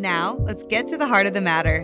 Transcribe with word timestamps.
Now, 0.00 0.38
let's 0.40 0.62
get 0.62 0.88
to 0.88 0.96
the 0.96 1.06
heart 1.06 1.26
of 1.26 1.34
the 1.34 1.42
matter. 1.42 1.82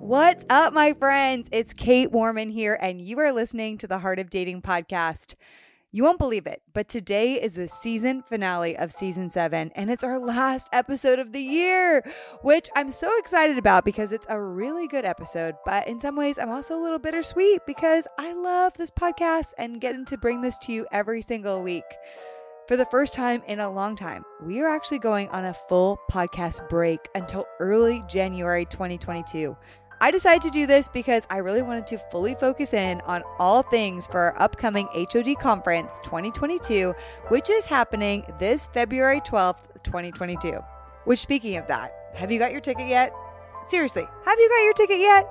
What's 0.00 0.46
up, 0.48 0.72
my 0.72 0.94
friends? 0.94 1.50
It's 1.52 1.74
Kait 1.74 2.10
Warman 2.10 2.48
here, 2.48 2.78
and 2.80 2.98
you 2.98 3.18
are 3.18 3.30
listening 3.30 3.76
to 3.76 3.86
the 3.86 3.98
Heart 3.98 4.18
of 4.18 4.30
Dating 4.30 4.62
podcast. 4.62 5.34
You 5.92 6.02
won't 6.04 6.18
believe 6.18 6.46
it, 6.46 6.62
but 6.72 6.88
today 6.88 7.34
is 7.34 7.52
the 7.52 7.68
season 7.68 8.22
finale 8.22 8.74
of 8.74 8.90
season 8.90 9.28
seven, 9.28 9.70
and 9.74 9.90
it's 9.90 10.02
our 10.02 10.18
last 10.18 10.70
episode 10.72 11.18
of 11.18 11.32
the 11.32 11.42
year, 11.42 12.02
which 12.40 12.70
I'm 12.74 12.90
so 12.90 13.10
excited 13.18 13.58
about 13.58 13.84
because 13.84 14.12
it's 14.12 14.26
a 14.30 14.40
really 14.40 14.88
good 14.88 15.04
episode. 15.04 15.56
But 15.66 15.86
in 15.86 16.00
some 16.00 16.16
ways, 16.16 16.38
I'm 16.38 16.48
also 16.48 16.74
a 16.74 16.80
little 16.80 16.98
bittersweet 16.98 17.66
because 17.66 18.08
I 18.18 18.32
love 18.32 18.72
this 18.78 18.90
podcast 18.90 19.52
and 19.58 19.78
getting 19.78 20.06
to 20.06 20.16
bring 20.16 20.40
this 20.40 20.56
to 20.60 20.72
you 20.72 20.86
every 20.90 21.20
single 21.20 21.62
week. 21.62 21.84
For 22.70 22.76
the 22.76 22.86
first 22.86 23.14
time 23.14 23.42
in 23.48 23.58
a 23.58 23.68
long 23.68 23.96
time, 23.96 24.24
we 24.40 24.60
are 24.60 24.68
actually 24.68 25.00
going 25.00 25.28
on 25.30 25.46
a 25.46 25.52
full 25.52 25.98
podcast 26.08 26.68
break 26.68 27.00
until 27.16 27.44
early 27.58 28.04
January 28.08 28.64
2022. 28.64 29.56
I 30.00 30.12
decided 30.12 30.42
to 30.42 30.50
do 30.50 30.68
this 30.68 30.88
because 30.88 31.26
I 31.30 31.38
really 31.38 31.62
wanted 31.62 31.88
to 31.88 31.98
fully 32.12 32.36
focus 32.36 32.72
in 32.72 33.00
on 33.06 33.24
all 33.40 33.64
things 33.64 34.06
for 34.06 34.20
our 34.20 34.40
upcoming 34.40 34.86
HOD 34.94 35.34
conference 35.40 35.98
2022, 36.04 36.94
which 37.26 37.50
is 37.50 37.66
happening 37.66 38.22
this 38.38 38.68
February 38.68 39.20
12th, 39.22 39.82
2022. 39.82 40.60
Which, 41.06 41.18
speaking 41.18 41.56
of 41.56 41.66
that, 41.66 41.92
have 42.14 42.30
you 42.30 42.38
got 42.38 42.52
your 42.52 42.60
ticket 42.60 42.86
yet? 42.86 43.12
Seriously, 43.64 44.04
have 44.24 44.38
you 44.38 44.48
got 44.48 44.62
your 44.62 44.74
ticket 44.74 45.00
yet? 45.00 45.28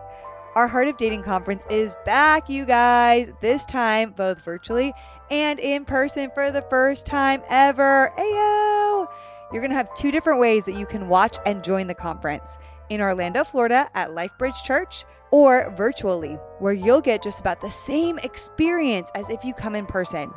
Our 0.56 0.68
Heart 0.68 0.90
of 0.90 0.98
Dating 0.98 1.24
conference 1.24 1.66
is 1.70 1.96
back, 2.06 2.50
you 2.50 2.66
guys, 2.66 3.32
this 3.40 3.64
time 3.64 4.12
both 4.12 4.44
virtually 4.44 4.94
and 5.32 5.60
in 5.60 5.86
person 5.86 6.32
for 6.34 6.52
the 6.52 6.62
first 6.64 7.06
time 7.06 7.42
ever. 7.50 8.12
Ayo! 8.18 9.08
You're 9.52 9.62
going 9.62 9.72
to 9.72 9.78
have 9.78 9.94
two 9.96 10.12
different 10.12 10.40
ways 10.40 10.66
that 10.66 10.76
you 10.76 10.86
can 10.86 11.08
watch 11.08 11.38
and 11.46 11.64
join 11.64 11.88
the 11.88 11.96
conference 11.96 12.58
in 12.90 13.02
Orlando, 13.02 13.44
Florida 13.44 13.90
at 13.96 14.10
LifeBridge 14.10 14.64
Church 14.64 15.06
or 15.32 15.74
virtually, 15.76 16.34
where 16.60 16.74
you'll 16.74 17.02
get 17.02 17.24
just 17.24 17.40
about 17.40 17.62
the 17.62 17.70
same 17.70 18.18
experience 18.20 19.12
as 19.16 19.30
if 19.30 19.44
you 19.44 19.54
come 19.54 19.76
in 19.76 19.86
person. 19.86 20.32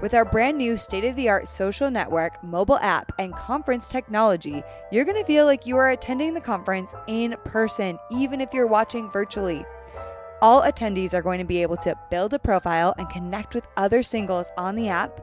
With 0.00 0.14
our 0.14 0.24
brand 0.24 0.56
new 0.56 0.76
state 0.76 1.04
of 1.04 1.16
the 1.16 1.28
art 1.28 1.48
social 1.48 1.90
network, 1.90 2.42
mobile 2.44 2.78
app, 2.78 3.10
and 3.18 3.34
conference 3.34 3.88
technology, 3.88 4.62
you're 4.92 5.04
going 5.04 5.18
to 5.18 5.26
feel 5.26 5.44
like 5.44 5.66
you 5.66 5.76
are 5.76 5.90
attending 5.90 6.34
the 6.34 6.40
conference 6.40 6.94
in 7.08 7.34
person, 7.44 7.98
even 8.10 8.40
if 8.40 8.54
you're 8.54 8.68
watching 8.68 9.10
virtually. 9.10 9.64
All 10.40 10.62
attendees 10.62 11.14
are 11.14 11.22
going 11.22 11.40
to 11.40 11.44
be 11.44 11.62
able 11.62 11.76
to 11.78 11.98
build 12.12 12.32
a 12.32 12.38
profile 12.38 12.94
and 12.96 13.10
connect 13.10 13.56
with 13.56 13.66
other 13.76 14.04
singles 14.04 14.52
on 14.56 14.76
the 14.76 14.88
app, 14.88 15.20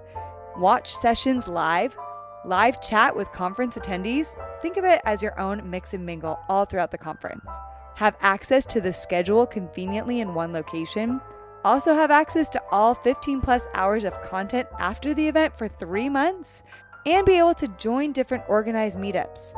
watch 0.57 0.93
sessions 0.93 1.47
live, 1.47 1.95
live 2.43 2.81
chat 2.81 3.15
with 3.15 3.31
conference 3.31 3.77
attendees. 3.77 4.35
Think 4.61 4.75
of 4.75 4.83
it 4.83 4.99
as 5.05 5.23
your 5.23 5.39
own 5.39 5.69
mix 5.69 5.93
and 5.93 6.05
mingle 6.05 6.39
all 6.49 6.65
throughout 6.65 6.91
the 6.91 6.97
conference. 6.97 7.49
Have 7.95 8.17
access 8.19 8.65
to 8.65 8.81
the 8.81 8.91
schedule 8.91 9.47
conveniently 9.47 10.19
in 10.19 10.33
one 10.33 10.51
location. 10.51 11.21
Also, 11.63 11.93
have 11.93 12.11
access 12.11 12.49
to 12.49 12.61
all 12.69 12.93
15 12.93 13.39
plus 13.39 13.69
hours 13.73 14.03
of 14.03 14.21
content 14.21 14.67
after 14.79 15.13
the 15.13 15.29
event 15.29 15.57
for 15.57 15.69
three 15.69 16.09
months 16.09 16.61
and 17.05 17.25
be 17.25 17.39
able 17.39 17.53
to 17.53 17.69
join 17.77 18.11
different 18.11 18.43
organized 18.49 18.99
meetups. 18.99 19.53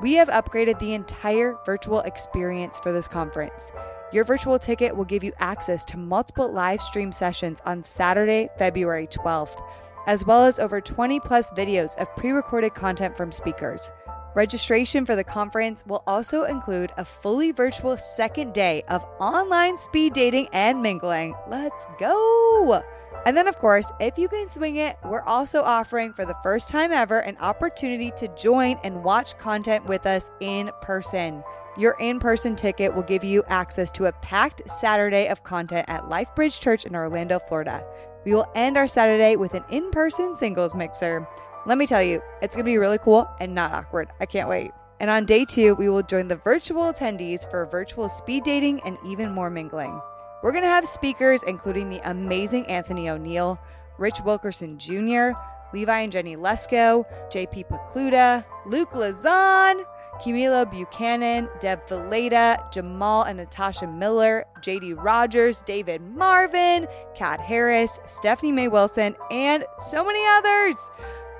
We 0.00 0.14
have 0.14 0.28
upgraded 0.28 0.78
the 0.78 0.94
entire 0.94 1.58
virtual 1.66 2.00
experience 2.00 2.78
for 2.78 2.92
this 2.92 3.06
conference. 3.06 3.72
Your 4.12 4.24
virtual 4.24 4.58
ticket 4.58 4.94
will 4.94 5.06
give 5.06 5.24
you 5.24 5.32
access 5.38 5.84
to 5.86 5.96
multiple 5.96 6.52
live 6.52 6.82
stream 6.82 7.12
sessions 7.12 7.62
on 7.64 7.82
Saturday, 7.82 8.50
February 8.58 9.06
12th, 9.06 9.62
as 10.06 10.26
well 10.26 10.44
as 10.44 10.58
over 10.58 10.82
20 10.82 11.18
plus 11.20 11.50
videos 11.52 11.96
of 11.96 12.14
pre 12.14 12.32
recorded 12.32 12.74
content 12.74 13.16
from 13.16 13.32
speakers. 13.32 13.90
Registration 14.34 15.06
for 15.06 15.16
the 15.16 15.24
conference 15.24 15.84
will 15.86 16.02
also 16.06 16.44
include 16.44 16.90
a 16.98 17.04
fully 17.04 17.52
virtual 17.52 17.96
second 17.96 18.52
day 18.52 18.82
of 18.88 19.04
online 19.18 19.76
speed 19.78 20.12
dating 20.12 20.48
and 20.52 20.82
mingling. 20.82 21.34
Let's 21.48 21.84
go! 21.98 22.82
And 23.24 23.36
then, 23.36 23.46
of 23.46 23.58
course, 23.58 23.92
if 24.00 24.18
you 24.18 24.28
can 24.28 24.48
swing 24.48 24.76
it, 24.76 24.96
we're 25.04 25.22
also 25.22 25.62
offering 25.62 26.12
for 26.12 26.24
the 26.24 26.36
first 26.42 26.68
time 26.68 26.92
ever 26.92 27.20
an 27.20 27.36
opportunity 27.40 28.10
to 28.16 28.28
join 28.36 28.78
and 28.84 29.04
watch 29.04 29.38
content 29.38 29.86
with 29.86 30.06
us 30.06 30.30
in 30.40 30.70
person. 30.80 31.44
Your 31.78 31.96
in 32.00 32.20
person 32.20 32.54
ticket 32.54 32.94
will 32.94 33.02
give 33.02 33.24
you 33.24 33.42
access 33.48 33.90
to 33.92 34.04
a 34.04 34.12
packed 34.12 34.68
Saturday 34.68 35.28
of 35.28 35.42
content 35.42 35.88
at 35.88 36.02
LifeBridge 36.02 36.60
Church 36.60 36.84
in 36.84 36.94
Orlando, 36.94 37.38
Florida. 37.38 37.82
We 38.26 38.34
will 38.34 38.46
end 38.54 38.76
our 38.76 38.86
Saturday 38.86 39.36
with 39.36 39.54
an 39.54 39.64
in 39.70 39.90
person 39.90 40.34
singles 40.34 40.74
mixer. 40.74 41.26
Let 41.64 41.78
me 41.78 41.86
tell 41.86 42.02
you, 42.02 42.20
it's 42.42 42.54
going 42.54 42.64
to 42.64 42.70
be 42.70 42.76
really 42.76 42.98
cool 42.98 43.26
and 43.40 43.54
not 43.54 43.72
awkward. 43.72 44.10
I 44.20 44.26
can't 44.26 44.50
wait. 44.50 44.72
And 45.00 45.08
on 45.08 45.24
day 45.24 45.46
two, 45.46 45.74
we 45.74 45.88
will 45.88 46.02
join 46.02 46.28
the 46.28 46.36
virtual 46.36 46.82
attendees 46.84 47.50
for 47.50 47.64
virtual 47.66 48.08
speed 48.08 48.44
dating 48.44 48.80
and 48.84 48.98
even 49.06 49.32
more 49.32 49.48
mingling. 49.48 49.98
We're 50.42 50.52
going 50.52 50.64
to 50.64 50.68
have 50.68 50.86
speakers 50.86 51.42
including 51.44 51.88
the 51.88 52.00
amazing 52.08 52.66
Anthony 52.66 53.06
ONeal, 53.06 53.58
Rich 53.98 54.20
Wilkerson 54.24 54.78
Jr., 54.78 55.30
Levi 55.72 56.00
and 56.00 56.12
Jennie 56.12 56.36
Lusko, 56.36 57.04
JP 57.32 57.68
Pokluda, 57.68 58.44
Luke 58.66 58.90
Lezon, 58.90 59.84
Camilo 60.22 60.70
Buchanan, 60.70 61.48
Deb 61.58 61.86
Fileta, 61.88 62.70
Jamal 62.72 63.24
and 63.24 63.38
Natasha 63.38 63.88
Miller, 63.88 64.44
JD 64.60 65.02
Rogers, 65.02 65.62
David 65.62 66.00
Marvin, 66.00 66.86
Kat 67.16 67.40
Harris, 67.40 67.98
Stephanie 68.06 68.52
May 68.52 68.68
Wilson, 68.68 69.16
and 69.32 69.64
so 69.78 70.04
many 70.04 70.24
others. 70.28 70.90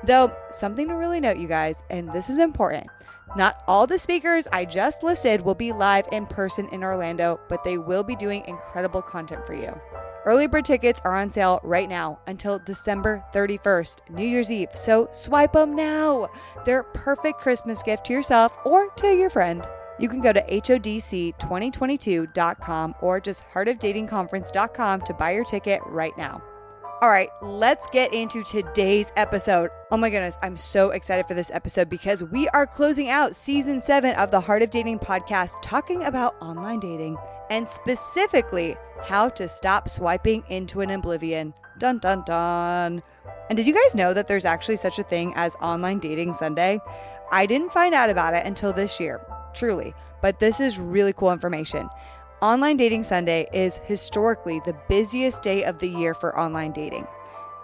Though, 0.04 0.36
something 0.50 0.88
to 0.88 0.94
really 0.94 1.20
note, 1.20 1.36
you 1.36 1.46
guys, 1.46 1.84
and 1.90 2.12
this 2.12 2.28
is 2.28 2.40
important. 2.40 2.88
Not 3.36 3.62
all 3.68 3.86
the 3.86 3.98
speakers 3.98 4.48
I 4.52 4.64
just 4.64 5.04
listed 5.04 5.40
will 5.42 5.54
be 5.54 5.72
live 5.72 6.06
in 6.10 6.26
person 6.26 6.68
in 6.68 6.82
Orlando, 6.82 7.40
but 7.48 7.62
they 7.62 7.78
will 7.78 8.02
be 8.02 8.16
doing 8.16 8.44
incredible 8.46 9.00
content 9.00 9.46
for 9.46 9.54
you. 9.54 9.80
Early 10.24 10.46
bird 10.46 10.64
tickets 10.64 11.02
are 11.04 11.16
on 11.16 11.30
sale 11.30 11.58
right 11.64 11.88
now 11.88 12.20
until 12.28 12.60
December 12.60 13.24
31st, 13.34 14.08
New 14.10 14.24
Year's 14.24 14.52
Eve. 14.52 14.68
So 14.74 15.08
swipe 15.10 15.54
them 15.54 15.74
now. 15.74 16.28
They're 16.64 16.78
a 16.80 16.92
perfect 16.92 17.40
Christmas 17.40 17.82
gift 17.82 18.06
to 18.06 18.12
yourself 18.12 18.56
or 18.64 18.90
to 18.90 19.08
your 19.08 19.30
friend. 19.30 19.66
You 19.98 20.08
can 20.08 20.20
go 20.20 20.32
to 20.32 20.40
HODC2022.com 20.42 22.94
or 23.00 23.20
just 23.20 23.42
heartofdatingconference.com 23.52 25.00
to 25.00 25.14
buy 25.14 25.32
your 25.32 25.44
ticket 25.44 25.80
right 25.86 26.16
now. 26.16 26.40
All 27.02 27.10
right, 27.10 27.28
let's 27.42 27.86
get 27.88 28.14
into 28.14 28.44
today's 28.44 29.12
episode. 29.16 29.70
Oh 29.90 29.96
my 29.96 30.08
goodness, 30.08 30.38
I'm 30.40 30.56
so 30.56 30.90
excited 30.90 31.26
for 31.26 31.34
this 31.34 31.50
episode 31.50 31.88
because 31.88 32.22
we 32.22 32.46
are 32.50 32.64
closing 32.64 33.08
out 33.08 33.34
season 33.34 33.80
seven 33.80 34.14
of 34.14 34.30
the 34.30 34.40
Heart 34.40 34.62
of 34.62 34.70
Dating 34.70 35.00
podcast, 35.00 35.56
talking 35.62 36.04
about 36.04 36.36
online 36.40 36.78
dating 36.78 37.16
and 37.52 37.68
specifically 37.68 38.74
how 39.04 39.28
to 39.28 39.46
stop 39.46 39.86
swiping 39.86 40.42
into 40.48 40.80
an 40.80 40.90
oblivion. 40.90 41.52
Dun 41.78 41.98
dun 41.98 42.22
dun. 42.24 43.02
And 43.50 43.56
did 43.58 43.66
you 43.66 43.74
guys 43.74 43.94
know 43.94 44.14
that 44.14 44.26
there's 44.26 44.46
actually 44.46 44.76
such 44.76 44.98
a 44.98 45.02
thing 45.02 45.34
as 45.36 45.54
Online 45.56 45.98
Dating 45.98 46.32
Sunday? 46.32 46.80
I 47.30 47.44
didn't 47.44 47.72
find 47.72 47.94
out 47.94 48.08
about 48.08 48.32
it 48.32 48.46
until 48.46 48.72
this 48.72 48.98
year, 48.98 49.20
truly, 49.52 49.92
but 50.22 50.40
this 50.40 50.60
is 50.60 50.78
really 50.78 51.12
cool 51.12 51.30
information. 51.30 51.90
Online 52.40 52.78
Dating 52.78 53.02
Sunday 53.02 53.46
is 53.52 53.76
historically 53.76 54.62
the 54.64 54.76
busiest 54.88 55.42
day 55.42 55.62
of 55.64 55.78
the 55.78 55.88
year 55.90 56.14
for 56.14 56.38
online 56.38 56.72
dating. 56.72 57.06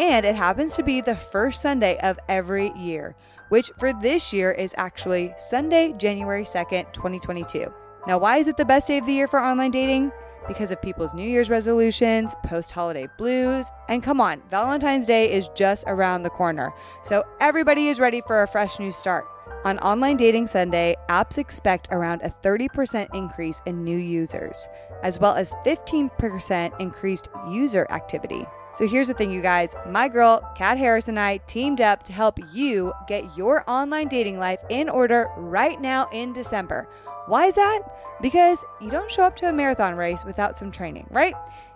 And 0.01 0.27
it 0.27 0.37
happens 0.37 0.77
to 0.77 0.83
be 0.83 1.01
the 1.01 1.17
first 1.17 1.63
Sunday 1.63 1.99
of 2.01 2.19
every 2.29 2.73
year, 2.77 3.17
which 3.49 3.71
for 3.79 3.95
this 3.95 4.35
year 4.35 4.53
is 4.53 4.75
actually 4.77 5.33
Sunday, 5.39 5.95
January 5.97 6.45
2nd, 6.45 6.93
2022. 6.93 7.73
Now, 8.09 8.17
why 8.17 8.39
is 8.39 8.49
it 8.49 8.57
the 8.57 8.65
best 8.65 8.89
day 8.89 8.97
of 8.97 9.05
the 9.05 9.13
year 9.13 9.29
for 9.29 9.39
online 9.39 9.71
dating? 9.71 10.13
Because 10.49 10.71
of 10.71 10.81
people's 10.81 11.13
New 11.13 11.29
Year's 11.29 11.51
resolutions, 11.51 12.35
post 12.43 12.73
holiday 12.73 13.07
blues, 13.19 13.71
and 13.91 14.03
come 14.03 14.19
on, 14.19 14.41
Valentine's 14.51 15.07
Day 15.07 15.31
is 15.31 15.51
just 15.55 15.85
around 15.87 16.23
the 16.23 16.31
corner. 16.31 16.73
So 17.03 17.23
everybody 17.39 17.89
is 17.89 18.01
ready 18.01 18.23
for 18.27 18.43
a 18.43 18.49
fresh 18.49 18.79
new 18.79 18.91
start. 18.91 19.27
On 19.67 19.79
Online 19.81 20.17
Dating 20.17 20.47
Sunday, 20.47 20.95
apps 21.11 21.37
expect 21.37 21.89
around 21.91 22.23
a 22.23 22.31
30% 22.31 23.15
increase 23.15 23.61
in 23.67 23.85
new 23.85 23.99
users, 23.99 24.67
as 25.03 25.21
well 25.21 25.35
as 25.35 25.55
15% 25.67 26.81
increased 26.81 27.29
user 27.51 27.87
activity. 27.91 28.47
So 28.73 28.87
here's 28.87 29.09
the 29.09 29.15
thing, 29.15 29.31
you 29.31 29.43
guys. 29.43 29.75
My 29.87 30.09
girl, 30.09 30.41
Kat 30.57 30.79
Harris, 30.79 31.09
and 31.09 31.19
I 31.19 31.39
teamed 31.47 31.83
up 31.83 32.05
to 32.05 32.15
help 32.15 32.39
you 32.55 32.95
get 33.07 33.37
your 33.37 33.69
online 33.69 34.09
dating 34.09 34.39
life 34.39 34.61
in 34.71 34.89
order 34.89 35.29
right 35.37 35.79
now 35.79 36.09
in 36.13 36.33
December. 36.33 36.89
Why 37.29 37.45
is 37.45 37.57
that? 37.57 37.83
Because 38.23 38.65
you 38.81 38.91
don't 38.91 39.11
show 39.11 39.23
up 39.23 39.37
to 39.37 39.49
a 39.51 39.53
marathon 39.53 39.97
race 39.97 40.25
without 40.25 40.57
some 40.57 40.71
training, 40.71 41.07
right? 41.11 41.35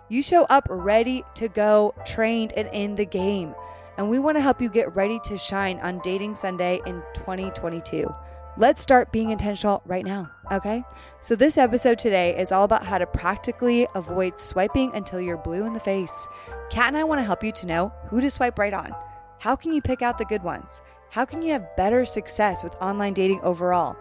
You 0.09 0.23
show 0.23 0.45
up 0.45 0.67
ready 0.67 1.23
to 1.35 1.47
go, 1.47 1.93
trained, 2.07 2.53
and 2.53 2.67
in 2.73 2.95
the 2.95 3.05
game. 3.05 3.53
And 3.97 4.09
we 4.09 4.17
want 4.17 4.35
to 4.37 4.41
help 4.41 4.61
you 4.61 4.69
get 4.69 4.95
ready 4.95 5.19
to 5.25 5.37
shine 5.37 5.79
on 5.81 5.99
Dating 5.99 6.33
Sunday 6.33 6.81
in 6.87 7.03
2022. 7.13 8.11
Let's 8.57 8.81
start 8.81 9.11
being 9.11 9.29
intentional 9.29 9.83
right 9.85 10.03
now, 10.03 10.31
okay? 10.51 10.83
So, 11.21 11.35
this 11.35 11.59
episode 11.59 11.99
today 11.99 12.35
is 12.35 12.51
all 12.51 12.63
about 12.63 12.85
how 12.85 12.97
to 12.97 13.05
practically 13.05 13.87
avoid 13.93 14.39
swiping 14.39 14.91
until 14.95 15.21
you're 15.21 15.37
blue 15.37 15.65
in 15.65 15.73
the 15.73 15.79
face. 15.79 16.27
Kat 16.71 16.87
and 16.87 16.97
I 16.97 17.03
want 17.03 17.19
to 17.19 17.23
help 17.23 17.43
you 17.43 17.51
to 17.51 17.67
know 17.67 17.93
who 18.07 18.21
to 18.21 18.31
swipe 18.31 18.57
right 18.57 18.73
on. 18.73 18.91
How 19.39 19.55
can 19.55 19.71
you 19.71 19.81
pick 19.81 20.01
out 20.01 20.17
the 20.17 20.25
good 20.25 20.41
ones? 20.41 20.81
How 21.11 21.25
can 21.25 21.43
you 21.43 21.53
have 21.53 21.75
better 21.75 22.05
success 22.05 22.63
with 22.63 22.75
online 22.81 23.13
dating 23.13 23.41
overall? 23.41 23.95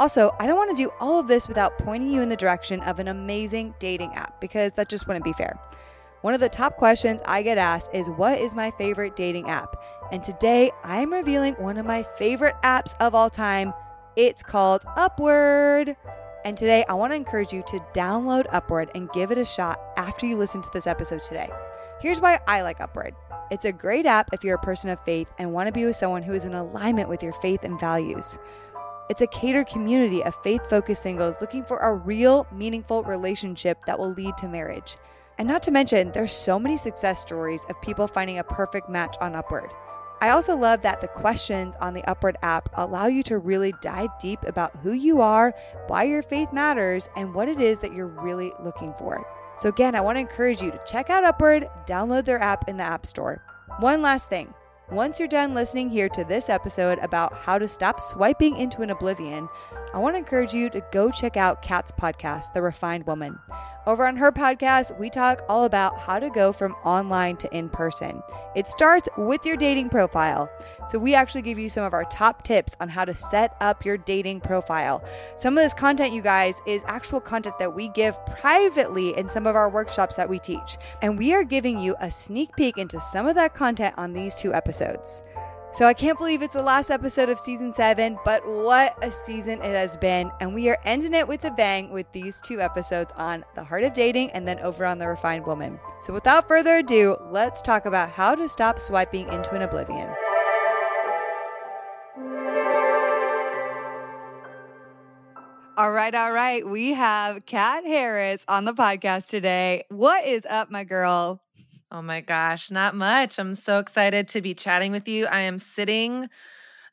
Also, 0.00 0.34
I 0.40 0.46
don't 0.46 0.56
want 0.56 0.74
to 0.74 0.82
do 0.82 0.90
all 0.98 1.20
of 1.20 1.28
this 1.28 1.46
without 1.46 1.76
pointing 1.76 2.10
you 2.10 2.22
in 2.22 2.30
the 2.30 2.36
direction 2.36 2.80
of 2.80 3.00
an 3.00 3.08
amazing 3.08 3.74
dating 3.78 4.14
app 4.14 4.40
because 4.40 4.72
that 4.72 4.88
just 4.88 5.06
wouldn't 5.06 5.26
be 5.26 5.34
fair. 5.34 5.60
One 6.22 6.32
of 6.32 6.40
the 6.40 6.48
top 6.48 6.78
questions 6.78 7.20
I 7.26 7.42
get 7.42 7.58
asked 7.58 7.90
is 7.92 8.08
What 8.08 8.38
is 8.38 8.54
my 8.54 8.70
favorite 8.70 9.14
dating 9.14 9.50
app? 9.50 9.76
And 10.10 10.22
today 10.22 10.70
I'm 10.84 11.12
revealing 11.12 11.52
one 11.56 11.76
of 11.76 11.84
my 11.84 12.02
favorite 12.16 12.54
apps 12.62 12.94
of 12.98 13.14
all 13.14 13.28
time. 13.28 13.74
It's 14.16 14.42
called 14.42 14.86
Upward. 14.96 15.94
And 16.46 16.56
today 16.56 16.82
I 16.88 16.94
want 16.94 17.12
to 17.12 17.16
encourage 17.16 17.52
you 17.52 17.62
to 17.66 17.84
download 17.92 18.46
Upward 18.52 18.90
and 18.94 19.12
give 19.12 19.30
it 19.30 19.36
a 19.36 19.44
shot 19.44 19.78
after 19.98 20.24
you 20.24 20.38
listen 20.38 20.62
to 20.62 20.70
this 20.72 20.86
episode 20.86 21.22
today. 21.22 21.50
Here's 22.00 22.22
why 22.22 22.40
I 22.48 22.62
like 22.62 22.80
Upward 22.80 23.14
it's 23.50 23.64
a 23.64 23.72
great 23.72 24.06
app 24.06 24.32
if 24.32 24.44
you're 24.44 24.54
a 24.54 24.58
person 24.58 24.90
of 24.90 25.04
faith 25.04 25.28
and 25.38 25.52
want 25.52 25.66
to 25.66 25.72
be 25.72 25.84
with 25.84 25.96
someone 25.96 26.22
who 26.22 26.32
is 26.32 26.44
in 26.44 26.54
alignment 26.54 27.08
with 27.08 27.20
your 27.20 27.32
faith 27.32 27.64
and 27.64 27.80
values. 27.80 28.38
It's 29.10 29.22
a 29.22 29.26
catered 29.26 29.66
community 29.66 30.22
of 30.22 30.40
faith 30.44 30.70
focused 30.70 31.02
singles 31.02 31.40
looking 31.40 31.64
for 31.64 31.78
a 31.78 31.92
real, 31.92 32.46
meaningful 32.52 33.02
relationship 33.02 33.84
that 33.84 33.98
will 33.98 34.12
lead 34.12 34.36
to 34.36 34.46
marriage. 34.46 34.98
And 35.36 35.48
not 35.48 35.64
to 35.64 35.72
mention, 35.72 36.12
there's 36.12 36.32
so 36.32 36.60
many 36.60 36.76
success 36.76 37.20
stories 37.20 37.66
of 37.68 37.82
people 37.82 38.06
finding 38.06 38.38
a 38.38 38.44
perfect 38.44 38.88
match 38.88 39.16
on 39.20 39.34
Upward. 39.34 39.72
I 40.20 40.28
also 40.28 40.56
love 40.56 40.82
that 40.82 41.00
the 41.00 41.08
questions 41.08 41.74
on 41.80 41.92
the 41.92 42.08
Upward 42.08 42.36
app 42.42 42.68
allow 42.74 43.08
you 43.08 43.24
to 43.24 43.38
really 43.38 43.74
dive 43.82 44.10
deep 44.20 44.44
about 44.44 44.76
who 44.76 44.92
you 44.92 45.20
are, 45.20 45.52
why 45.88 46.04
your 46.04 46.22
faith 46.22 46.52
matters, 46.52 47.08
and 47.16 47.34
what 47.34 47.48
it 47.48 47.60
is 47.60 47.80
that 47.80 47.92
you're 47.92 48.06
really 48.06 48.52
looking 48.62 48.94
for. 48.94 49.26
So, 49.56 49.70
again, 49.70 49.96
I 49.96 50.02
want 50.02 50.16
to 50.16 50.20
encourage 50.20 50.62
you 50.62 50.70
to 50.70 50.80
check 50.86 51.10
out 51.10 51.24
Upward, 51.24 51.66
download 51.84 52.26
their 52.26 52.40
app 52.40 52.68
in 52.68 52.76
the 52.76 52.84
App 52.84 53.04
Store. 53.04 53.42
One 53.80 54.02
last 54.02 54.28
thing 54.28 54.54
once 54.90 55.20
you're 55.20 55.28
done 55.28 55.54
listening 55.54 55.88
here 55.88 56.08
to 56.08 56.24
this 56.24 56.48
episode 56.48 56.98
about 56.98 57.32
how 57.34 57.58
to 57.58 57.68
stop 57.68 58.00
swiping 58.00 58.56
into 58.56 58.82
an 58.82 58.90
oblivion, 58.90 59.48
I 59.94 59.98
want 59.98 60.14
to 60.14 60.18
encourage 60.18 60.52
you 60.52 60.68
to 60.70 60.84
go 60.90 61.10
check 61.10 61.36
out 61.36 61.62
Kat's 61.62 61.92
podcast, 61.92 62.52
The 62.54 62.62
Refined 62.62 63.06
Woman. 63.06 63.38
Over 63.86 64.06
on 64.06 64.16
her 64.16 64.30
podcast, 64.30 64.98
we 64.98 65.08
talk 65.08 65.42
all 65.48 65.64
about 65.64 65.98
how 65.98 66.18
to 66.18 66.28
go 66.28 66.52
from 66.52 66.72
online 66.84 67.38
to 67.38 67.56
in 67.56 67.70
person. 67.70 68.22
It 68.54 68.68
starts 68.68 69.08
with 69.16 69.46
your 69.46 69.56
dating 69.56 69.88
profile. 69.88 70.50
So, 70.86 70.98
we 70.98 71.14
actually 71.14 71.42
give 71.42 71.58
you 71.58 71.70
some 71.70 71.84
of 71.84 71.94
our 71.94 72.04
top 72.04 72.42
tips 72.42 72.76
on 72.78 72.90
how 72.90 73.06
to 73.06 73.14
set 73.14 73.56
up 73.60 73.84
your 73.84 73.96
dating 73.96 74.42
profile. 74.42 75.02
Some 75.34 75.56
of 75.56 75.64
this 75.64 75.72
content, 75.72 76.12
you 76.12 76.20
guys, 76.20 76.60
is 76.66 76.82
actual 76.86 77.20
content 77.20 77.58
that 77.58 77.74
we 77.74 77.88
give 77.88 78.18
privately 78.26 79.16
in 79.16 79.30
some 79.30 79.46
of 79.46 79.56
our 79.56 79.70
workshops 79.70 80.14
that 80.16 80.28
we 80.28 80.38
teach. 80.38 80.76
And 81.00 81.16
we 81.16 81.32
are 81.32 81.44
giving 81.44 81.80
you 81.80 81.96
a 82.00 82.10
sneak 82.10 82.54
peek 82.56 82.76
into 82.76 83.00
some 83.00 83.26
of 83.26 83.34
that 83.36 83.54
content 83.54 83.94
on 83.96 84.12
these 84.12 84.34
two 84.34 84.52
episodes. 84.52 85.22
So 85.72 85.86
I 85.86 85.94
can't 85.94 86.18
believe 86.18 86.42
it's 86.42 86.54
the 86.54 86.62
last 86.62 86.90
episode 86.90 87.28
of 87.28 87.38
season 87.38 87.70
seven, 87.70 88.18
but 88.24 88.44
what 88.44 88.96
a 89.04 89.12
season 89.12 89.60
it 89.62 89.76
has 89.76 89.96
been. 89.96 90.32
And 90.40 90.52
we 90.52 90.68
are 90.68 90.76
ending 90.84 91.14
it 91.14 91.28
with 91.28 91.44
a 91.44 91.52
bang 91.52 91.92
with 91.92 92.10
these 92.10 92.40
two 92.40 92.60
episodes 92.60 93.12
on 93.16 93.44
the 93.54 93.62
heart 93.62 93.84
of 93.84 93.94
dating 93.94 94.32
and 94.32 94.48
then 94.48 94.58
over 94.60 94.84
on 94.84 94.98
the 94.98 95.06
refined 95.06 95.46
woman. 95.46 95.78
So 96.00 96.12
without 96.12 96.48
further 96.48 96.78
ado, 96.78 97.16
let's 97.30 97.62
talk 97.62 97.86
about 97.86 98.10
how 98.10 98.34
to 98.34 98.48
stop 98.48 98.80
swiping 98.80 99.28
into 99.28 99.54
an 99.54 99.62
oblivion. 99.62 100.10
All 105.76 105.92
right, 105.92 106.14
all 106.14 106.32
right. 106.32 106.66
We 106.66 106.94
have 106.94 107.46
Kat 107.46 107.86
Harris 107.86 108.44
on 108.48 108.64
the 108.64 108.74
podcast 108.74 109.28
today. 109.28 109.84
What 109.88 110.26
is 110.26 110.44
up, 110.50 110.70
my 110.70 110.82
girl? 110.82 111.40
Oh 111.92 112.02
my 112.02 112.20
gosh, 112.20 112.70
not 112.70 112.94
much. 112.94 113.38
I'm 113.38 113.56
so 113.56 113.80
excited 113.80 114.28
to 114.28 114.40
be 114.40 114.54
chatting 114.54 114.92
with 114.92 115.08
you. 115.08 115.26
I 115.26 115.40
am 115.40 115.58
sitting 115.58 116.28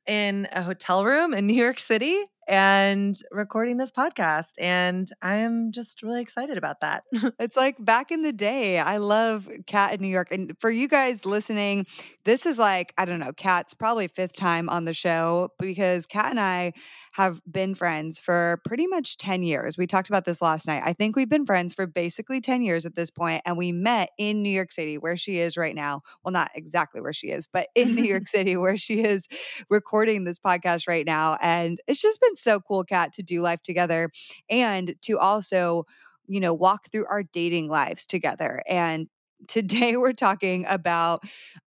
in 0.07 0.47
a 0.51 0.63
hotel 0.63 1.05
room 1.05 1.35
in 1.35 1.45
New 1.45 1.53
York 1.53 1.79
City 1.79 2.23
and 2.47 3.19
recording 3.29 3.77
this 3.77 3.91
podcast. 3.91 4.53
And 4.59 5.07
I 5.21 5.35
am 5.35 5.71
just 5.71 6.01
really 6.01 6.21
excited 6.21 6.57
about 6.57 6.79
that. 6.79 7.03
it's 7.39 7.55
like 7.55 7.75
back 7.77 8.09
in 8.09 8.23
the 8.23 8.33
day. 8.33 8.79
I 8.79 8.97
love 8.97 9.47
Kat 9.67 9.93
in 9.93 10.01
New 10.01 10.07
York. 10.07 10.31
And 10.31 10.57
for 10.59 10.71
you 10.71 10.87
guys 10.87 11.25
listening, 11.25 11.85
this 12.25 12.47
is 12.47 12.57
like, 12.57 12.93
I 12.97 13.05
don't 13.05 13.19
know, 13.19 13.33
Kat's 13.33 13.75
probably 13.75 14.07
fifth 14.07 14.33
time 14.33 14.67
on 14.69 14.85
the 14.85 14.93
show 14.95 15.51
because 15.59 16.07
Cat 16.07 16.31
and 16.31 16.39
I 16.39 16.73
have 17.17 17.41
been 17.51 17.73
friends 17.73 18.19
for 18.19 18.61
pretty 18.63 18.85
much 18.85 19.17
10 19.17 19.41
years. 19.41 19.75
We 19.75 19.87
talked 19.87 20.07
about 20.07 20.23
this 20.25 20.39
last 20.39 20.67
night. 20.67 20.83
I 20.85 20.93
think 20.93 21.15
we've 21.15 21.27
been 21.27 21.47
friends 21.47 21.73
for 21.73 21.87
basically 21.87 22.39
10 22.41 22.61
years 22.61 22.85
at 22.85 22.95
this 22.95 23.09
point, 23.09 23.41
and 23.43 23.57
we 23.57 23.71
met 23.71 24.11
in 24.19 24.43
New 24.43 24.51
York 24.51 24.71
City, 24.71 24.99
where 24.99 25.17
she 25.17 25.39
is 25.39 25.57
right 25.57 25.73
now. 25.73 26.03
Well, 26.23 26.31
not 26.31 26.51
exactly 26.53 27.01
where 27.01 27.13
she 27.13 27.29
is, 27.29 27.47
but 27.47 27.69
in 27.75 27.95
New 27.95 28.03
York 28.03 28.27
City, 28.27 28.55
where 28.55 28.77
she 28.77 29.03
is 29.03 29.27
recording 29.67 30.25
this 30.25 30.37
podcast 30.37 30.87
right 30.87 31.07
now. 31.07 31.39
And 31.41 31.79
it's 31.87 31.99
just 32.01 32.21
been 32.21 32.35
so 32.35 32.59
cool, 32.59 32.83
Kat, 32.83 33.13
to 33.13 33.23
do 33.23 33.41
life 33.41 33.63
together 33.63 34.11
and 34.47 34.93
to 35.01 35.17
also 35.17 35.85
you 36.27 36.41
know, 36.41 36.53
walk 36.53 36.91
through 36.91 37.05
our 37.09 37.23
dating 37.23 37.69
lives 37.69 38.05
together 38.05 38.61
and 38.67 39.07
Today, 39.47 39.95
we're 39.95 40.13
talking 40.13 40.65
about 40.67 41.23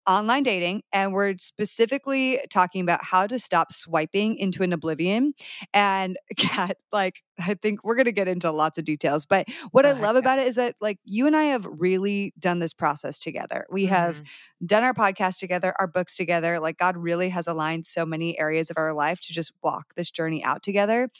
online 0.08 0.42
dating, 0.42 0.82
and 0.92 1.12
we're 1.12 1.36
specifically 1.38 2.40
talking 2.50 2.80
about 2.82 3.02
how 3.04 3.26
to 3.28 3.38
stop 3.38 3.72
swiping 3.72 4.36
into 4.36 4.62
an 4.64 4.72
oblivion. 4.72 5.34
And 5.72 6.18
Kat, 6.36 6.76
like, 6.92 7.22
I 7.40 7.54
think 7.54 7.84
we're 7.84 7.94
going 7.94 8.06
to 8.06 8.12
get 8.12 8.28
into 8.28 8.50
lots 8.50 8.78
of 8.78 8.84
details. 8.84 9.26
But 9.26 9.48
what 9.70 9.86
I 9.86 9.92
love 9.92 10.16
about 10.16 10.38
it 10.38 10.46
is 10.46 10.56
that, 10.56 10.76
like, 10.80 10.98
you 11.04 11.26
and 11.26 11.36
I 11.36 11.44
have 11.44 11.66
really 11.66 12.34
done 12.38 12.58
this 12.58 12.72
process 12.72 13.18
together. 13.18 13.66
We 13.70 13.84
mm-hmm. 13.84 13.94
have 13.94 14.22
done 14.64 14.82
our 14.82 14.94
podcast 14.94 15.38
together, 15.38 15.74
our 15.78 15.86
books 15.86 16.16
together. 16.16 16.60
Like, 16.60 16.78
God 16.78 16.96
really 16.96 17.30
has 17.30 17.46
aligned 17.46 17.86
so 17.86 18.04
many 18.04 18.38
areas 18.38 18.70
of 18.70 18.76
our 18.78 18.92
life 18.92 19.20
to 19.22 19.32
just 19.32 19.52
walk 19.62 19.94
this 19.96 20.10
journey 20.10 20.42
out 20.44 20.62
together. 20.62 21.10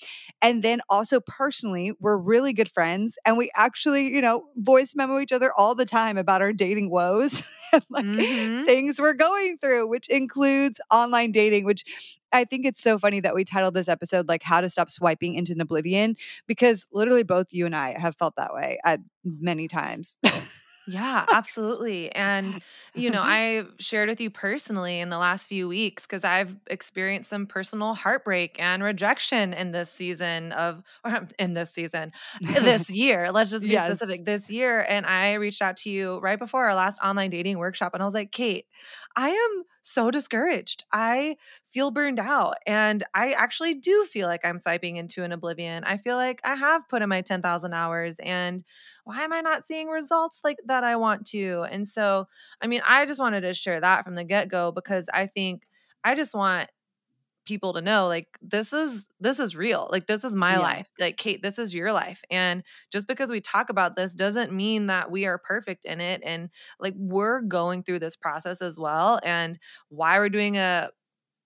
And 0.43 0.63
then 0.63 0.81
also, 0.89 1.21
personally, 1.21 1.93
we're 2.01 2.19
really 2.19 2.53
good 2.53 2.71
friends. 2.71 3.19
And 3.25 3.37
we 3.39 3.51
actually, 3.55 4.15
you 4.15 4.21
know, 4.21 4.45
voice 4.57 4.95
memo 4.95 5.19
each 5.19 5.33
other 5.33 5.53
all 5.57 5.75
the 5.75 5.85
time 5.85 6.17
about 6.17 6.43
our 6.43 6.53
dating 6.53 6.91
woes 6.91 7.43
and 7.73 7.85
like 7.89 8.05
mm-hmm. 8.05 8.65
things 8.65 9.01
we're 9.01 9.15
going 9.15 9.59
through, 9.59 9.89
which 9.89 10.09
includes 10.09 10.81
online 10.91 11.33
dating, 11.33 11.65
which 11.65 11.85
I 12.33 12.45
think 12.45 12.67
it's 12.67 12.81
so 12.81 12.99
funny 12.99 13.21
that 13.21 13.35
we 13.35 13.45
titled 13.45 13.75
this 13.75 13.89
episode 13.89 14.29
like 14.29 14.43
how 14.43 14.61
to 14.61 14.69
stop 14.69 14.91
swiping 14.91 15.35
into 15.35 15.55
oblivion 15.61 16.17
because 16.47 16.87
literally 16.93 17.23
both 17.23 17.53
you 17.53 17.67
and 17.67 17.75
I 17.75 17.99
have 17.99 18.17
felt 18.17 18.37
that 18.37 18.55
way 18.55 18.79
at 18.85 19.01
many 19.25 19.69
times. 19.69 20.17
Yeah, 20.91 21.25
absolutely. 21.33 22.13
And, 22.13 22.61
you 22.95 23.11
know, 23.11 23.23
I 23.25 23.65
shared 23.79 24.09
with 24.09 24.21
you 24.21 24.29
personally 24.29 24.99
in 24.99 25.09
the 25.09 25.19
last 25.19 25.47
few 25.47 25.69
weeks 25.69 26.05
because 26.05 26.25
I've 26.25 26.57
experienced 26.67 27.31
some 27.31 27.47
personal 27.47 27.95
heartbreak 27.95 28.57
and 28.59 28.83
rejection 28.83 29.53
in 29.53 29.71
this 29.71 29.91
season 29.91 30.51
of, 30.53 30.83
or 31.05 31.29
in 31.39 31.55
this 31.55 31.71
season, 31.71 32.13
this 32.41 32.91
year. 32.91 33.31
Let's 33.31 33.51
just 33.51 33.63
be 33.63 33.71
yes. 33.71 33.87
specific 33.87 34.25
this 34.25 34.51
year. 34.51 34.85
And 34.89 35.07
I 35.07 35.35
reached 35.35 35.63
out 35.63 35.77
to 35.79 35.91
you 35.91 36.19
right 36.19 36.39
before 36.39 36.67
our 36.67 36.75
last 36.75 36.99
online 37.03 37.31
dating 37.31 37.59
workshop. 37.59 37.95
And 37.95 38.03
I 38.03 38.07
was 38.07 38.15
like, 38.15 38.33
Kait, 38.33 38.65
I 39.17 39.31
am 39.31 39.65
so 39.83 40.11
discouraged. 40.11 40.85
I 40.93 41.37
feel 41.65 41.91
burned 41.91 42.19
out. 42.19 42.57
And 42.67 43.03
I 43.15 43.33
actually 43.33 43.75
do 43.75 44.05
feel 44.05 44.27
like 44.27 44.45
I'm 44.45 44.59
swiping 44.59 44.97
into 44.97 45.23
an 45.23 45.33
oblivion. 45.33 45.85
I 45.85 45.97
feel 45.99 46.17
like 46.17 46.41
I 46.45 46.55
have 46.55 46.89
put 46.89 47.03
in 47.03 47.09
my 47.09 47.21
10,000 47.23 47.73
hours 47.73 48.17
and 48.19 48.63
why 49.11 49.23
am 49.25 49.33
I 49.33 49.41
not 49.41 49.67
seeing 49.67 49.89
results 49.89 50.41
like 50.45 50.59
that 50.67 50.85
I 50.85 50.95
want 50.95 51.27
to? 51.29 51.67
And 51.69 51.89
so, 51.89 52.29
I 52.63 52.69
mean, 52.69 52.81
I 52.87 53.07
just 53.07 53.19
wanted 53.19 53.41
to 53.41 53.53
share 53.55 53.81
that 53.81 54.05
from 54.05 54.15
the 54.15 54.23
get 54.23 54.49
go 54.49 54.71
because 54.71 55.09
I 55.13 55.27
think 55.27 55.67
I 56.05 56.15
just 56.15 56.33
want 56.33 56.71
people 57.45 57.73
to 57.73 57.81
know 57.81 58.07
like 58.07 58.29
this 58.41 58.73
is 58.73 59.09
this 59.19 59.41
is 59.41 59.57
real 59.57 59.89
like 59.91 60.07
this 60.07 60.23
is 60.23 60.37
my 60.37 60.53
yeah. 60.53 60.59
life 60.61 60.93
like 61.01 61.17
kate 61.17 61.43
this 61.43 61.59
is 61.59 61.75
your 61.75 61.91
life 61.91 62.23
and 62.31 62.63
just 62.93 63.09
because 63.09 63.31
we 63.31 63.41
talk 63.41 63.71
about 63.71 63.97
this 63.97 64.15
doesn't 64.15 64.53
mean 64.53 64.87
that 64.87 65.11
we 65.11 65.25
are 65.25 65.39
perfect 65.39 65.85
in 65.85 66.01
it 66.01 66.21
and 66.23 66.51
like 66.79 66.95
we're 66.97 67.41
going 67.41 67.83
through 67.83 67.99
this 67.99 68.15
process 68.15 68.63
as 68.63 68.79
well 68.79 69.19
and 69.25 69.59
why 69.89 70.19
we're 70.19 70.29
doing 70.29 70.59
a 70.59 70.91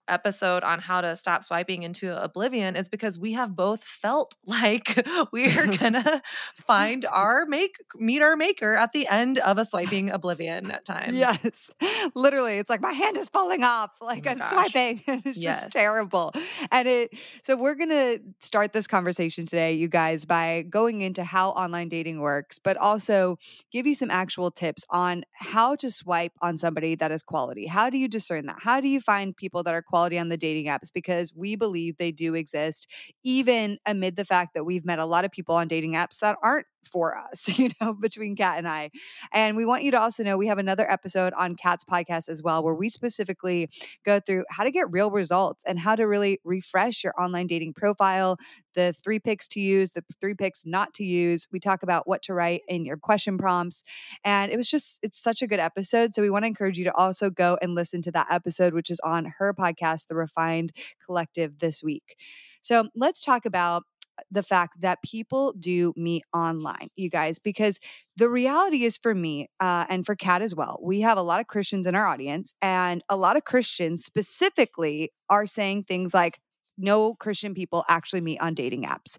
episode 0.08 0.62
on 0.62 0.78
how 0.78 1.00
to 1.00 1.16
stop 1.16 1.44
swiping 1.44 1.82
into 1.82 2.22
oblivion 2.22 2.76
is 2.76 2.88
because 2.88 3.18
we 3.18 3.32
have 3.32 3.56
both 3.56 3.82
felt 3.82 4.36
like 4.46 5.06
we 5.32 5.56
are 5.56 5.66
gonna 5.76 6.22
find 6.54 7.04
our 7.06 7.46
make 7.46 7.76
meet 7.96 8.22
our 8.22 8.36
maker 8.36 8.74
at 8.74 8.92
the 8.92 9.06
end 9.08 9.38
of 9.38 9.58
a 9.58 9.64
swiping 9.64 10.10
oblivion 10.10 10.70
at 10.70 10.84
times. 10.84 11.14
Yes. 11.14 11.70
Literally, 12.14 12.58
it's 12.58 12.70
like 12.70 12.80
my 12.80 12.92
hand 12.92 13.16
is 13.16 13.28
falling 13.28 13.64
off. 13.64 13.90
Oh 14.00 14.06
like 14.06 14.26
oh 14.26 14.30
I'm 14.30 14.38
gosh. 14.38 14.50
swiping. 14.50 15.02
it's 15.06 15.38
yes. 15.38 15.62
just 15.62 15.72
terrible. 15.72 16.32
And 16.70 16.88
it 16.88 17.14
so 17.42 17.56
we're 17.56 17.74
gonna 17.74 18.18
start 18.40 18.72
this 18.72 18.86
conversation 18.86 19.46
today, 19.46 19.72
you 19.72 19.88
guys, 19.88 20.24
by 20.24 20.64
going 20.68 21.00
into 21.00 21.24
how 21.24 21.50
online 21.50 21.88
dating 21.88 22.20
works, 22.20 22.58
but 22.58 22.76
also 22.76 23.38
give 23.72 23.86
you 23.86 23.94
some 23.94 24.10
actual 24.10 24.50
tips 24.50 24.84
on 24.90 25.24
how 25.34 25.74
to 25.76 25.90
swipe 25.90 26.32
on 26.40 26.56
somebody 26.56 26.94
that 26.94 27.10
is 27.10 27.22
quality. 27.22 27.66
How 27.66 27.90
do 27.90 27.98
you 27.98 28.08
discern 28.08 28.46
that? 28.46 28.58
How 28.60 28.80
do 28.80 28.88
you 28.88 29.00
find 29.00 29.36
people 29.36 29.62
that 29.62 29.74
are 29.74 29.82
quality 29.82 29.93
on 29.94 30.28
the 30.28 30.36
dating 30.36 30.66
apps? 30.66 30.92
Because 30.92 31.32
we 31.34 31.56
believe 31.56 31.96
they 31.96 32.12
do 32.12 32.34
exist, 32.34 32.86
even 33.22 33.78
amid 33.86 34.16
the 34.16 34.24
fact 34.24 34.54
that 34.54 34.64
we've 34.64 34.84
met 34.84 34.98
a 34.98 35.04
lot 35.06 35.24
of 35.24 35.30
people 35.30 35.54
on 35.54 35.68
dating 35.68 35.92
apps 35.94 36.18
that 36.20 36.36
aren't 36.42 36.66
for 36.86 37.16
us, 37.16 37.48
you 37.58 37.70
know, 37.80 37.94
between 37.94 38.36
Kat 38.36 38.58
and 38.58 38.68
I. 38.68 38.90
And 39.32 39.56
we 39.56 39.64
want 39.64 39.82
you 39.82 39.90
to 39.92 40.00
also 40.00 40.22
know 40.22 40.36
we 40.36 40.46
have 40.46 40.58
another 40.58 40.90
episode 40.90 41.32
on 41.34 41.56
Kat's 41.56 41.84
podcast 41.84 42.28
as 42.28 42.42
well, 42.42 42.62
where 42.62 42.74
we 42.74 42.88
specifically 42.88 43.68
go 44.04 44.20
through 44.20 44.44
how 44.50 44.64
to 44.64 44.70
get 44.70 44.90
real 44.90 45.10
results 45.10 45.62
and 45.66 45.78
how 45.78 45.94
to 45.96 46.04
really 46.04 46.38
refresh 46.44 47.04
your 47.04 47.14
online 47.20 47.46
dating 47.46 47.74
profile, 47.74 48.36
the 48.74 48.94
three 49.04 49.18
picks 49.18 49.48
to 49.48 49.60
use, 49.60 49.92
the 49.92 50.04
three 50.20 50.34
picks 50.34 50.66
not 50.66 50.94
to 50.94 51.04
use. 51.04 51.46
We 51.52 51.60
talk 51.60 51.82
about 51.82 52.06
what 52.06 52.22
to 52.22 52.34
write 52.34 52.62
in 52.68 52.84
your 52.84 52.96
question 52.96 53.38
prompts. 53.38 53.84
And 54.24 54.52
it 54.52 54.56
was 54.56 54.68
just, 54.68 54.98
it's 55.02 55.18
such 55.18 55.42
a 55.42 55.46
good 55.46 55.60
episode. 55.60 56.14
So 56.14 56.22
we 56.22 56.30
want 56.30 56.42
to 56.42 56.48
encourage 56.48 56.78
you 56.78 56.84
to 56.84 56.94
also 56.94 57.30
go 57.30 57.58
and 57.62 57.74
listen 57.74 58.02
to 58.02 58.12
that 58.12 58.26
episode, 58.30 58.74
which 58.74 58.90
is 58.90 59.00
on 59.00 59.34
her 59.38 59.54
podcast, 59.54 60.08
The 60.08 60.16
Refined 60.16 60.72
Collective, 61.04 61.58
this 61.58 61.82
week. 61.82 62.16
So 62.62 62.88
let's 62.96 63.22
talk 63.22 63.44
about 63.44 63.84
the 64.30 64.42
fact 64.42 64.80
that 64.80 65.02
people 65.02 65.52
do 65.58 65.92
meet 65.96 66.24
online, 66.32 66.88
you 66.96 67.10
guys, 67.10 67.38
because 67.38 67.78
the 68.16 68.28
reality 68.28 68.84
is 68.84 68.96
for 68.96 69.14
me 69.14 69.48
uh, 69.60 69.84
and 69.88 70.06
for 70.06 70.14
Kat 70.14 70.42
as 70.42 70.54
well, 70.54 70.78
we 70.82 71.00
have 71.00 71.18
a 71.18 71.22
lot 71.22 71.40
of 71.40 71.46
Christians 71.46 71.86
in 71.86 71.94
our 71.94 72.06
audience, 72.06 72.54
and 72.62 73.02
a 73.08 73.16
lot 73.16 73.36
of 73.36 73.44
Christians 73.44 74.04
specifically 74.04 75.12
are 75.28 75.46
saying 75.46 75.84
things 75.84 76.14
like, 76.14 76.40
no 76.76 77.14
Christian 77.14 77.54
people 77.54 77.84
actually 77.88 78.20
meet 78.20 78.40
on 78.40 78.54
dating 78.54 78.84
apps. 78.84 79.16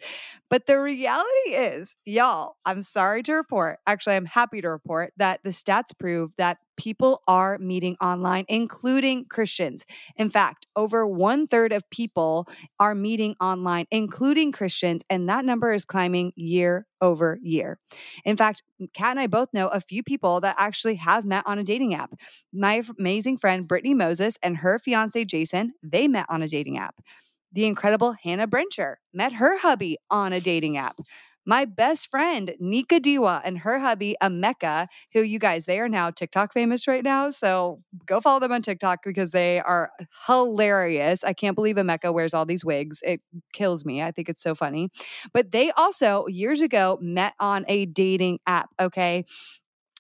But 0.49 0.67
the 0.67 0.79
reality 0.79 1.49
is, 1.49 1.95
y'all, 2.05 2.55
I'm 2.65 2.83
sorry 2.83 3.23
to 3.23 3.33
report, 3.33 3.79
actually, 3.87 4.15
I'm 4.15 4.25
happy 4.25 4.61
to 4.61 4.69
report 4.69 5.13
that 5.17 5.41
the 5.43 5.49
stats 5.49 5.97
prove 5.97 6.33
that 6.37 6.57
people 6.77 7.21
are 7.27 7.57
meeting 7.57 7.95
online, 8.01 8.45
including 8.47 9.25
Christians. 9.25 9.85
In 10.17 10.29
fact, 10.29 10.67
over 10.75 11.07
one 11.07 11.47
third 11.47 11.71
of 11.71 11.89
people 11.89 12.47
are 12.79 12.95
meeting 12.95 13.35
online, 13.41 13.85
including 13.91 14.51
Christians, 14.51 15.03
and 15.09 15.29
that 15.29 15.45
number 15.45 15.73
is 15.73 15.85
climbing 15.85 16.33
year 16.35 16.85
over 17.01 17.39
year. 17.41 17.79
In 18.23 18.35
fact, 18.35 18.63
Kat 18.93 19.11
and 19.11 19.19
I 19.19 19.27
both 19.27 19.53
know 19.53 19.67
a 19.67 19.79
few 19.81 20.03
people 20.03 20.41
that 20.41 20.55
actually 20.57 20.95
have 20.95 21.25
met 21.25 21.43
on 21.45 21.59
a 21.59 21.63
dating 21.63 21.93
app. 21.93 22.13
My 22.53 22.83
amazing 22.97 23.37
friend 23.37 23.67
Brittany 23.67 23.93
Moses 23.93 24.37
and 24.43 24.57
her 24.57 24.79
fiance 24.79 25.23
Jason, 25.25 25.73
they 25.81 26.07
met 26.07 26.25
on 26.29 26.41
a 26.41 26.47
dating 26.47 26.77
app. 26.77 26.95
The 27.55 27.65
incredible 27.65 28.15
Hannah 28.23 28.47
Brencher 28.47 28.95
met 29.13 29.33
her 29.33 29.57
hubby 29.59 29.97
on 30.11 30.33
a 30.33 30.39
dating 30.39 30.77
app 30.77 30.99
my 31.45 31.65
best 31.65 32.09
friend 32.09 32.55
Nika 32.59 32.99
Diwa 32.99 33.41
and 33.45 33.59
her 33.59 33.79
hubby 33.79 34.15
Ameka, 34.21 34.87
who 35.13 35.21
you 35.21 35.39
guys 35.39 35.65
they 35.65 35.79
are 35.79 35.89
now 35.89 36.09
TikTok 36.09 36.53
famous 36.53 36.87
right 36.87 37.03
now. 37.03 37.29
So 37.29 37.81
go 38.05 38.19
follow 38.19 38.39
them 38.39 38.51
on 38.51 38.61
TikTok 38.61 38.99
because 39.05 39.31
they 39.31 39.59
are 39.59 39.91
hilarious. 40.25 41.23
I 41.23 41.33
can't 41.33 41.55
believe 41.55 41.75
Ameka 41.75 42.13
wears 42.13 42.33
all 42.33 42.45
these 42.45 42.65
wigs. 42.65 43.01
It 43.03 43.21
kills 43.53 43.85
me. 43.85 44.01
I 44.01 44.11
think 44.11 44.29
it's 44.29 44.41
so 44.41 44.55
funny. 44.55 44.89
But 45.33 45.51
they 45.51 45.71
also 45.71 46.25
years 46.27 46.61
ago 46.61 46.97
met 47.01 47.33
on 47.39 47.65
a 47.67 47.85
dating 47.85 48.39
app. 48.47 48.69
Okay 48.79 49.25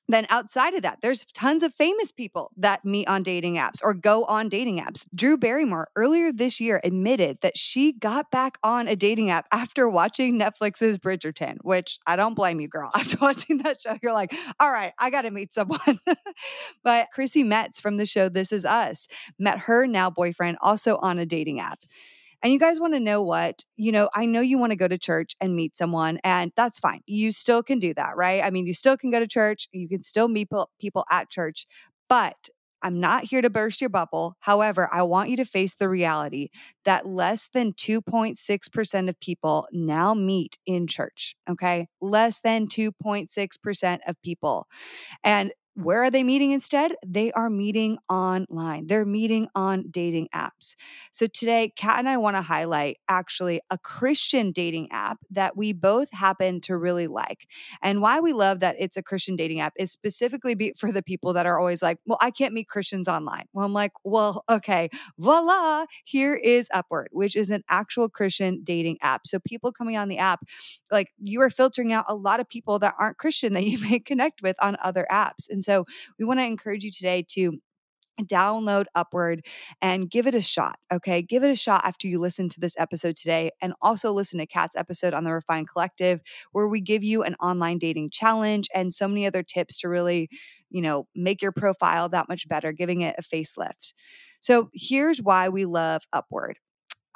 then 0.07 0.27
outside 0.29 0.73
of 0.73 0.83
that, 0.83 0.99
there's 1.01 1.25
tons 1.25 1.63
of 1.63 1.73
famous 1.73 2.11
people 2.11 2.51
that 2.57 2.85
meet 2.85 3.07
on 3.07 3.23
dating 3.23 3.55
apps 3.55 3.79
or 3.83 3.93
go 3.93 4.23
on 4.25 4.49
dating 4.49 4.79
apps. 4.79 5.05
Drew 5.13 5.37
Barrymore 5.37 5.89
earlier 5.95 6.31
this 6.31 6.61
year 6.61 6.79
admitted 6.83 7.39
that 7.41 7.57
she 7.57 7.91
got 7.91 8.29
back 8.29 8.57
on 8.63 8.87
a 8.87 8.95
dating 8.95 9.31
app 9.31 9.47
after 9.51 9.89
watching 9.89 10.39
Netflix's 10.39 10.99
Bridgerton, 10.99 11.57
which 11.63 11.99
I 12.05 12.15
don't 12.15 12.35
blame 12.35 12.59
you, 12.59 12.67
girl. 12.67 12.91
After 12.95 13.17
watching 13.21 13.59
that 13.59 13.81
show, 13.81 13.97
you're 14.01 14.13
like, 14.13 14.33
all 14.59 14.71
right, 14.71 14.93
I 14.97 15.09
got 15.09 15.23
to 15.23 15.31
meet 15.31 15.53
someone. 15.53 15.99
but 16.83 17.07
Chrissy 17.13 17.43
Metz 17.43 17.79
from 17.79 17.97
the 17.97 18.05
show 18.05 18.29
This 18.29 18.51
Is 18.51 18.65
Us 18.65 19.07
met 19.37 19.59
her 19.59 19.85
now 19.85 20.09
boyfriend 20.09 20.57
also 20.61 20.97
on 20.97 21.19
a 21.19 21.25
dating 21.25 21.59
app 21.59 21.85
and 22.45 22.53
you 22.53 22.59
guys 22.59 22.79
want 22.79 22.93
to 22.93 22.99
know 22.99 23.23
what, 23.23 23.63
you 23.75 23.91
know, 23.91 24.07
I 24.13 24.27
know 24.27 24.39
you 24.39 24.59
want 24.59 24.71
to 24.71 24.75
go 24.77 24.87
to 24.87 24.99
church 24.99 25.35
and 25.41 25.55
meet 25.55 25.75
someone, 25.75 26.19
and 26.23 26.51
that's 26.55 26.77
fine. 26.77 27.01
You 27.07 27.31
still 27.31 27.63
can 27.63 27.79
do 27.79 27.91
that, 27.95 28.15
right? 28.15 28.43
I 28.43 28.51
mean, 28.51 28.67
you 28.67 28.73
still 28.75 28.95
can 28.97 29.09
go 29.09 29.19
to 29.19 29.25
church, 29.27 29.67
you 29.71 29.89
can 29.89 30.03
still 30.03 30.27
meet 30.27 30.49
people 30.79 31.05
at 31.09 31.31
church, 31.31 31.65
but 32.07 32.35
I'm 32.83 32.99
not 32.99 33.23
here 33.23 33.41
to 33.41 33.49
burst 33.49 33.81
your 33.81 33.89
bubble. 33.89 34.35
However, 34.41 34.87
I 34.91 35.01
want 35.01 35.31
you 35.31 35.37
to 35.37 35.45
face 35.45 35.73
the 35.73 35.89
reality 35.89 36.49
that 36.83 37.07
less 37.07 37.49
than 37.51 37.73
2.6% 37.73 39.09
of 39.09 39.19
people 39.19 39.67
now 39.71 40.13
meet 40.13 40.59
in 40.67 40.85
church. 40.85 41.35
Okay. 41.49 41.87
Less 41.99 42.41
than 42.41 42.67
2.6% 42.67 43.99
of 44.05 44.21
people. 44.21 44.67
And 45.23 45.51
where 45.75 46.03
are 46.03 46.09
they 46.09 46.23
meeting 46.23 46.51
instead? 46.51 46.95
They 47.05 47.31
are 47.33 47.49
meeting 47.49 47.97
online. 48.09 48.87
They're 48.87 49.05
meeting 49.05 49.47
on 49.55 49.85
dating 49.91 50.29
apps. 50.33 50.75
So 51.11 51.27
today, 51.27 51.73
Kat 51.75 51.99
and 51.99 52.07
I 52.07 52.17
want 52.17 52.37
to 52.37 52.41
highlight 52.41 52.97
actually 53.09 53.59
a 53.69 53.77
Christian 53.77 54.51
dating 54.51 54.89
app 54.91 55.19
that 55.31 55.57
we 55.57 55.73
both 55.73 56.11
happen 56.11 56.61
to 56.61 56.77
really 56.77 57.07
like. 57.07 57.47
And 57.81 58.01
why 58.01 58.21
we 58.21 58.31
love 58.31 58.61
that 58.61 58.77
it's 58.79 58.95
a 58.95 59.03
Christian 59.03 59.35
dating 59.35 59.59
app 59.59 59.73
is 59.77 59.91
specifically 59.91 60.73
for 60.77 60.93
the 60.93 61.03
people 61.03 61.33
that 61.33 61.45
are 61.45 61.59
always 61.59 61.81
like, 61.81 61.99
well, 62.05 62.17
I 62.21 62.31
can't 62.31 62.53
meet 62.53 62.69
Christians 62.69 63.09
online. 63.09 63.45
Well, 63.51 63.65
I'm 63.65 63.73
like, 63.73 63.91
well, 64.05 64.45
okay, 64.49 64.89
voila, 65.17 65.85
here 66.05 66.35
is 66.35 66.69
Upward, 66.73 67.09
which 67.11 67.35
is 67.35 67.49
an 67.49 67.63
actual 67.69 68.07
Christian 68.07 68.61
dating 68.63 68.97
app. 69.01 69.27
So 69.27 69.39
people 69.39 69.73
coming 69.73 69.97
on 69.97 70.07
the 70.07 70.19
app, 70.19 70.45
like 70.89 71.11
you 71.21 71.41
are 71.41 71.49
filtering 71.49 71.91
out 71.91 72.05
a 72.07 72.15
lot 72.15 72.39
of 72.39 72.47
people 72.47 72.79
that 72.79 72.95
aren't 72.97 73.17
Christian 73.17 73.53
that 73.53 73.65
you 73.65 73.77
may 73.89 73.99
connect 73.99 74.41
with 74.41 74.55
on 74.61 74.77
other 74.81 75.05
apps. 75.11 75.49
And 75.49 75.64
so 75.65 75.85
we 76.19 76.25
want 76.25 76.39
to 76.39 76.45
encourage 76.45 76.83
you 76.83 76.91
today 76.91 77.25
to 77.31 77.59
download 78.21 78.85
Upward 78.95 79.45
and 79.81 80.09
give 80.09 80.25
it 80.27 80.35
a 80.35 80.41
shot. 80.41 80.77
Okay. 80.91 81.21
Give 81.21 81.43
it 81.43 81.49
a 81.51 81.55
shot 81.55 81.81
after 81.85 82.07
you 82.07 82.17
listen 82.17 82.47
to 82.49 82.59
this 82.59 82.75
episode 82.77 83.15
today. 83.17 83.51
And 83.61 83.73
also 83.81 84.11
listen 84.11 84.39
to 84.39 84.45
Kat's 84.45 84.75
episode 84.75 85.13
on 85.13 85.23
the 85.25 85.33
Refined 85.33 85.69
Collective, 85.69 86.21
where 86.53 86.67
we 86.67 86.79
give 86.81 87.03
you 87.03 87.23
an 87.23 87.35
online 87.41 87.77
dating 87.77 88.11
challenge 88.11 88.67
and 88.73 88.93
so 88.93 89.07
many 89.07 89.27
other 89.27 89.43
tips 89.43 89.77
to 89.79 89.89
really, 89.89 90.29
you 90.69 90.81
know, 90.81 91.07
make 91.15 91.41
your 91.41 91.51
profile 91.51 92.07
that 92.09 92.29
much 92.29 92.47
better, 92.47 92.71
giving 92.71 93.01
it 93.01 93.15
a 93.17 93.21
facelift. 93.21 93.93
So 94.39 94.69
here's 94.73 95.21
why 95.21 95.49
we 95.49 95.65
love 95.65 96.03
Upward. 96.13 96.57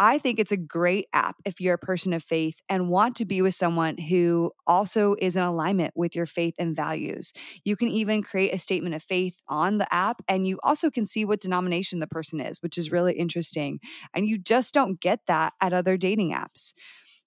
I 0.01 0.17
think 0.17 0.39
it's 0.39 0.53
a 0.53 0.57
great 0.57 1.07
app 1.11 1.35
if 1.43 1.59
you're 1.59 1.73
a 1.73 1.77
person 1.77 2.13
of 2.13 2.23
faith 2.23 2.55
and 2.69 2.87
want 2.89 3.17
to 3.17 3.25
be 3.25 3.41
with 3.41 3.53
someone 3.53 3.97
who 3.97 4.53
also 4.65 5.15
is 5.19 5.35
in 5.35 5.43
alignment 5.43 5.93
with 5.93 6.15
your 6.15 6.25
faith 6.25 6.53
and 6.57 6.73
values. 6.73 7.33
You 7.65 7.75
can 7.75 7.89
even 7.89 8.23
create 8.23 8.53
a 8.53 8.59
statement 8.59 8.95
of 8.95 9.03
faith 9.03 9.33
on 9.49 9.77
the 9.77 9.93
app, 9.93 10.21
and 10.29 10.47
you 10.47 10.57
also 10.63 10.89
can 10.89 11.05
see 11.05 11.25
what 11.25 11.41
denomination 11.41 11.99
the 11.99 12.07
person 12.07 12.39
is, 12.39 12.61
which 12.61 12.77
is 12.77 12.93
really 12.93 13.13
interesting. 13.13 13.81
And 14.13 14.25
you 14.25 14.37
just 14.37 14.73
don't 14.73 15.01
get 15.01 15.19
that 15.27 15.53
at 15.59 15.73
other 15.73 15.97
dating 15.97 16.31
apps. 16.31 16.73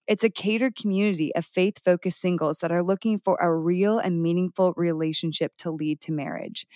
It's 0.09 0.25
a 0.25 0.31
catered 0.31 0.75
community 0.77 1.35
of 1.37 1.47
faith 1.47 1.79
focused 1.85 2.21
singles 2.21 2.59
that 2.59 2.73
are 2.73 2.83
looking 2.83 3.21
for 3.21 3.37
a 3.37 3.55
real 3.55 3.99
and 3.99 4.23
meaningful 4.23 4.75
relationship 4.77 5.53
to 5.59 5.71
lead 5.71 6.01
to 6.03 6.13
marriage. 6.13 6.67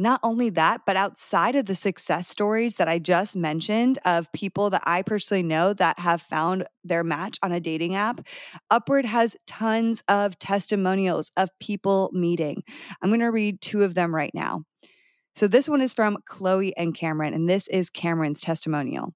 Not 0.00 0.18
only 0.22 0.48
that, 0.48 0.86
but 0.86 0.96
outside 0.96 1.54
of 1.54 1.66
the 1.66 1.74
success 1.74 2.26
stories 2.26 2.76
that 2.76 2.88
I 2.88 2.98
just 2.98 3.36
mentioned 3.36 3.98
of 4.06 4.32
people 4.32 4.70
that 4.70 4.82
I 4.86 5.02
personally 5.02 5.42
know 5.42 5.74
that 5.74 5.98
have 5.98 6.22
found 6.22 6.66
their 6.82 7.04
match 7.04 7.38
on 7.42 7.52
a 7.52 7.60
dating 7.60 7.96
app, 7.96 8.26
Upward 8.70 9.04
has 9.04 9.36
tons 9.46 10.02
of 10.08 10.38
testimonials 10.38 11.32
of 11.36 11.50
people 11.60 12.08
meeting. 12.14 12.62
I'm 13.02 13.10
going 13.10 13.20
to 13.20 13.26
read 13.26 13.60
two 13.60 13.82
of 13.82 13.94
them 13.94 14.14
right 14.14 14.32
now. 14.32 14.64
So 15.34 15.46
this 15.46 15.68
one 15.68 15.82
is 15.82 15.92
from 15.92 16.16
Chloe 16.24 16.74
and 16.78 16.94
Cameron, 16.94 17.34
and 17.34 17.46
this 17.46 17.68
is 17.68 17.90
Cameron's 17.90 18.40
testimonial. 18.40 19.12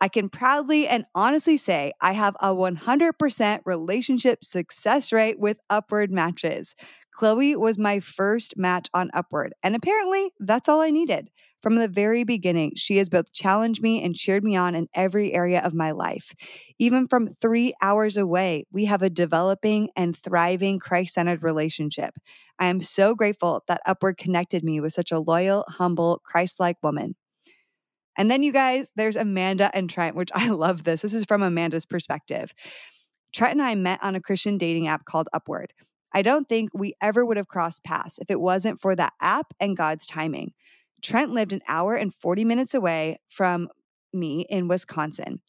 I 0.00 0.08
can 0.08 0.28
proudly 0.28 0.86
and 0.88 1.04
honestly 1.14 1.56
say 1.58 1.92
I 2.00 2.12
have 2.12 2.36
a 2.40 2.54
100% 2.54 3.60
relationship 3.66 4.44
success 4.44 5.12
rate 5.12 5.38
with 5.38 5.58
Upward 5.70 6.10
matches. 6.10 6.74
Chloe 7.16 7.56
was 7.56 7.78
my 7.78 7.98
first 7.98 8.58
match 8.58 8.88
on 8.92 9.10
Upward, 9.14 9.54
and 9.62 9.74
apparently 9.74 10.32
that's 10.38 10.68
all 10.68 10.82
I 10.82 10.90
needed. 10.90 11.30
From 11.62 11.76
the 11.76 11.88
very 11.88 12.24
beginning, 12.24 12.72
she 12.76 12.98
has 12.98 13.08
both 13.08 13.32
challenged 13.32 13.82
me 13.82 14.02
and 14.02 14.14
cheered 14.14 14.44
me 14.44 14.54
on 14.54 14.74
in 14.74 14.86
every 14.94 15.32
area 15.32 15.62
of 15.62 15.72
my 15.72 15.92
life. 15.92 16.34
Even 16.78 17.08
from 17.08 17.30
three 17.40 17.72
hours 17.80 18.18
away, 18.18 18.66
we 18.70 18.84
have 18.84 19.00
a 19.00 19.08
developing 19.08 19.88
and 19.96 20.14
thriving 20.14 20.78
Christ 20.78 21.14
centered 21.14 21.42
relationship. 21.42 22.10
I 22.58 22.66
am 22.66 22.82
so 22.82 23.14
grateful 23.14 23.64
that 23.66 23.80
Upward 23.86 24.18
connected 24.18 24.62
me 24.62 24.78
with 24.80 24.92
such 24.92 25.10
a 25.10 25.18
loyal, 25.18 25.64
humble, 25.68 26.20
Christ 26.22 26.60
like 26.60 26.76
woman. 26.82 27.16
And 28.18 28.30
then, 28.30 28.42
you 28.42 28.52
guys, 28.52 28.92
there's 28.94 29.16
Amanda 29.16 29.70
and 29.72 29.88
Trent, 29.88 30.16
which 30.16 30.30
I 30.34 30.48
love 30.50 30.84
this. 30.84 31.00
This 31.00 31.14
is 31.14 31.24
from 31.24 31.42
Amanda's 31.42 31.86
perspective. 31.86 32.52
Trent 33.32 33.52
and 33.52 33.62
I 33.62 33.74
met 33.74 34.02
on 34.02 34.14
a 34.14 34.20
Christian 34.20 34.58
dating 34.58 34.86
app 34.86 35.06
called 35.06 35.28
Upward. 35.32 35.72
I 36.12 36.22
don't 36.22 36.48
think 36.48 36.70
we 36.72 36.94
ever 37.00 37.24
would 37.24 37.36
have 37.36 37.48
crossed 37.48 37.84
paths 37.84 38.18
if 38.18 38.30
it 38.30 38.40
wasn't 38.40 38.80
for 38.80 38.94
that 38.96 39.12
app 39.20 39.52
and 39.60 39.76
God's 39.76 40.06
timing. 40.06 40.52
Trent 41.02 41.32
lived 41.32 41.52
an 41.52 41.60
hour 41.68 41.94
and 41.94 42.14
40 42.14 42.44
minutes 42.44 42.74
away 42.74 43.20
from 43.28 43.68
me 44.12 44.46
in 44.48 44.68
Wisconsin. 44.68 45.40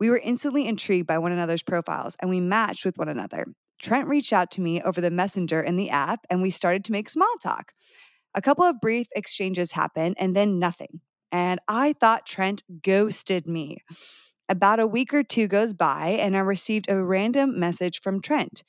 We 0.00 0.10
were 0.10 0.20
instantly 0.22 0.66
intrigued 0.66 1.06
by 1.06 1.18
one 1.18 1.32
another's 1.32 1.62
profiles 1.62 2.16
and 2.20 2.30
we 2.30 2.40
matched 2.40 2.84
with 2.84 2.98
one 2.98 3.08
another. 3.08 3.46
Trent 3.80 4.08
reached 4.08 4.32
out 4.32 4.50
to 4.52 4.60
me 4.60 4.80
over 4.82 5.00
the 5.00 5.10
messenger 5.10 5.60
in 5.60 5.76
the 5.76 5.90
app 5.90 6.26
and 6.30 6.42
we 6.42 6.50
started 6.50 6.84
to 6.84 6.92
make 6.92 7.10
small 7.10 7.34
talk. 7.42 7.72
A 8.34 8.42
couple 8.42 8.64
of 8.64 8.80
brief 8.80 9.06
exchanges 9.14 9.72
happened 9.72 10.16
and 10.18 10.34
then 10.34 10.58
nothing. 10.58 11.00
And 11.30 11.60
I 11.68 11.92
thought 11.92 12.26
Trent 12.26 12.62
ghosted 12.82 13.46
me. 13.46 13.78
About 14.48 14.80
a 14.80 14.86
week 14.86 15.14
or 15.14 15.22
two 15.22 15.48
goes 15.48 15.72
by 15.72 16.08
and 16.20 16.36
I 16.36 16.40
received 16.40 16.88
a 16.88 17.02
random 17.02 17.58
message 17.58 18.00
from 18.00 18.20
Trent. 18.20 18.62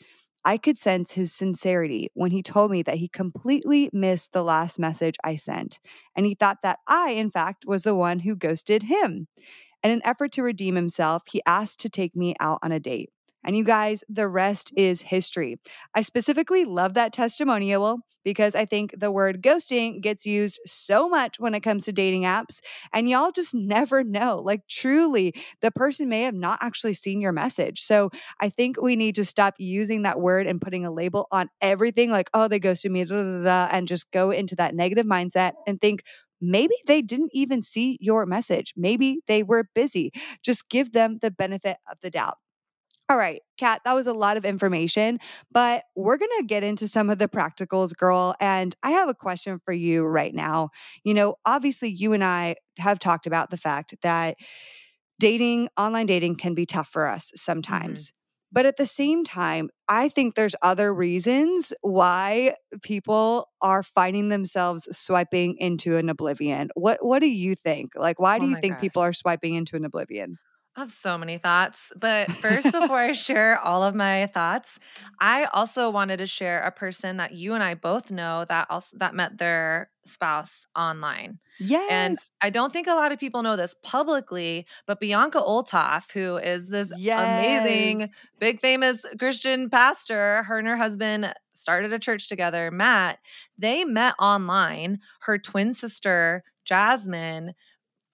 I 0.48 0.58
could 0.60 0.78
sense 0.78 1.14
his 1.14 1.34
sincerity 1.34 2.12
when 2.14 2.30
he 2.30 2.44
told 2.44 2.70
me 2.70 2.84
that 2.84 2.98
he 2.98 3.08
completely 3.08 3.90
missed 3.92 4.32
the 4.32 4.44
last 4.44 4.78
message 4.78 5.16
I 5.24 5.36
sent, 5.36 5.80
and 6.16 6.26
he 6.28 6.36
thought 6.36 6.60
that 6.62 6.80
I, 6.88 7.12
in 7.12 7.32
fact, 7.32 7.66
was 7.66 7.82
the 7.82 7.96
one 7.96 8.20
who 8.20 8.36
ghosted 8.36 8.84
him. 8.84 9.28
In 9.84 9.90
an 9.90 10.02
effort 10.06 10.32
to 10.34 10.44
redeem 10.44 10.76
himself, 10.76 11.24
he 11.32 11.42
asked 11.48 11.80
to 11.80 11.90
take 11.90 12.16
me 12.16 12.36
out 12.40 12.60
on 12.62 12.72
a 12.72 12.80
date. 12.80 13.10
And 13.46 13.56
you 13.56 13.64
guys, 13.64 14.04
the 14.10 14.28
rest 14.28 14.74
is 14.76 15.02
history. 15.02 15.58
I 15.94 16.02
specifically 16.02 16.66
love 16.66 16.96
that 16.96 17.14
testimonial 17.14 18.00
because 18.26 18.56
I 18.56 18.66
think 18.66 19.00
the 19.00 19.12
word 19.12 19.42
ghosting 19.42 20.02
gets 20.02 20.26
used 20.26 20.60
so 20.66 21.08
much 21.08 21.40
when 21.40 21.54
it 21.54 21.62
comes 21.62 21.86
to 21.86 21.94
dating 21.94 22.24
apps. 22.24 22.60
And 22.92 23.08
y'all 23.08 23.32
just 23.32 23.54
never 23.54 24.04
know. 24.04 24.42
Like, 24.44 24.62
truly, 24.68 25.34
the 25.62 25.72
person 25.72 26.10
may 26.10 26.24
have 26.24 26.34
not 26.34 26.60
actually 26.62 26.96
seen 26.96 27.22
your 27.22 27.32
message. 27.32 27.82
So 27.82 28.10
I 28.42 28.50
think 28.50 28.82
we 28.82 28.96
need 28.96 29.16
to 29.16 29.26
stop 29.26 29.54
using 29.60 30.02
that 30.02 30.20
word 30.20 30.48
and 30.48 30.60
putting 30.60 30.86
a 30.86 30.92
label 30.92 31.28
on 31.32 31.50
everything 31.62 32.10
like, 32.12 32.30
oh, 32.34 32.48
they 32.48 32.60
ghosted 32.60 32.92
me, 32.92 33.06
da, 33.06 33.16
da, 33.16 33.44
da, 33.44 33.70
and 33.72 33.88
just 33.88 34.12
go 34.12 34.32
into 34.32 34.56
that 34.56 34.76
negative 34.76 35.06
mindset 35.06 35.52
and 35.68 35.80
think, 35.80 36.04
maybe 36.42 36.76
they 36.86 37.02
didn't 37.02 37.32
even 37.34 37.64
see 37.64 37.98
your 38.02 38.26
message. 38.26 38.74
Maybe 38.76 39.22
they 39.28 39.42
were 39.42 39.70
busy. 39.74 40.12
Just 40.44 40.68
give 40.70 40.92
them 40.92 41.20
the 41.22 41.32
benefit 41.32 41.78
of 41.90 41.98
the 42.02 42.10
doubt. 42.10 42.38
All 43.08 43.18
right, 43.18 43.42
Kat, 43.60 43.82
that 43.86 43.94
was 43.94 44.08
a 44.08 44.14
lot 44.14 44.36
of 44.36 44.46
information, 44.46 45.20
but 45.52 45.84
we're 45.96 46.18
going 46.18 46.32
to 46.40 46.46
get 46.46 46.64
into 46.64 46.88
some 46.88 47.12
of 47.12 47.20
the 47.20 47.28
practicals, 47.28 47.96
girl. 47.96 48.34
And 48.40 48.76
I 48.82 48.92
have 48.92 49.08
a 49.10 49.14
question 49.14 49.60
for 49.64 49.74
you 49.74 50.06
right 50.06 50.34
now. 50.34 50.70
You 51.04 51.14
know, 51.14 51.36
obviously, 51.46 51.90
you 51.90 52.14
and 52.14 52.24
I 52.24 52.56
have 52.80 52.98
talked 52.98 53.28
about 53.28 53.52
the 53.52 53.58
fact 53.58 53.94
that 54.02 54.38
dating, 55.20 55.70
online 55.78 56.08
dating 56.08 56.36
can 56.36 56.56
be 56.56 56.66
tough 56.66 56.90
for 56.90 57.08
us 57.08 57.32
Mm-hmm. 57.70 58.02
sometimes. 58.02 58.14
But 58.52 58.66
at 58.66 58.78
the 58.78 58.86
same 58.86 59.24
time, 59.24 59.70
I 59.90 60.10
think 60.10 60.36
there's 60.36 60.56
other 60.62 60.94
reasons 60.94 61.74
why 61.82 62.56
people 62.84 63.50
are 63.62 63.84
finding 63.84 64.30
themselves 64.30 64.88
swiping 64.98 65.58
into 65.58 65.98
an 65.98 66.10
oblivion. 66.10 66.70
What 66.76 67.00
what 67.06 67.20
do 67.20 67.30
you 67.30 67.56
think? 67.56 67.92
Like 67.96 68.20
why 68.20 68.40
do 68.40 68.46
Oh 68.46 68.48
you 68.48 68.56
think 68.56 68.80
gosh. 68.80 68.80
people 68.80 69.02
are 69.02 69.14
swiping 69.14 69.56
into 69.56 69.76
an 69.76 69.86
oblivion? 69.86 70.38
I 70.76 70.82
have 70.82 70.92
so 70.92 71.18
many 71.18 71.38
thoughts. 71.38 71.94
But 71.98 72.32
first, 72.32 72.72
before 72.72 73.00
I 73.00 73.14
share 73.14 73.60
all 73.60 73.84
of 73.84 73.96
my 73.96 74.28
thoughts, 74.28 74.78
I 75.22 75.46
also 75.46 75.90
wanted 75.90 76.18
to 76.18 76.28
share 76.28 76.60
a 76.62 76.72
person 76.72 77.18
that 77.18 77.34
you 77.34 77.54
and 77.54 77.64
I 77.64 77.76
both 77.76 78.12
know 78.12 78.46
that 78.50 78.68
also 78.70 78.98
that 78.98 79.16
met 79.16 79.38
their 79.38 79.90
spouse 80.04 80.68
online. 80.76 81.40
Yes. 81.60 81.90
And 81.90 82.18
I 82.42 82.50
don't 82.50 82.74
think 82.74 82.88
a 82.88 82.94
lot 82.94 83.12
of 83.12 83.20
people 83.20 83.42
know 83.42 83.56
this 83.56 83.76
publicly, 83.84 84.66
but 84.86 85.00
Bianca 85.00 85.40
Olthoff, 85.40 86.12
who 86.12 86.38
is 86.38 86.68
this 86.68 86.92
amazing, 86.92 88.10
big 88.40 88.60
famous 88.60 89.06
Christian 89.18 89.70
pastor, 89.70 90.44
her 90.44 90.60
and 90.60 90.68
her 90.68 90.78
husband 90.78 91.34
started 91.54 91.94
a 91.94 92.00
church 92.00 92.28
together, 92.28 92.70
Matt. 92.72 93.20
They 93.58 93.86
met 93.86 94.16
online. 94.20 95.00
Her 95.22 95.38
twin 95.38 95.74
sister, 95.74 96.44
Jasmine, 96.66 97.54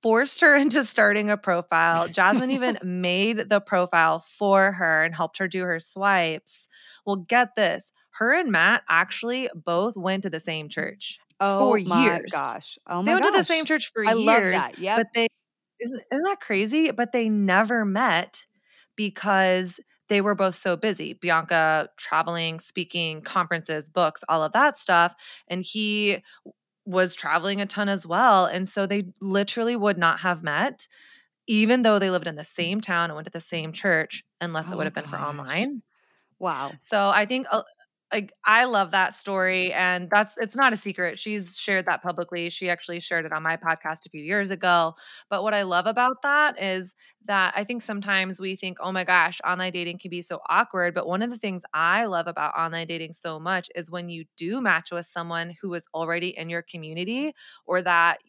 forced 0.01 0.41
her 0.41 0.55
into 0.57 0.83
starting 0.83 1.29
a 1.29 1.37
profile. 1.37 2.07
Jasmine 2.07 2.51
even 2.51 2.77
made 2.83 3.49
the 3.49 3.59
profile 3.61 4.19
for 4.19 4.71
her 4.73 5.03
and 5.03 5.15
helped 5.15 5.37
her 5.37 5.47
do 5.47 5.63
her 5.63 5.79
swipes. 5.79 6.67
Well, 7.05 7.17
get 7.17 7.55
this. 7.55 7.91
Her 8.11 8.33
and 8.33 8.51
Matt 8.51 8.83
actually 8.89 9.49
both 9.55 9.95
went 9.95 10.23
to 10.23 10.29
the 10.29 10.39
same 10.39 10.69
church. 10.69 11.19
For 11.39 11.77
years. 11.77 11.87
Oh 11.91 11.95
my 11.95 12.05
years. 12.05 12.31
gosh. 12.31 12.77
Oh 12.85 13.01
my 13.01 13.03
god. 13.03 13.05
they 13.05 13.13
went 13.13 13.25
to 13.33 13.39
the 13.39 13.45
same 13.45 13.65
church 13.65 13.91
for 13.91 14.07
I 14.07 14.13
years. 14.13 14.25
love 14.25 14.43
that. 14.51 14.77
Yep. 14.77 14.97
But 14.97 15.07
they 15.15 15.27
isn't, 15.79 16.03
isn't 16.11 16.23
that 16.23 16.39
crazy? 16.39 16.91
But 16.91 17.11
they 17.11 17.29
never 17.29 17.83
met 17.83 18.45
because 18.95 19.79
they 20.07 20.21
were 20.21 20.35
both 20.35 20.55
so 20.55 20.75
busy. 20.75 21.13
Bianca 21.13 21.89
traveling, 21.97 22.59
speaking, 22.59 23.21
conferences, 23.21 23.89
books, 23.89 24.23
all 24.29 24.43
of 24.43 24.51
that 24.51 24.77
stuff. 24.77 25.15
And 25.47 25.63
he 25.63 26.21
was 26.85 27.15
traveling 27.15 27.61
a 27.61 27.65
ton 27.65 27.89
as 27.89 28.05
well. 28.07 28.45
And 28.45 28.67
so 28.67 28.85
they 28.85 29.05
literally 29.21 29.75
would 29.75 29.97
not 29.97 30.21
have 30.21 30.43
met, 30.43 30.87
even 31.47 31.83
though 31.83 31.99
they 31.99 32.09
lived 32.11 32.27
in 32.27 32.35
the 32.35 32.43
same 32.43 32.81
town 32.81 33.05
and 33.09 33.15
went 33.15 33.27
to 33.27 33.31
the 33.31 33.39
same 33.41 33.73
church, 33.73 34.23
unless 34.41 34.71
Oh 34.71 34.73
it 34.73 34.77
would 34.77 34.87
have 34.87 34.93
been 34.93 35.07
for 35.07 35.19
online. 35.21 35.83
wow. 36.39 36.79
So 36.79 37.09
I 37.09 37.25
think 37.25 37.47
uh, 37.51 37.63
like 38.11 38.33
I 38.45 38.65
love 38.65 38.91
that 38.91 39.13
story 39.13 39.71
and 39.73 40.09
that's 40.09 40.37
it's 40.37 40.55
not 40.55 40.73
a 40.73 40.75
secret. 40.75 41.17
She's 41.19 41.57
shared 41.57 41.85
that 41.85 42.03
publicly. 42.03 42.49
She 42.49 42.69
actually 42.69 42.99
shared 42.99 43.25
it 43.25 43.31
on 43.33 43.41
my 43.43 43.57
podcast 43.57 44.05
a 44.05 44.09
few 44.09 44.21
years 44.23 44.51
ago. 44.51 44.95
But 45.29 45.43
what 45.43 45.53
I 45.53 45.63
love 45.63 45.85
about 45.85 46.21
that 46.23 46.61
is 46.61 46.95
that 47.25 47.53
I 47.55 47.63
think 47.63 47.81
sometimes 47.81 48.39
we 48.39 48.55
think, 48.55 48.77
"Oh 48.81 48.91
my 48.91 49.03
gosh, 49.03 49.39
online 49.47 49.71
dating 49.71 49.99
can 49.99 50.09
be 50.11 50.21
so 50.21 50.39
awkward." 50.49 50.93
But 50.93 51.07
one 51.07 51.21
of 51.21 51.29
the 51.29 51.37
things 51.37 51.63
I 51.73 52.05
love 52.05 52.27
about 52.27 52.53
online 52.57 52.87
dating 52.87 53.13
so 53.13 53.39
much 53.39 53.69
is 53.75 53.89
when 53.91 54.09
you 54.09 54.25
do 54.37 54.61
match 54.61 54.91
with 54.91 55.05
someone 55.05 55.55
who 55.61 55.73
is 55.73 55.87
already 55.93 56.37
in 56.37 56.49
your 56.49 56.63
community 56.63 57.33
or 57.65 57.81
that 57.81 58.19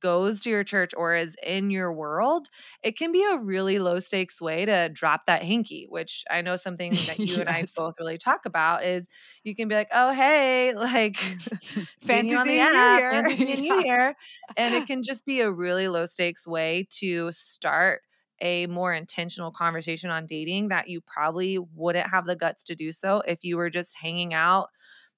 goes 0.00 0.40
to 0.42 0.50
your 0.50 0.64
church 0.64 0.92
or 0.96 1.14
is 1.14 1.36
in 1.42 1.70
your 1.70 1.92
world, 1.92 2.48
it 2.82 2.96
can 2.96 3.12
be 3.12 3.24
a 3.24 3.38
really 3.38 3.78
low 3.78 3.98
stakes 3.98 4.40
way 4.40 4.64
to 4.64 4.88
drop 4.92 5.26
that 5.26 5.42
hinky, 5.42 5.86
which 5.88 6.24
I 6.30 6.42
know 6.42 6.56
something 6.56 7.04
that 7.06 7.20
you 7.20 7.40
and 7.40 7.48
I 7.48 7.66
both 7.76 7.94
really 7.98 8.18
talk 8.18 8.46
about 8.46 8.84
is 8.84 9.06
you 9.44 9.54
can 9.54 9.68
be 9.68 9.74
like, 9.74 9.88
oh, 9.92 10.12
hey, 10.12 10.74
like 10.76 11.38
seeing 12.00 12.28
you 12.28 12.36
on 12.36 12.46
the 12.48 12.58
Fancy 12.58 12.74
app, 12.74 13.04
here." 13.04 13.10
fancy 13.10 13.36
seeing 13.36 13.64
you 13.64 13.78
here. 13.82 14.14
And 14.56 14.74
it 14.74 14.86
can 14.86 15.02
just 15.02 15.24
be 15.24 15.40
a 15.40 15.50
really 15.50 15.88
low 15.88 16.06
stakes 16.06 16.46
way 16.46 16.86
to 16.98 17.30
start 17.32 18.02
a 18.40 18.66
more 18.66 18.92
intentional 18.92 19.52
conversation 19.52 20.10
on 20.10 20.26
dating 20.26 20.68
that 20.68 20.88
you 20.88 21.00
probably 21.00 21.58
wouldn't 21.58 22.08
have 22.10 22.26
the 22.26 22.34
guts 22.34 22.64
to 22.64 22.74
do 22.74 22.90
so 22.90 23.22
if 23.26 23.44
you 23.44 23.56
were 23.56 23.70
just 23.70 23.96
hanging 23.96 24.34
out 24.34 24.68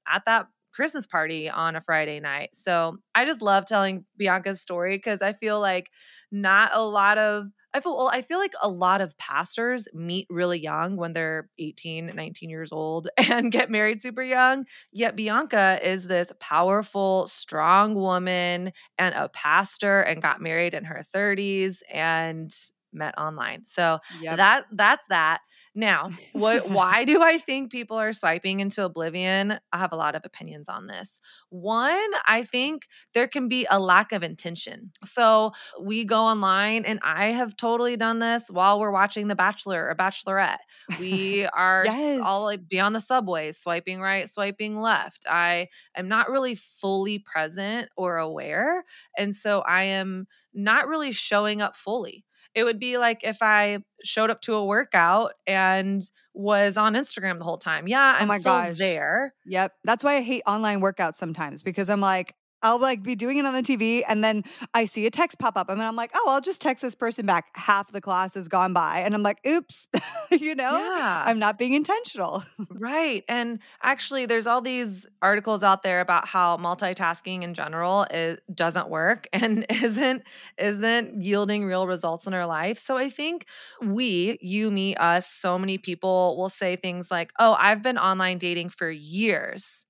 at 0.07 0.25
that 0.27 0.49
Christmas 0.75 1.07
party 1.07 1.49
on 1.49 1.77
a 1.77 1.81
Friday 1.81 2.21
night. 2.21 2.51
So 2.55 2.99
I 3.15 3.25
just 3.25 3.43
love 3.43 3.65
telling 3.67 4.05
Bianca's 4.17 4.61
story 4.61 4.97
because 4.97 5.23
I 5.23 5.33
feel 5.33 5.61
like 5.61 5.91
not 6.33 6.71
a 6.73 6.83
lot 6.83 7.19
of 7.19 7.47
I 7.77 7.81
feel 7.81 7.97
well, 7.97 8.09
I 8.09 8.23
feel 8.23 8.39
like 8.39 8.55
a 8.63 8.69
lot 8.69 9.01
of 9.01 9.19
pastors 9.19 9.89
meet 9.93 10.27
really 10.31 10.61
young 10.61 10.97
when 10.97 11.13
they're 11.13 11.49
18, 11.59 12.07
19 12.15 12.49
years 12.51 12.73
old 12.73 13.09
and 13.19 13.51
get 13.51 13.71
married 13.71 14.01
super 14.01 14.23
young. 14.23 14.65
Yet 14.93 15.17
Bianca 15.17 15.81
is 15.83 16.05
this 16.07 16.31
powerful, 16.41 17.27
strong 17.27 17.95
woman 17.95 18.73
and 18.99 19.15
a 19.15 19.29
pastor 19.29 20.01
and 20.03 20.23
got 20.23 20.41
married 20.41 20.75
in 20.75 20.85
her 20.85 21.03
30s 21.13 21.83
and 21.93 22.51
met 22.93 23.19
online. 23.19 23.65
So 23.65 23.99
Yep. 24.11 24.41
that 24.41 24.67
that's 24.73 25.05
that. 25.09 25.41
Now, 25.77 26.11
what 26.33 26.69
why 26.69 27.05
do 27.05 27.21
I 27.21 27.37
think 27.39 27.73
people 27.73 27.97
are 27.99 28.13
swiping 28.13 28.61
into 28.61 28.85
oblivion? 28.85 29.59
I 29.73 29.79
have 29.79 29.93
a 29.93 29.97
lot 29.97 30.15
of 30.15 30.23
opinions 30.25 30.69
on 30.69 30.87
this. 30.87 31.19
One, 31.51 32.11
I 32.29 32.45
think 32.45 32.87
there 33.13 33.27
can 33.27 33.49
be 33.49 33.67
a 33.69 33.81
lack 33.81 34.13
of 34.13 34.23
intention. 34.23 34.93
So, 35.03 35.51
we 35.81 36.05
go 36.05 36.23
online 36.23 36.85
and 36.85 37.01
I 37.03 37.27
have 37.27 37.57
totally 37.57 37.97
done 37.97 38.21
this 38.21 38.45
while 38.51 38.79
we're 38.79 38.93
watching 38.93 39.27
The 39.27 39.35
Bachelor 39.35 39.89
or 39.89 39.95
Bachelorette. 39.97 40.59
We 40.97 41.47
are 41.47 41.91
Yes. 41.91 42.25
all 42.25 42.45
like 42.45 42.69
be 42.69 42.79
on 42.79 42.93
the 42.93 43.01
subway, 43.01 43.51
swiping 43.53 44.01
right, 44.01 44.29
swiping 44.29 44.81
left. 44.81 45.27
I 45.29 45.69
am 45.97 46.09
not 46.09 46.31
really 46.31 46.55
fully 46.55 47.19
present 47.19 47.89
or 47.97 48.19
aware, 48.19 48.85
and 49.19 49.35
so 49.35 49.61
I 49.63 49.85
am 49.85 50.27
not 50.55 50.87
really 50.87 51.13
showing 51.13 51.61
up 51.61 51.77
fully 51.77 52.25
it 52.55 52.65
would 52.65 52.79
be 52.79 52.99
like 52.99 53.25
if 53.25 53.39
I 53.43 53.83
showed 54.03 54.31
up 54.31 54.41
to 54.43 54.55
a 54.55 54.65
workout 54.65 55.33
and 55.47 56.03
was 56.35 56.77
on 56.77 56.95
Instagram 56.95 57.39
the 57.39 57.45
whole 57.45 57.59
time. 57.59 57.87
Yeah, 57.89 58.17
Oh 58.19 58.23
I'm 58.23 58.29
my 58.29 58.39
still 58.39 58.53
gosh. 58.53 58.79
there. 58.79 59.35
Yep. 59.47 59.73
That's 59.85 60.05
why 60.05 60.17
I 60.17 60.21
hate 60.23 60.43
online 60.47 60.81
workouts 60.81 61.15
sometimes 61.15 61.63
because 61.63 61.89
I'm 61.89 62.01
like, 62.01 62.35
I'll 62.65 62.81
like 62.81 63.03
be 63.03 63.15
doing 63.15 63.39
it 63.39 63.47
on 63.47 63.55
the 63.55 63.63
TV 63.63 64.05
and 64.09 64.25
then 64.25 64.43
I 64.75 64.87
see 64.87 65.07
a 65.07 65.11
text 65.11 65.39
pop 65.39 65.57
up 65.57 65.69
and 65.71 65.81
I'm 65.83 65.97
like, 65.97 66.11
oh, 66.15 66.25
I'll 66.29 66.41
just 66.41 66.61
text 66.61 66.83
this 66.83 66.97
person 66.97 67.27
back. 67.27 67.47
Half 67.57 67.93
the 67.93 68.01
class 68.01 68.35
has 68.35 68.49
gone 68.49 68.73
by 68.73 69.01
and 69.01 69.15
I'm 69.15 69.23
like, 69.23 69.47
oops, 69.47 69.87
you 70.33 70.55
know, 70.57 70.81
Yeah. 70.81 71.23
I'm 71.25 71.39
not 71.39 71.59
being 71.59 71.75
intentional. 71.75 72.45
Right. 72.71 73.25
And 73.29 73.61
actually, 73.83 74.27
there's 74.27 74.47
all 74.47 74.61
these 74.61 75.07
articles 75.23 75.63
out 75.63 75.83
there 75.83 76.01
about 76.01 76.27
how 76.27 76.57
multitasking 76.57 77.43
in 77.43 77.55
general 77.55 78.05
is, 78.11 78.39
doesn't 78.53 78.89
work 78.89 79.29
and 79.33 79.67
isn't 79.71 80.23
isn't 80.59 81.23
yielding 81.23 81.67
real 81.67 81.87
results 81.87 82.27
in 82.27 82.35
our 82.35 82.47
life. 82.47 82.79
So 82.79 82.97
I 82.97 83.11
think 83.11 83.47
we, 83.83 84.39
you, 84.41 84.71
me, 84.71 84.95
us, 84.97 85.27
so 85.31 85.59
many 85.59 85.79
people 85.79 86.37
will 86.39 86.49
say 86.49 86.77
things 86.77 87.11
like, 87.11 87.33
"Oh, 87.39 87.55
I've 87.59 87.83
been 87.83 87.99
online 87.99 88.39
dating 88.39 88.71
for 88.71 88.91
years." 88.91 89.84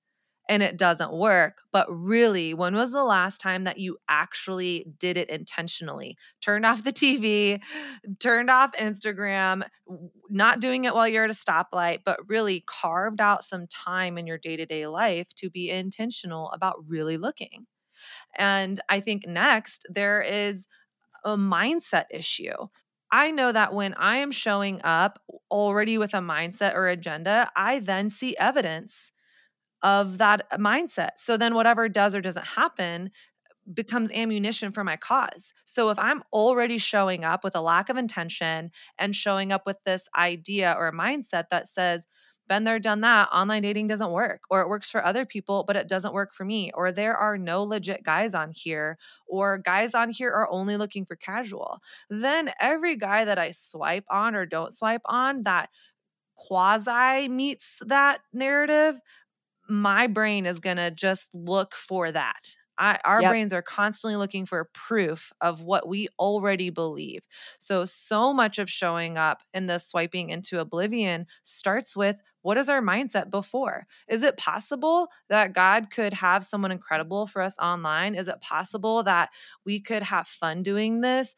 And 0.47 0.61
it 0.61 0.77
doesn't 0.77 1.11
work. 1.11 1.61
But 1.71 1.87
really, 1.89 2.53
when 2.53 2.75
was 2.75 2.91
the 2.91 3.03
last 3.03 3.41
time 3.41 3.63
that 3.63 3.79
you 3.79 3.97
actually 4.07 4.85
did 4.99 5.17
it 5.17 5.29
intentionally? 5.29 6.17
Turned 6.41 6.65
off 6.65 6.83
the 6.83 6.93
TV, 6.93 7.61
turned 8.19 8.51
off 8.51 8.71
Instagram, 8.73 9.67
not 10.29 10.59
doing 10.59 10.85
it 10.85 10.93
while 10.93 11.07
you're 11.07 11.23
at 11.23 11.29
a 11.29 11.33
stoplight, 11.33 11.99
but 12.05 12.19
really 12.27 12.63
carved 12.67 13.21
out 13.21 13.43
some 13.43 13.65
time 13.67 14.17
in 14.17 14.27
your 14.27 14.37
day 14.37 14.55
to 14.55 14.65
day 14.65 14.85
life 14.85 15.33
to 15.35 15.49
be 15.49 15.71
intentional 15.71 16.51
about 16.51 16.75
really 16.87 17.17
looking. 17.17 17.65
And 18.37 18.79
I 18.87 18.99
think 18.99 19.27
next, 19.27 19.85
there 19.89 20.21
is 20.21 20.67
a 21.23 21.35
mindset 21.35 22.05
issue. 22.11 22.67
I 23.11 23.31
know 23.31 23.51
that 23.51 23.73
when 23.73 23.93
I 23.95 24.17
am 24.17 24.31
showing 24.31 24.81
up 24.83 25.19
already 25.49 25.97
with 25.97 26.13
a 26.13 26.19
mindset 26.19 26.75
or 26.75 26.87
agenda, 26.87 27.51
I 27.55 27.79
then 27.79 28.09
see 28.09 28.35
evidence 28.37 29.11
of 29.81 30.17
that 30.17 30.49
mindset. 30.51 31.11
So 31.17 31.37
then 31.37 31.55
whatever 31.55 31.89
does 31.89 32.15
or 32.15 32.21
doesn't 32.21 32.45
happen 32.45 33.11
becomes 33.73 34.11
ammunition 34.11 34.71
for 34.71 34.83
my 34.83 34.95
cause. 34.95 35.53
So 35.65 35.89
if 35.89 35.97
I'm 35.97 36.23
already 36.31 36.77
showing 36.77 37.23
up 37.23 37.43
with 37.43 37.55
a 37.55 37.61
lack 37.61 37.89
of 37.89 37.97
intention 37.97 38.71
and 38.99 39.15
showing 39.15 39.51
up 39.51 39.65
with 39.65 39.77
this 39.85 40.07
idea 40.15 40.75
or 40.77 40.89
a 40.89 40.93
mindset 40.93 41.49
that 41.49 41.67
says, 41.67 42.05
been 42.47 42.63
there, 42.63 42.77
done 42.77 43.01
that, 43.01 43.29
online 43.33 43.63
dating 43.63 43.87
doesn't 43.87 44.11
work, 44.11 44.41
or 44.51 44.61
it 44.61 44.69
works 44.69 44.87
for 44.91 45.03
other 45.03 45.25
people, 45.25 45.63
but 45.65 45.75
it 45.75 45.87
doesn't 45.87 46.13
work 46.13 46.31
for 46.31 46.45
me, 46.45 46.71
or 46.75 46.91
there 46.91 47.17
are 47.17 47.39
no 47.39 47.63
legit 47.63 48.03
guys 48.03 48.35
on 48.35 48.51
here, 48.53 48.99
or 49.27 49.57
guys 49.57 49.95
on 49.95 50.09
here 50.11 50.29
are 50.29 50.47
only 50.51 50.77
looking 50.77 51.05
for 51.05 51.15
casual, 51.15 51.79
then 52.07 52.51
every 52.59 52.97
guy 52.97 53.25
that 53.25 53.39
I 53.39 53.49
swipe 53.49 54.05
on 54.11 54.35
or 54.35 54.45
don't 54.45 54.71
swipe 54.71 55.01
on 55.05 55.41
that 55.43 55.69
quasi 56.35 57.27
meets 57.29 57.81
that 57.87 58.19
narrative, 58.31 58.99
my 59.69 60.07
brain 60.07 60.45
is 60.45 60.59
going 60.59 60.77
to 60.77 60.91
just 60.91 61.29
look 61.33 61.73
for 61.75 62.11
that. 62.11 62.55
I, 62.77 62.99
our 63.05 63.23
Yep. 63.23 63.23
brains 63.23 63.53
are 63.53 63.61
constantly 63.61 64.17
looking 64.17 64.45
for 64.45 64.69
proof 64.73 65.31
of 65.39 65.61
what 65.61 65.87
we 65.87 66.09
already 66.19 66.69
believe. 66.69 67.21
So, 67.57 67.85
so 67.85 68.33
much 68.33 68.59
of 68.59 68.69
showing 68.69 69.17
up 69.17 69.43
in 69.53 69.67
the 69.67 69.79
swiping 69.79 70.29
into 70.29 70.59
oblivion 70.59 71.25
starts 71.43 71.95
with 71.95 72.19
what 72.41 72.57
is 72.57 72.67
our 72.69 72.81
mindset 72.81 73.29
before? 73.29 73.87
Is 74.09 74.23
it 74.23 74.35
possible 74.37 75.07
that 75.29 75.53
God 75.53 75.89
could 75.89 76.13
have 76.13 76.43
someone 76.43 76.71
incredible 76.71 77.27
for 77.27 77.41
us 77.41 77.57
online? 77.59 78.13
Is 78.13 78.27
it 78.27 78.41
possible 78.41 79.03
that 79.03 79.29
we 79.65 79.79
could 79.79 80.03
have 80.03 80.27
fun 80.27 80.61
doing 80.61 81.01
this? 81.01 81.35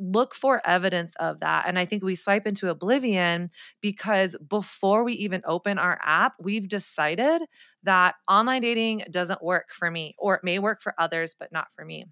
Look 0.00 0.34
for 0.34 0.64
evidence 0.64 1.14
of 1.16 1.40
that. 1.40 1.64
And 1.66 1.76
I 1.76 1.84
think 1.84 2.04
we 2.04 2.14
swipe 2.14 2.46
into 2.46 2.68
oblivion 2.70 3.50
because 3.80 4.36
before 4.48 5.02
we 5.02 5.14
even 5.14 5.42
open 5.44 5.76
our 5.76 5.98
app, 6.04 6.34
we've 6.38 6.68
decided 6.68 7.42
that 7.82 8.14
online 8.28 8.62
dating 8.62 9.04
doesn't 9.10 9.42
work 9.42 9.70
for 9.72 9.90
me, 9.90 10.14
or 10.16 10.36
it 10.36 10.44
may 10.44 10.60
work 10.60 10.82
for 10.82 10.94
others, 10.98 11.34
but 11.38 11.50
not 11.50 11.72
for 11.74 11.84
me. 11.84 12.04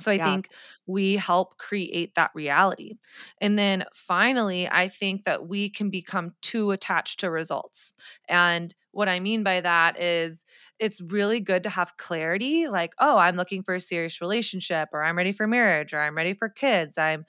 So 0.00 0.10
I 0.10 0.18
Yeah. 0.18 0.18
think 0.18 0.50
we 0.86 1.16
help 1.16 1.56
create 1.58 2.14
that 2.16 2.30
reality. 2.34 2.94
And 3.40 3.58
then 3.58 3.84
finally, 3.94 4.68
I 4.68 4.88
think 4.88 5.24
that 5.24 5.46
we 5.48 5.70
can 5.70 5.88
become 5.90 6.34
too 6.42 6.72
attached 6.72 7.20
to 7.20 7.30
results. 7.30 7.94
And 8.28 8.74
what 8.90 9.08
I 9.08 9.20
mean 9.20 9.42
by 9.44 9.60
that 9.60 9.98
is 9.98 10.44
it's 10.78 11.00
really 11.00 11.40
good 11.40 11.62
to 11.64 11.70
have 11.70 11.96
clarity 11.96 12.66
like, 12.68 12.92
oh, 12.98 13.18
I'm 13.18 13.36
looking 13.36 13.62
for 13.62 13.74
a 13.74 13.80
serious 13.80 14.20
relationship, 14.20 14.88
or 14.92 15.04
I'm 15.04 15.16
ready 15.16 15.32
for 15.32 15.46
marriage, 15.46 15.92
or 15.94 16.00
I'm 16.00 16.16
ready 16.16 16.34
for 16.34 16.48
kids. 16.48 16.98
I'm 16.98 17.24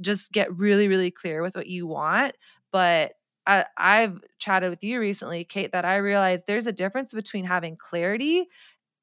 just 0.00 0.32
get 0.32 0.54
really, 0.56 0.88
really 0.88 1.10
clear 1.10 1.42
with 1.42 1.56
what 1.56 1.66
you 1.68 1.86
want. 1.86 2.36
But 2.72 3.14
I, 3.46 3.66
I've 3.76 4.22
chatted 4.38 4.70
with 4.70 4.82
you 4.84 5.00
recently, 5.00 5.44
Kait, 5.44 5.72
that 5.72 5.84
I 5.84 5.96
realized 5.96 6.44
there's 6.46 6.66
a 6.66 6.72
difference 6.72 7.12
between 7.14 7.44
having 7.44 7.76
clarity 7.76 8.46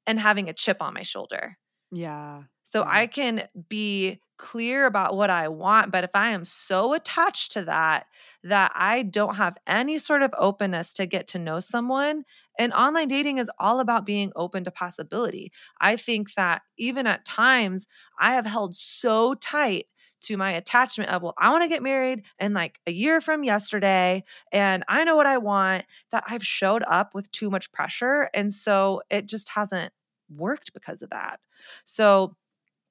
and 0.06 0.20
having 0.20 0.48
a 0.48 0.54
chip 0.54 0.82
on 0.82 0.94
my 0.94 1.02
shoulder. 1.02 1.58
Yeah. 1.92 2.44
So 2.72 2.80
Yeah. 2.80 2.90
I 2.90 3.06
can 3.06 3.48
be 3.68 4.20
clear 4.38 4.86
about 4.86 5.14
what 5.16 5.30
I 5.30 5.48
want, 5.48 5.92
but 5.92 6.04
if 6.04 6.10
I 6.14 6.30
am 6.30 6.44
so 6.44 6.94
attached 6.94 7.52
to 7.52 7.62
that 7.64 8.06
that 8.42 8.72
I 8.74 9.02
don't 9.02 9.36
have 9.36 9.56
any 9.68 9.98
sort 9.98 10.22
of 10.22 10.34
openness 10.36 10.92
to 10.94 11.06
get 11.06 11.26
to 11.28 11.38
know 11.38 11.60
someone, 11.60 12.24
and 12.58 12.72
online 12.72 13.08
dating 13.08 13.38
is 13.38 13.50
all 13.58 13.80
about 13.80 14.04
being 14.06 14.32
open 14.34 14.64
to 14.64 14.70
possibility. 14.72 15.52
I 15.80 15.96
think 15.96 16.34
that 16.34 16.62
even 16.78 17.06
at 17.06 17.24
times 17.24 17.86
I 18.18 18.32
have 18.34 18.46
held 18.46 18.74
so 18.74 19.34
tight 19.34 19.86
to 20.22 20.36
my 20.36 20.52
attachment 20.52 21.10
of, 21.10 21.22
well, 21.22 21.34
I 21.38 21.50
want 21.50 21.62
to 21.64 21.68
get 21.68 21.82
married 21.82 22.22
in 22.40 22.52
like 22.54 22.78
a 22.86 22.92
year 22.92 23.20
from 23.20 23.44
yesterday, 23.44 24.24
and 24.52 24.84
I 24.88 25.04
know 25.04 25.16
what 25.16 25.26
I 25.26 25.38
want, 25.38 25.84
that 26.10 26.24
I've 26.28 26.46
showed 26.46 26.82
up 26.86 27.14
with 27.14 27.30
too 27.32 27.50
much 27.50 27.72
pressure. 27.72 28.30
And 28.34 28.52
so 28.52 29.02
it 29.10 29.26
just 29.26 29.48
hasn't 29.50 29.92
worked 30.28 30.72
because 30.72 31.02
of 31.02 31.10
that. 31.10 31.40
So 31.84 32.36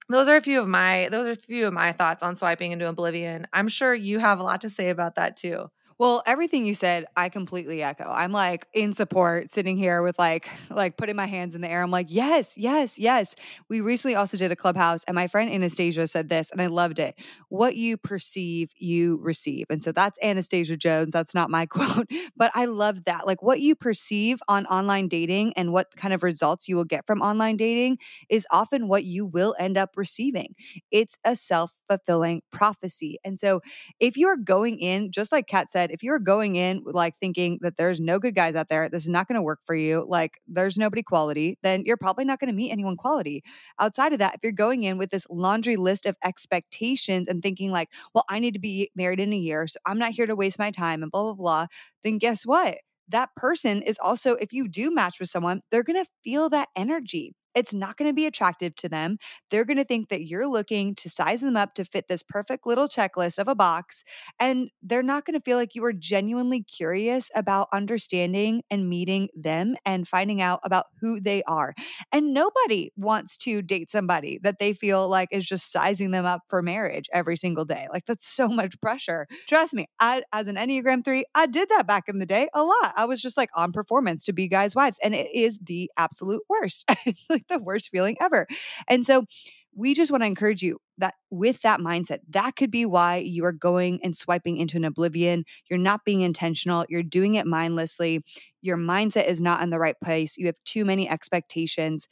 those 0.10 0.28
are 0.28 0.36
a 0.36 0.42
few 0.42 0.60
of 0.62 0.68
my 0.68 1.08
those 1.12 1.28
are 1.28 1.32
a 1.32 1.36
few 1.36 1.68
of 1.68 1.74
my 1.74 1.92
thoughts 1.92 2.24
on 2.24 2.36
swiping 2.36 2.72
into 2.72 2.88
oblivion. 2.88 3.48
I'm 3.54 3.68
sure 3.68 3.94
you 3.94 4.20
have 4.20 4.40
a 4.40 4.44
lot 4.44 4.62
to 4.62 4.70
say 4.70 4.90
about 4.90 5.16
that 5.16 5.38
too. 5.38 5.70
Well, 6.02 6.24
everything 6.26 6.66
you 6.66 6.74
said, 6.74 7.06
I 7.16 7.30
completely 7.30 7.84
echo. 7.84 8.10
I'm 8.10 8.32
like 8.32 8.66
in 8.74 8.92
support, 8.92 9.52
sitting 9.52 9.78
here 9.78 10.02
with 10.02 10.18
like, 10.18 10.50
like 10.72 10.98
putting 10.98 11.16
my 11.16 11.28
hands 11.28 11.54
in 11.54 11.62
the 11.62 11.70
air. 11.70 11.84
I'm 11.84 11.92
like, 11.92 12.08
yes, 12.10 12.58
yes, 12.58 12.98
yes. 12.98 13.36
We 13.70 13.82
recently 13.82 14.16
also 14.16 14.36
did 14.36 14.52
a 14.52 14.56
clubhouse, 14.56 15.04
and 15.04 15.14
my 15.14 15.28
friend 15.28 15.52
Anastasia 15.52 16.08
said 16.08 16.28
this, 16.28 16.50
and 16.50 16.60
I 16.60 16.66
loved 16.66 16.98
it. 16.98 17.14
What 17.50 17.76
you 17.76 17.98
perceive, 17.98 18.72
you 18.78 19.20
receive. 19.22 19.68
And 19.70 19.80
so 19.80 19.92
that's 19.92 20.18
Anastasia 20.24 20.76
Jones. 20.76 21.14
That's 21.14 21.36
not 21.36 21.52
my 21.52 21.66
quote, 21.68 22.08
but 22.36 22.50
I 22.56 22.66
love 22.66 23.04
that. 23.04 23.28
Like 23.28 23.44
what 23.44 23.62
you 23.62 23.76
perceive 23.76 24.40
on 24.48 24.66
online 24.66 25.08
dating 25.08 25.54
and 25.56 25.72
what 25.72 25.96
kind 25.98 26.16
of 26.16 26.24
results 26.24 26.68
you 26.68 26.76
will 26.78 26.84
get 26.84 27.06
from 27.06 27.22
online 27.22 27.58
dating 27.58 28.00
is 28.28 28.48
often 28.50 28.88
what 28.88 29.04
you 29.04 29.24
will 29.28 29.54
end 29.60 29.78
up 29.78 29.92
receiving. 29.96 30.56
It's 30.90 31.16
a 31.24 31.36
self 31.36 31.74
fulfilling 31.88 32.42
prophecy. 32.52 33.20
And 33.24 33.40
so 33.40 33.62
if 34.00 34.18
you're 34.18 34.38
going 34.38 34.80
in, 34.80 35.12
just 35.12 35.32
like 35.32 35.48
Kat 35.48 35.72
said, 35.72 35.91
if 35.92 36.04
you're 36.04 36.20
going 36.20 36.56
in 36.56 36.84
like 36.86 37.18
thinking 37.18 37.60
that 37.62 37.78
there's 37.78 38.00
no 38.00 38.20
good 38.20 38.36
guys 38.36 38.56
out 38.56 38.70
there, 38.70 38.90
this 38.90 39.04
is 39.04 39.10
not 39.10 39.28
going 39.28 39.36
to 39.36 39.42
work 39.42 39.60
for 39.66 39.76
you, 39.76 40.06
like 40.08 40.40
there's 40.48 40.78
nobody 40.78 41.04
quality, 41.04 41.58
then 41.64 41.84
you're 41.86 41.98
probably 41.98 42.26
not 42.26 42.40
going 42.40 42.50
to 42.50 42.56
meet 42.56 42.72
anyone 42.72 42.98
quality. 42.98 43.44
Outside 43.80 44.14
of 44.14 44.20
that, 44.20 44.36
if 44.36 44.40
you're 44.44 44.52
going 44.52 44.84
in 44.84 44.98
with 44.98 45.10
this 45.10 45.28
laundry 45.30 45.76
list 45.76 46.06
of 46.06 46.16
expectations 46.24 47.28
and 47.28 47.42
thinking 47.44 47.72
like, 47.72 47.90
well, 48.14 48.26
I 48.30 48.40
need 48.40 48.54
to 48.54 48.60
be 48.60 48.90
married 48.96 49.20
in 49.20 49.34
a 49.34 49.38
year, 49.38 49.68
so 49.68 49.80
I'm 49.86 50.00
not 50.00 50.12
here 50.12 50.26
to 50.26 50.36
waste 50.36 50.60
my 50.60 50.72
time 50.72 51.04
and 51.04 51.12
blah 51.12 51.24
blah 51.24 51.34
blah, 51.34 51.66
then 52.04 52.18
guess 52.18 52.46
what? 52.46 52.78
That 53.10 53.30
person 53.36 53.82
is 53.82 54.00
also, 54.02 54.36
if 54.36 54.54
you 54.54 54.70
do 54.70 54.90
match 54.90 55.20
with 55.20 55.30
someone, 55.30 55.62
they're 55.70 55.84
going 55.84 56.02
to 56.02 56.10
feel 56.24 56.50
that 56.50 56.70
energy. 56.78 57.34
It's 57.56 57.74
not 57.74 57.98
going 57.98 58.10
to 58.10 58.14
be 58.14 58.26
attractive 58.26 58.76
to 58.78 58.90
them. 58.90 59.18
They're 59.50 59.66
going 59.66 59.78
to 59.78 59.84
think 59.84 60.10
that 60.10 60.26
you're 60.26 60.48
looking 60.48 60.96
to 60.96 61.10
size 61.10 61.42
them 61.42 61.58
up 61.58 61.74
to 61.76 61.86
fit 61.86 62.08
this 62.08 62.24
perfect 62.24 62.66
little 62.66 62.88
checklist 62.88 63.40
of 63.40 63.48
a 63.48 63.56
box. 63.56 64.04
And 64.40 64.70
they're 64.82 65.04
not 65.04 65.26
going 65.26 65.38
to 65.38 65.44
feel 65.44 65.58
like 65.58 65.76
you 65.76 65.84
are 65.86 65.94
genuinely 65.94 66.64
curious 66.64 67.30
about 67.36 67.68
understanding 67.74 68.64
and 68.70 68.90
meeting 68.90 69.30
them 69.36 69.76
and 69.86 70.08
finding 70.08 70.42
out 70.42 70.60
about 70.64 70.86
who 71.00 71.20
they 71.20 71.44
are. 71.44 71.74
And 72.12 72.34
nobody 72.34 72.92
wants 72.96 73.38
to 73.38 73.62
date 73.62 73.92
somebody 73.92 74.40
that 74.44 74.60
they 74.60 74.74
feel 74.74 75.08
like 75.08 75.30
is 75.32 75.46
just 75.46 75.72
sizing 75.72 76.12
them 76.12 76.26
up 76.26 76.42
for 76.50 76.62
marriage 76.62 77.10
every 77.14 77.38
single 77.38 77.66
day. 77.66 77.88
Like 77.92 78.06
that's 78.06 78.26
so 78.26 78.48
much 78.48 78.80
pressure. 78.82 79.28
Trust 79.48 79.74
me, 79.74 79.88
I, 80.00 80.24
as 80.34 80.48
an 80.48 80.56
Enneagram 80.56 81.04
3, 81.04 81.26
I 81.36 81.46
did 81.46 81.70
that 81.70 81.88
back 81.88 82.06
in 82.08 82.20
the 82.20 82.26
day 82.26 82.50
a 82.54 82.64
lot. 82.64 82.94
I 82.96 83.06
was 83.06 83.22
just 83.22 83.38
like 83.38 83.50
on 83.56 83.72
performance 83.72 84.24
to 84.26 84.34
be 84.34 84.48
guys' 84.48 84.76
wives. 84.76 85.00
And 85.04 85.14
it 85.14 85.28
is 85.34 85.60
the 85.62 85.90
absolute 85.98 86.44
worst. 86.50 86.90
like 87.50 87.60
the 87.60 87.64
worst 87.64 87.90
feeling 87.90 88.18
ever. 88.22 88.48
And 88.88 89.06
so 89.06 89.26
we 89.74 89.94
just 89.94 90.12
want 90.12 90.24
to 90.24 90.28
encourage 90.28 90.62
you 90.62 90.80
that 90.98 91.16
with 91.30 91.62
that 91.62 91.80
mindset, 91.80 92.20
that 92.30 92.56
could 92.56 92.72
be 92.72 92.86
why 92.86 93.18
you 93.18 93.46
are 93.46 93.54
going 93.54 94.00
and 94.04 94.16
swiping 94.16 94.58
into 94.58 94.78
an 94.78 94.86
oblivion. 94.86 95.46
You're 95.70 95.80
not 95.80 96.04
being 96.06 96.22
intentional, 96.22 96.86
you're 96.90 97.04
doing 97.04 97.36
it 97.36 97.48
mindlessly. 97.48 98.24
Your 98.62 98.78
mindset 98.78 99.28
is 99.28 99.42
not 99.42 99.64
in 99.64 99.70
the 99.70 99.80
right 99.80 99.96
place. 100.04 100.38
You 100.38 100.46
have 100.48 100.58
too 100.66 100.86
many 100.86 101.10
expectations. 101.10 102.08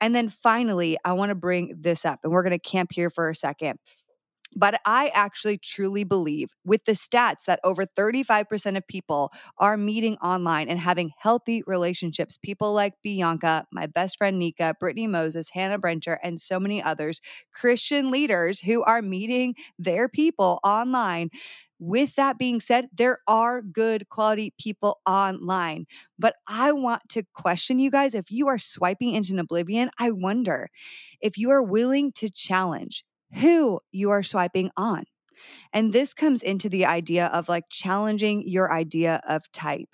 And 0.00 0.14
then 0.14 0.28
finally, 0.28 0.98
I 1.04 1.12
want 1.12 1.30
to 1.30 1.34
bring 1.34 1.74
this 1.80 2.04
up, 2.04 2.20
and 2.24 2.32
we're 2.32 2.42
going 2.42 2.52
to 2.52 2.58
camp 2.58 2.90
here 2.92 3.10
for 3.10 3.30
a 3.30 3.34
second. 3.34 3.78
But 4.56 4.80
I 4.84 5.10
actually 5.14 5.58
truly 5.58 6.04
believe 6.04 6.50
with 6.64 6.84
the 6.84 6.92
stats 6.92 7.44
that 7.46 7.60
over 7.64 7.84
35% 7.86 8.76
of 8.76 8.86
people 8.86 9.32
are 9.58 9.76
meeting 9.76 10.16
online 10.18 10.68
and 10.68 10.78
having 10.78 11.12
healthy 11.18 11.62
relationships. 11.66 12.38
People 12.40 12.72
like 12.72 12.94
Bianca, 13.02 13.66
my 13.72 13.86
best 13.86 14.16
friend 14.16 14.38
Nika, 14.38 14.74
Brittany 14.78 15.06
Moses, 15.06 15.50
Hannah 15.50 15.78
Brencher, 15.78 16.18
and 16.22 16.40
so 16.40 16.60
many 16.60 16.82
others, 16.82 17.20
Christian 17.52 18.10
leaders 18.10 18.60
who 18.60 18.82
are 18.84 19.02
meeting 19.02 19.54
their 19.78 20.08
people 20.08 20.60
online. 20.64 21.30
With 21.80 22.14
that 22.14 22.38
being 22.38 22.60
said, 22.60 22.88
there 22.96 23.18
are 23.26 23.60
good 23.60 24.08
quality 24.08 24.54
people 24.58 25.00
online. 25.04 25.86
But 26.18 26.36
I 26.46 26.72
want 26.72 27.02
to 27.10 27.24
question 27.34 27.78
you 27.80 27.90
guys 27.90 28.14
if 28.14 28.30
you 28.30 28.46
are 28.48 28.58
swiping 28.58 29.12
into 29.14 29.36
oblivion, 29.38 29.90
I 29.98 30.12
wonder 30.12 30.70
if 31.20 31.36
you 31.36 31.50
are 31.50 31.62
willing 31.62 32.12
to 32.12 32.30
challenge 32.30 33.04
who 33.34 33.80
you 33.92 34.10
are 34.10 34.22
swiping 34.22 34.70
on. 34.76 35.04
And 35.72 35.92
this 35.92 36.14
comes 36.14 36.42
into 36.42 36.68
the 36.68 36.86
idea 36.86 37.26
of 37.26 37.48
like 37.48 37.64
challenging 37.70 38.44
your 38.46 38.72
idea 38.72 39.20
of 39.28 39.50
type. 39.52 39.88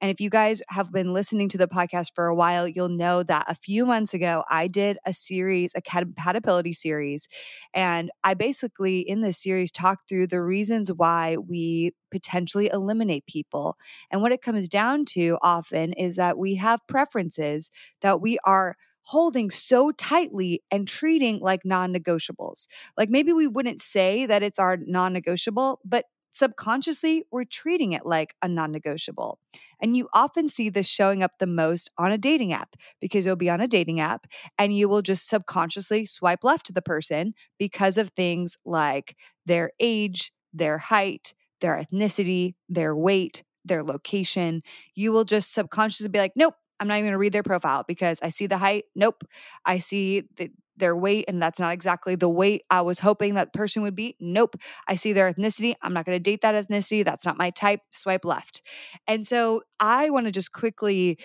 And 0.00 0.10
if 0.10 0.20
you 0.20 0.30
guys 0.30 0.62
have 0.68 0.90
been 0.90 1.12
listening 1.12 1.48
to 1.50 1.58
the 1.58 1.68
podcast 1.68 2.08
for 2.14 2.26
a 2.26 2.34
while, 2.34 2.66
you'll 2.66 2.88
know 2.88 3.22
that 3.22 3.44
a 3.48 3.54
few 3.54 3.84
months 3.84 4.14
ago, 4.14 4.44
I 4.48 4.66
did 4.66 4.98
a 5.04 5.12
series, 5.12 5.72
a 5.74 5.82
compatibility 5.82 6.72
series. 6.72 7.28
And 7.74 8.10
I 8.24 8.34
basically, 8.34 9.00
in 9.00 9.20
this 9.20 9.38
series, 9.38 9.70
talked 9.70 10.08
through 10.08 10.28
the 10.28 10.42
reasons 10.42 10.90
why 10.90 11.36
we 11.36 11.92
potentially 12.10 12.70
eliminate 12.72 13.26
people. 13.26 13.76
And 14.10 14.22
what 14.22 14.32
it 14.32 14.42
comes 14.42 14.68
down 14.68 15.04
to 15.10 15.38
often 15.42 15.92
is 15.92 16.16
that 16.16 16.38
we 16.38 16.54
have 16.56 16.80
preferences 16.88 17.70
that 18.00 18.20
we 18.20 18.38
are 18.44 18.76
holding 19.02 19.50
so 19.50 19.90
tightly 19.92 20.62
and 20.70 20.86
treating 20.86 21.40
like 21.40 21.64
non 21.64 21.92
negotiables. 21.92 22.66
Like 22.96 23.10
maybe 23.10 23.32
we 23.32 23.46
wouldn't 23.46 23.80
say 23.80 24.26
that 24.26 24.42
it's 24.42 24.58
our 24.58 24.76
non 24.76 25.12
negotiable, 25.12 25.80
but 25.84 26.04
subconsciously 26.32 27.24
we're 27.30 27.44
treating 27.44 27.92
it 27.92 28.06
like 28.06 28.34
a 28.42 28.48
non 28.48 28.72
negotiable. 28.72 29.38
And 29.80 29.96
you 29.96 30.08
often 30.12 30.48
see 30.48 30.68
this 30.68 30.86
showing 30.86 31.22
up 31.22 31.32
the 31.38 31.46
most 31.46 31.90
on 31.98 32.12
a 32.12 32.18
dating 32.18 32.52
app 32.52 32.76
because 33.00 33.26
you'll 33.26 33.36
be 33.36 33.50
on 33.50 33.60
a 33.60 33.68
dating 33.68 34.00
app 34.00 34.26
and 34.58 34.76
you 34.76 34.88
will 34.88 35.02
just 35.02 35.28
subconsciously 35.28 36.06
swipe 36.06 36.44
left 36.44 36.66
to 36.66 36.72
the 36.72 36.82
person 36.82 37.34
because 37.58 37.96
of 37.96 38.10
things 38.10 38.56
like 38.64 39.16
their 39.46 39.72
age, 39.80 40.32
their 40.52 40.78
height, 40.78 41.34
their 41.60 41.82
ethnicity, 41.82 42.54
their 42.68 42.94
weight, 42.94 43.42
their 43.64 43.82
location. 43.82 44.62
You 44.94 45.12
will 45.12 45.24
just 45.24 45.52
subconsciously 45.52 46.08
be 46.08 46.18
like, 46.18 46.32
nope, 46.36 46.54
I'm 46.80 46.88
not 46.88 46.94
even 46.94 47.04
going 47.04 47.12
to 47.12 47.18
read 47.18 47.32
their 47.32 47.42
profile 47.42 47.84
because 47.86 48.18
I 48.22 48.30
see 48.30 48.46
the 48.46 48.58
height. 48.58 48.86
Nope. 48.96 49.22
I 49.66 49.78
see 49.78 50.24
the, 50.36 50.50
their 50.78 50.96
weight, 50.96 51.26
and 51.28 51.40
that's 51.40 51.60
not 51.60 51.74
exactly 51.74 52.14
the 52.14 52.28
weight 52.28 52.62
I 52.70 52.80
was 52.80 53.00
hoping 53.00 53.34
that 53.34 53.52
person 53.52 53.82
would 53.82 53.94
be. 53.94 54.16
Nope. 54.18 54.56
I 54.88 54.94
see 54.96 55.12
their 55.12 55.32
ethnicity. 55.32 55.74
I'm 55.82 55.92
not 55.92 56.06
going 56.06 56.16
to 56.16 56.22
date 56.22 56.40
that 56.40 56.54
ethnicity. 56.54 57.04
That's 57.04 57.26
not 57.26 57.38
my 57.38 57.50
type. 57.50 57.82
Swipe 57.92 58.24
left. 58.24 58.62
And 59.06 59.26
so 59.26 59.62
I 59.78 60.10
want 60.10 60.26
to 60.26 60.32
just 60.32 60.52
quickly 60.52 61.18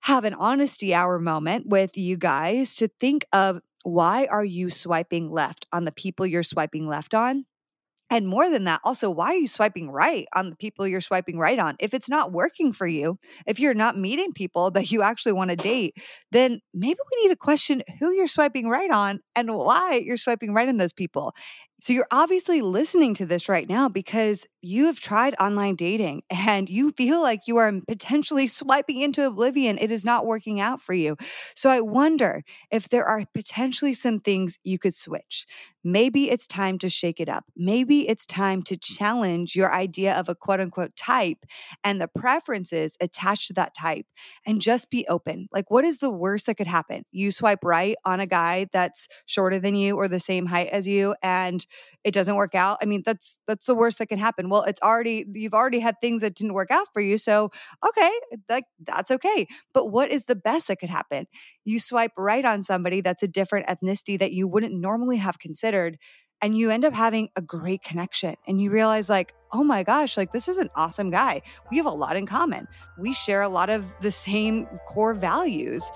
have 0.00 0.24
an 0.24 0.34
honesty 0.34 0.92
hour 0.94 1.18
moment 1.18 1.66
with 1.68 1.96
you 1.96 2.16
guys 2.16 2.74
to 2.76 2.88
think 3.00 3.24
of 3.32 3.60
why 3.84 4.26
are 4.26 4.44
you 4.44 4.68
swiping 4.68 5.30
left 5.30 5.66
on 5.72 5.84
the 5.84 5.92
people 5.92 6.26
you're 6.26 6.42
swiping 6.42 6.86
left 6.86 7.14
on? 7.14 7.46
And 8.10 8.26
more 8.26 8.48
than 8.50 8.64
that, 8.64 8.80
also, 8.84 9.10
why 9.10 9.28
are 9.28 9.36
you 9.36 9.46
swiping 9.46 9.90
right 9.90 10.26
on 10.34 10.48
the 10.50 10.56
people 10.56 10.86
you're 10.88 11.00
swiping 11.02 11.38
right 11.38 11.58
on? 11.58 11.76
If 11.78 11.92
it's 11.92 12.08
not 12.08 12.32
working 12.32 12.72
for 12.72 12.86
you, 12.86 13.18
if 13.46 13.60
you're 13.60 13.74
not 13.74 13.98
meeting 13.98 14.32
people 14.32 14.70
that 14.70 14.90
you 14.90 15.02
actually 15.02 15.32
want 15.32 15.50
to 15.50 15.56
date, 15.56 15.94
then 16.32 16.60
maybe 16.72 16.98
we 17.12 17.22
need 17.22 17.28
to 17.28 17.36
question 17.36 17.82
who 18.00 18.12
you're 18.12 18.26
swiping 18.26 18.68
right 18.68 18.90
on 18.90 19.20
and 19.36 19.54
why 19.54 20.02
you're 20.04 20.16
swiping 20.16 20.54
right 20.54 20.68
on 20.68 20.78
those 20.78 20.92
people. 20.94 21.34
So 21.80 21.92
you're 21.92 22.08
obviously 22.10 22.60
listening 22.60 23.14
to 23.14 23.26
this 23.26 23.48
right 23.48 23.68
now 23.68 23.88
because 23.88 24.46
you 24.62 24.86
have 24.86 24.98
tried 24.98 25.36
online 25.38 25.76
dating 25.76 26.22
and 26.30 26.68
you 26.68 26.90
feel 26.90 27.22
like 27.22 27.46
you 27.46 27.56
are 27.58 27.72
potentially 27.86 28.48
swiping 28.48 29.00
into 29.00 29.24
oblivion. 29.24 29.78
It 29.78 29.92
is 29.92 30.04
not 30.04 30.26
working 30.26 30.58
out 30.60 30.80
for 30.80 30.92
you. 30.92 31.16
So 31.54 31.70
I 31.70 31.80
wonder 31.80 32.42
if 32.72 32.88
there 32.88 33.04
are 33.04 33.24
potentially 33.32 33.94
some 33.94 34.18
things 34.18 34.58
you 34.64 34.78
could 34.78 34.94
switch. 34.94 35.46
Maybe 35.84 36.30
it's 36.30 36.46
time 36.46 36.78
to 36.80 36.88
shake 36.88 37.20
it 37.20 37.28
up. 37.28 37.44
Maybe 37.56 38.08
it's 38.08 38.26
time 38.26 38.62
to 38.64 38.76
challenge 38.76 39.54
your 39.54 39.72
idea 39.72 40.14
of 40.18 40.28
a 40.28 40.34
quote 40.34 40.60
unquote 40.60 40.96
type 40.96 41.38
and 41.84 42.00
the 42.00 42.08
preferences 42.08 42.96
attached 43.00 43.46
to 43.48 43.54
that 43.54 43.74
type 43.74 44.06
and 44.44 44.60
just 44.60 44.90
be 44.90 45.06
open. 45.08 45.48
Like, 45.52 45.70
what 45.70 45.84
is 45.84 45.98
the 45.98 46.10
worst 46.10 46.46
that 46.46 46.56
could 46.56 46.66
happen? 46.66 47.04
You 47.12 47.30
swipe 47.30 47.64
right 47.64 47.96
on 48.04 48.20
a 48.20 48.26
guy 48.26 48.66
that's 48.72 49.06
shorter 49.26 49.58
than 49.60 49.76
you 49.76 49.96
or 49.96 50.08
the 50.08 50.20
same 50.20 50.46
height 50.46 50.68
as 50.68 50.86
you 50.86 51.14
and 51.22 51.64
it 52.04 52.12
doesn't 52.14 52.36
work 52.36 52.54
out. 52.54 52.78
I 52.82 52.86
mean, 52.86 53.02
that's 53.04 53.38
that's 53.46 53.66
the 53.66 53.74
worst 53.74 53.98
that 53.98 54.06
can 54.08 54.18
happen. 54.18 54.48
Well, 54.48 54.62
it's 54.62 54.80
already 54.82 55.24
you've 55.34 55.54
already 55.54 55.80
had 55.80 55.96
things 56.00 56.20
that 56.20 56.34
didn't 56.34 56.54
work 56.54 56.70
out 56.70 56.86
for 56.92 57.00
you. 57.00 57.18
So, 57.18 57.50
okay, 57.86 58.10
like 58.48 58.64
that's 58.84 59.10
okay. 59.10 59.46
But 59.74 59.90
what 59.90 60.10
is 60.10 60.24
the 60.24 60.36
best 60.36 60.68
that 60.68 60.78
could 60.80 60.90
happen? 60.90 61.26
You 61.64 61.78
swipe 61.80 62.12
right 62.16 62.44
on 62.44 62.62
somebody 62.62 63.00
that's 63.00 63.22
a 63.22 63.28
different 63.28 63.66
ethnicity 63.66 64.18
that 64.18 64.32
you 64.32 64.48
wouldn't 64.48 64.74
normally 64.74 65.18
have 65.18 65.38
considered 65.38 65.98
and 66.42 66.56
you 66.56 66.70
end 66.70 66.84
up 66.84 66.94
having 66.94 67.28
a 67.36 67.42
great 67.42 67.82
connection 67.82 68.34
and 68.46 68.60
you 68.60 68.70
realize 68.70 69.08
like 69.08 69.34
oh 69.52 69.64
my 69.64 69.82
gosh 69.82 70.16
like 70.16 70.32
this 70.32 70.48
is 70.48 70.58
an 70.58 70.68
awesome 70.74 71.10
guy 71.10 71.40
we 71.70 71.76
have 71.76 71.86
a 71.86 71.90
lot 71.90 72.16
in 72.16 72.26
common 72.26 72.66
we 72.98 73.12
share 73.12 73.42
a 73.42 73.48
lot 73.48 73.70
of 73.70 73.84
the 74.00 74.10
same 74.10 74.66
core 74.86 75.14
values 75.14 75.90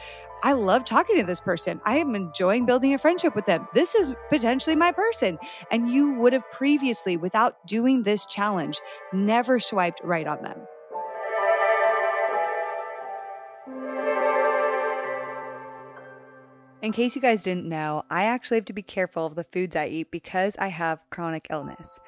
I 0.44 0.55
love 0.55 0.85
talking 0.85 1.16
to 1.18 1.22
this 1.22 1.40
person. 1.40 1.81
I 1.85 1.98
am 1.98 2.16
enjoying 2.16 2.66
building 2.66 2.92
a 2.94 2.98
friendship 2.98 3.37
with 3.37 3.46
them. 3.46 3.68
This 3.74 3.94
is 3.94 4.12
potentially 4.28 4.74
my 4.74 4.90
person. 4.90 5.38
And 5.70 5.88
you 5.88 6.14
would 6.14 6.33
have 6.33 6.50
previously, 6.50 7.16
without 7.16 7.64
doing 7.64 8.02
this 8.02 8.26
challenge, 8.26 8.81
never 9.12 9.61
swiped 9.61 10.00
right 10.02 10.26
on 10.26 10.42
them. 10.42 10.59
In 16.83 16.90
case 16.90 17.14
you 17.14 17.23
guys 17.23 17.45
didn't 17.45 17.68
know, 17.68 18.03
I 18.11 18.25
actually 18.25 18.57
have 18.57 18.64
to 18.64 18.73
be 18.73 18.83
careful 18.83 19.25
of 19.25 19.37
the 19.37 19.45
foods 19.45 19.77
I 19.77 19.87
eat 19.87 20.11
because 20.11 20.57
I 20.59 20.66
have 20.66 21.09
chronic 21.11 21.47
illness. 21.49 22.01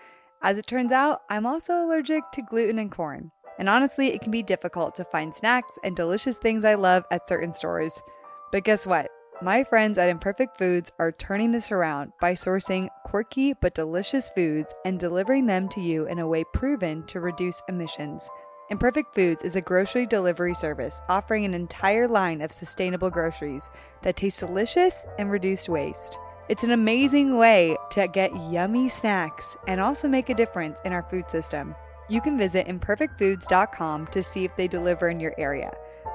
As 0.42 0.58
it 0.58 0.66
turns 0.66 0.90
out, 0.90 1.20
I'm 1.30 1.46
also 1.46 1.74
allergic 1.74 2.24
to 2.32 2.42
gluten 2.42 2.80
and 2.80 2.90
corn. 2.90 3.30
And 3.56 3.68
honestly, 3.68 4.08
it 4.08 4.20
can 4.20 4.32
be 4.32 4.42
difficult 4.42 4.96
to 4.96 5.04
find 5.04 5.32
snacks 5.32 5.78
and 5.84 5.94
delicious 5.94 6.38
things 6.38 6.64
I 6.64 6.74
love 6.74 7.04
at 7.12 7.28
certain 7.28 7.52
stores. 7.52 8.02
But 8.50 8.64
guess 8.64 8.84
what? 8.84 9.12
My 9.40 9.62
friends 9.62 9.96
at 9.96 10.08
Imperfect 10.08 10.58
Foods 10.58 10.90
are 10.98 11.12
turning 11.12 11.52
this 11.52 11.70
around 11.70 12.10
by 12.20 12.32
sourcing 12.32 12.88
quirky 13.04 13.54
but 13.54 13.74
delicious 13.74 14.28
foods 14.30 14.74
and 14.84 14.98
delivering 14.98 15.46
them 15.46 15.68
to 15.68 15.80
you 15.80 16.08
in 16.08 16.18
a 16.18 16.26
way 16.26 16.42
proven 16.52 17.06
to 17.06 17.20
reduce 17.20 17.62
emissions. 17.68 18.28
Imperfect 18.74 19.14
Foods 19.14 19.44
is 19.44 19.54
a 19.54 19.60
grocery 19.60 20.04
delivery 20.04 20.52
service 20.52 21.00
offering 21.08 21.44
an 21.44 21.54
entire 21.54 22.08
line 22.08 22.40
of 22.40 22.50
sustainable 22.50 23.08
groceries 23.08 23.70
that 24.02 24.16
taste 24.16 24.40
delicious 24.40 25.06
and 25.16 25.30
reduce 25.30 25.68
waste. 25.68 26.18
It's 26.48 26.64
an 26.64 26.72
amazing 26.72 27.38
way 27.38 27.76
to 27.90 28.08
get 28.08 28.34
yummy 28.50 28.88
snacks 28.88 29.56
and 29.68 29.80
also 29.80 30.08
make 30.08 30.28
a 30.28 30.34
difference 30.34 30.80
in 30.84 30.92
our 30.92 31.04
food 31.04 31.30
system. 31.30 31.76
You 32.08 32.20
can 32.20 32.36
visit 32.36 32.66
imperfectfoods.com 32.66 34.08
to 34.08 34.22
see 34.24 34.44
if 34.44 34.56
they 34.56 34.66
deliver 34.66 35.08
in 35.08 35.20
your 35.20 35.36
area. 35.38 35.72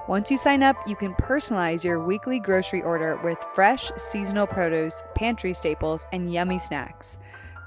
Once 0.09 0.29
you 0.29 0.37
sign 0.37 0.61
up, 0.61 0.75
you 0.85 0.97
can 0.97 1.13
personalize 1.13 1.85
your 1.85 2.05
weekly 2.05 2.41
grocery 2.41 2.81
order 2.81 3.15
with 3.23 3.37
fresh 3.55 3.89
seasonal 3.95 4.47
produce, 4.47 5.01
pantry 5.15 5.53
staples, 5.53 6.05
and 6.11 6.33
yummy 6.33 6.59
snacks. 6.59 7.19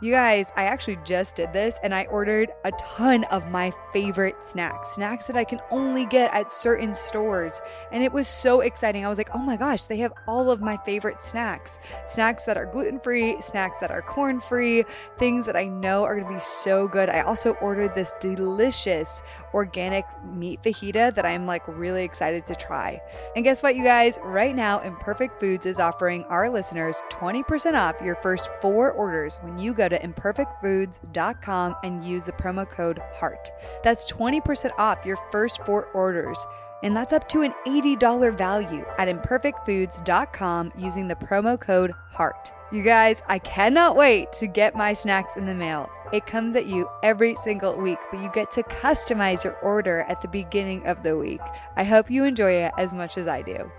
You 0.02 0.10
guys, 0.10 0.52
I 0.56 0.64
actually 0.64 0.98
just 1.04 1.36
did 1.36 1.52
this 1.52 1.78
and 1.84 1.94
I 1.94 2.06
ordered 2.06 2.50
a 2.64 2.72
ton 2.72 3.22
of 3.30 3.48
my 3.52 3.72
favorite 3.92 4.44
snacks, 4.44 4.96
snacks 4.96 5.28
that 5.28 5.36
I 5.36 5.44
can 5.44 5.60
only 5.70 6.06
get 6.06 6.34
at 6.34 6.50
certain 6.50 6.92
stores. 6.92 7.60
And 7.92 8.02
it 8.02 8.12
was 8.12 8.26
so 8.26 8.62
exciting. 8.62 9.06
I 9.06 9.08
was 9.08 9.16
like, 9.16 9.30
oh 9.32 9.38
my 9.38 9.56
gosh, 9.56 9.84
they 9.84 9.98
have 9.98 10.12
all 10.26 10.50
of 10.50 10.60
my 10.60 10.76
favorite 10.78 11.22
snacks 11.22 11.78
snacks 12.06 12.42
that 12.46 12.56
are 12.56 12.66
gluten 12.66 12.98
free, 12.98 13.40
snacks 13.40 13.78
that 13.78 13.92
are 13.92 14.02
corn 14.02 14.40
free, 14.40 14.82
things 15.20 15.46
that 15.46 15.54
I 15.54 15.68
know 15.68 16.02
are 16.02 16.18
to 16.18 16.26
be 16.26 16.40
so 16.40 16.88
good. 16.88 17.08
I 17.08 17.20
also 17.20 17.52
ordered 17.60 17.94
this 17.94 18.12
delicious 18.18 19.22
organic 19.54 20.04
meat 20.24 20.64
fajita 20.64 21.14
that 21.14 21.24
I'm 21.24 21.46
like 21.46 21.62
really 21.68 22.02
excited 22.02 22.44
to 22.46 22.56
try. 22.56 23.00
And 23.36 23.44
guess 23.44 23.62
what, 23.62 23.76
you 23.76 23.84
guys? 23.84 24.18
Right 24.24 24.56
now, 24.56 24.80
Imperfect 24.80 25.38
Foods 25.38 25.64
is 25.64 25.78
offering 25.78 26.24
our 26.24 26.50
listeners 26.50 27.04
20% 27.10 27.74
off 27.74 28.02
your 28.02 28.16
first 28.16 28.50
four 28.60 28.90
orders 28.90 29.38
when 29.42 29.60
you 29.60 29.72
go 29.72 29.91
to 29.92 30.00
imperfectfoods.com 30.00 31.76
and 31.84 32.04
use 32.04 32.24
the 32.24 32.32
promo 32.32 32.68
code 32.68 33.00
HEART. 33.14 33.50
That's 33.82 34.10
20% 34.10 34.70
off 34.78 35.06
your 35.06 35.18
first 35.30 35.64
four 35.64 35.86
orders. 35.94 36.44
And 36.82 36.96
that's 36.96 37.12
up 37.12 37.28
to 37.28 37.42
an 37.42 37.54
$80 37.64 38.36
value 38.36 38.84
at 38.98 39.08
imperfectfoods.com 39.08 40.72
using 40.76 41.06
the 41.08 41.14
promo 41.14 41.58
code 41.60 41.92
HEART. 42.10 42.52
You 42.72 42.82
guys, 42.82 43.22
I 43.28 43.38
cannot 43.38 43.96
wait 43.96 44.32
to 44.34 44.46
get 44.46 44.74
my 44.74 44.94
snacks 44.94 45.36
in 45.36 45.44
the 45.44 45.54
mail. 45.54 45.88
It 46.12 46.26
comes 46.26 46.56
at 46.56 46.66
you 46.66 46.88
every 47.02 47.34
single 47.36 47.76
week, 47.76 47.98
but 48.10 48.20
you 48.20 48.30
get 48.32 48.50
to 48.52 48.62
customize 48.62 49.44
your 49.44 49.56
order 49.58 50.00
at 50.08 50.20
the 50.20 50.28
beginning 50.28 50.86
of 50.86 51.02
the 51.02 51.16
week. 51.16 51.40
I 51.76 51.84
hope 51.84 52.10
you 52.10 52.24
enjoy 52.24 52.52
it 52.52 52.72
as 52.78 52.92
much 52.92 53.16
as 53.16 53.28
I 53.28 53.42
do. 53.42 53.70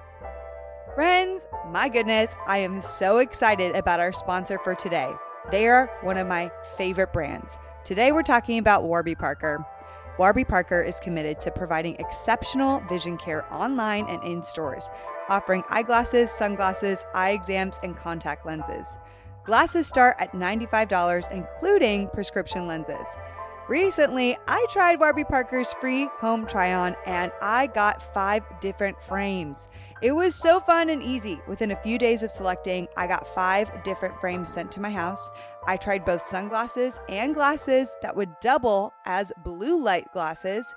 Friends, 0.95 1.47
my 1.71 1.89
goodness, 1.89 2.35
I 2.45 2.59
am 2.59 2.79
so 2.79 3.17
excited 3.17 3.75
about 3.75 3.99
our 3.99 4.13
sponsor 4.13 4.59
for 4.59 4.75
today. 4.75 5.11
They 5.51 5.67
are 5.67 5.87
one 6.01 6.17
of 6.17 6.25
my 6.25 6.49
favorite 6.77 7.11
brands. 7.11 7.57
Today 7.83 8.13
we're 8.13 8.23
talking 8.23 8.59
about 8.59 8.85
Warby 8.85 9.15
Parker. 9.15 9.59
Warby 10.17 10.45
Parker 10.45 10.81
is 10.81 11.01
committed 11.01 11.39
to 11.41 11.51
providing 11.51 11.95
exceptional 11.95 12.79
vision 12.87 13.17
care 13.17 13.45
online 13.53 14.05
and 14.07 14.23
in 14.23 14.41
stores, 14.41 14.89
offering 15.27 15.63
eyeglasses, 15.69 16.31
sunglasses, 16.31 17.05
eye 17.13 17.31
exams, 17.31 17.79
and 17.83 17.97
contact 17.97 18.45
lenses. 18.45 18.97
Glasses 19.43 19.85
start 19.85 20.15
at 20.17 20.31
$95, 20.31 21.29
including 21.31 22.07
prescription 22.09 22.65
lenses. 22.65 23.17
Recently, 23.69 24.37
I 24.45 24.65
tried 24.69 24.99
Warby 24.99 25.23
Parker's 25.23 25.71
free 25.71 26.09
home 26.17 26.45
try 26.45 26.73
on 26.73 26.97
and 27.05 27.31
I 27.41 27.67
got 27.67 28.13
five 28.13 28.43
different 28.59 29.01
frames. 29.01 29.69
It 30.01 30.11
was 30.11 30.35
so 30.35 30.59
fun 30.59 30.89
and 30.89 31.01
easy. 31.01 31.39
Within 31.47 31.71
a 31.71 31.81
few 31.81 31.97
days 31.97 32.23
of 32.23 32.31
selecting, 32.31 32.89
I 32.97 33.07
got 33.07 33.25
five 33.25 33.71
different 33.83 34.19
frames 34.19 34.49
sent 34.49 34.69
to 34.73 34.81
my 34.81 34.89
house. 34.89 35.29
I 35.65 35.77
tried 35.77 36.03
both 36.03 36.21
sunglasses 36.21 36.99
and 37.07 37.33
glasses 37.33 37.95
that 38.01 38.17
would 38.17 38.37
double 38.41 38.93
as 39.05 39.31
blue 39.45 39.81
light 39.81 40.11
glasses. 40.11 40.75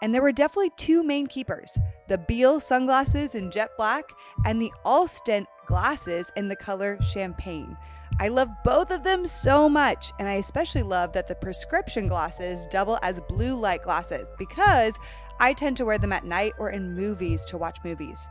And 0.00 0.14
there 0.14 0.22
were 0.22 0.32
definitely 0.32 0.72
two 0.76 1.02
main 1.02 1.26
keepers 1.26 1.78
the 2.08 2.16
Beal 2.16 2.60
sunglasses 2.60 3.34
in 3.34 3.50
jet 3.50 3.70
black 3.76 4.04
and 4.46 4.60
the 4.60 4.72
Alston 4.86 5.44
glasses 5.66 6.32
in 6.34 6.48
the 6.48 6.56
color 6.56 6.98
champagne. 7.02 7.76
I 8.20 8.28
love 8.28 8.48
both 8.64 8.90
of 8.90 9.02
them 9.02 9.26
so 9.26 9.68
much, 9.68 10.12
and 10.18 10.28
I 10.28 10.34
especially 10.34 10.82
love 10.82 11.12
that 11.12 11.26
the 11.26 11.34
prescription 11.34 12.08
glasses 12.08 12.66
double 12.66 12.98
as 13.02 13.20
blue 13.28 13.54
light 13.54 13.82
glasses 13.82 14.32
because 14.38 14.98
I 15.40 15.52
tend 15.54 15.76
to 15.78 15.84
wear 15.84 15.98
them 15.98 16.12
at 16.12 16.24
night 16.24 16.52
or 16.58 16.70
in 16.70 16.94
movies 16.94 17.44
to 17.46 17.58
watch 17.58 17.78
movies. 17.84 18.28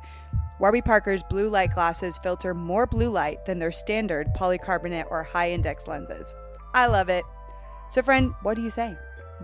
Warby 0.60 0.84
Parker's 0.84 1.24
blue 1.30 1.50
light 1.50 1.74
glasses 1.74 2.20
filter 2.20 2.54
more 2.54 2.86
blue 2.86 3.10
light 3.10 3.46
than 3.46 3.60
their 3.60 3.72
standard 3.72 4.28
polycarbonate 4.36 5.10
or 5.10 5.24
high 5.24 5.52
index 5.52 5.88
lenses. 5.88 6.36
I 6.74 6.88
love 6.88 7.10
it. 7.10 7.26
So, 7.90 8.02
friend, 8.02 8.34
what 8.44 8.56
do 8.56 8.62
you 8.62 8.70
say? 8.70 8.96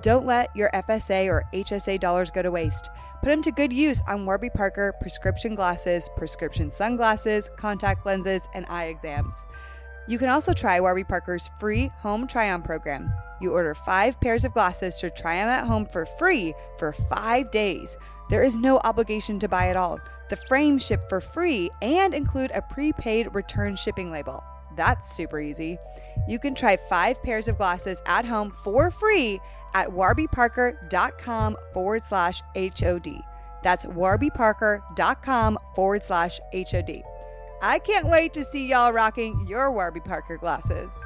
Don't 0.02 0.28
let 0.28 0.56
your 0.56 0.70
FSA 0.72 1.26
or 1.26 1.44
HSA 1.54 2.00
dollars 2.00 2.30
go 2.30 2.44
to 2.44 2.52
waste. 2.52 2.90
Put 3.24 3.30
them 3.30 3.42
to 3.42 3.52
good 3.52 3.74
use 3.74 4.04
on 4.08 4.26
Warby 4.26 4.52
Parker 4.52 4.94
prescription 5.02 5.56
glasses, 5.56 6.08
prescription 6.16 6.70
sunglasses, 6.70 7.50
contact 7.58 8.06
lenses, 8.06 8.48
and 8.54 8.66
eye 8.70 8.86
exams. 8.86 9.46
You 10.08 10.18
can 10.18 10.30
also 10.30 10.54
try 10.54 10.80
Warby 10.80 11.04
Parker's 11.04 11.50
free 11.60 11.92
home 11.98 12.28
try 12.28 12.52
on 12.52 12.62
program. 12.62 13.12
You 13.42 13.52
order 13.52 13.76
five 13.76 14.20
pairs 14.20 14.46
of 14.46 14.54
glasses 14.54 14.96
to 14.96 15.10
try 15.10 15.42
on 15.42 15.50
at 15.50 15.68
home 15.68 15.86
for 15.86 16.06
free 16.06 16.54
for 16.78 16.94
five 16.94 17.52
days. 17.52 17.98
There 18.30 18.44
is 18.44 18.58
no 18.58 18.80
obligation 18.84 19.40
to 19.40 19.48
buy 19.48 19.68
at 19.68 19.78
all. 19.78 20.00
The 20.30 20.36
frames 20.36 20.86
ship 20.86 21.04
for 21.10 21.22
free 21.22 21.70
and 21.82 22.14
include 22.14 22.52
a 22.54 22.62
prepaid 22.62 23.34
return 23.34 23.76
shipping 23.76 24.12
label. 24.12 24.44
That's 24.76 25.12
super 25.12 25.40
easy. 25.40 25.78
You 26.28 26.40
can 26.40 26.56
try 26.56 26.78
five 26.78 27.22
pairs 27.24 27.48
of 27.48 27.58
glasses 27.58 28.02
at 28.06 28.26
home 28.26 28.52
for 28.52 28.92
free 28.92 29.40
at 29.74 29.90
warbyparker.com 29.90 31.58
forward 31.74 32.06
slash 32.06 32.42
HOD. 32.56 33.22
That's 33.64 33.86
warbyparker.com 33.86 35.58
forward 35.76 36.04
slash 36.04 36.40
HOD. 36.54 37.04
I 37.62 37.80
can't 37.80 38.08
wait 38.08 38.34
to 38.34 38.44
see 38.44 38.68
y'all 38.68 38.94
rocking 38.94 39.46
your 39.48 39.72
Warby 39.72 40.02
Parker 40.02 40.38
glasses. 40.38 41.04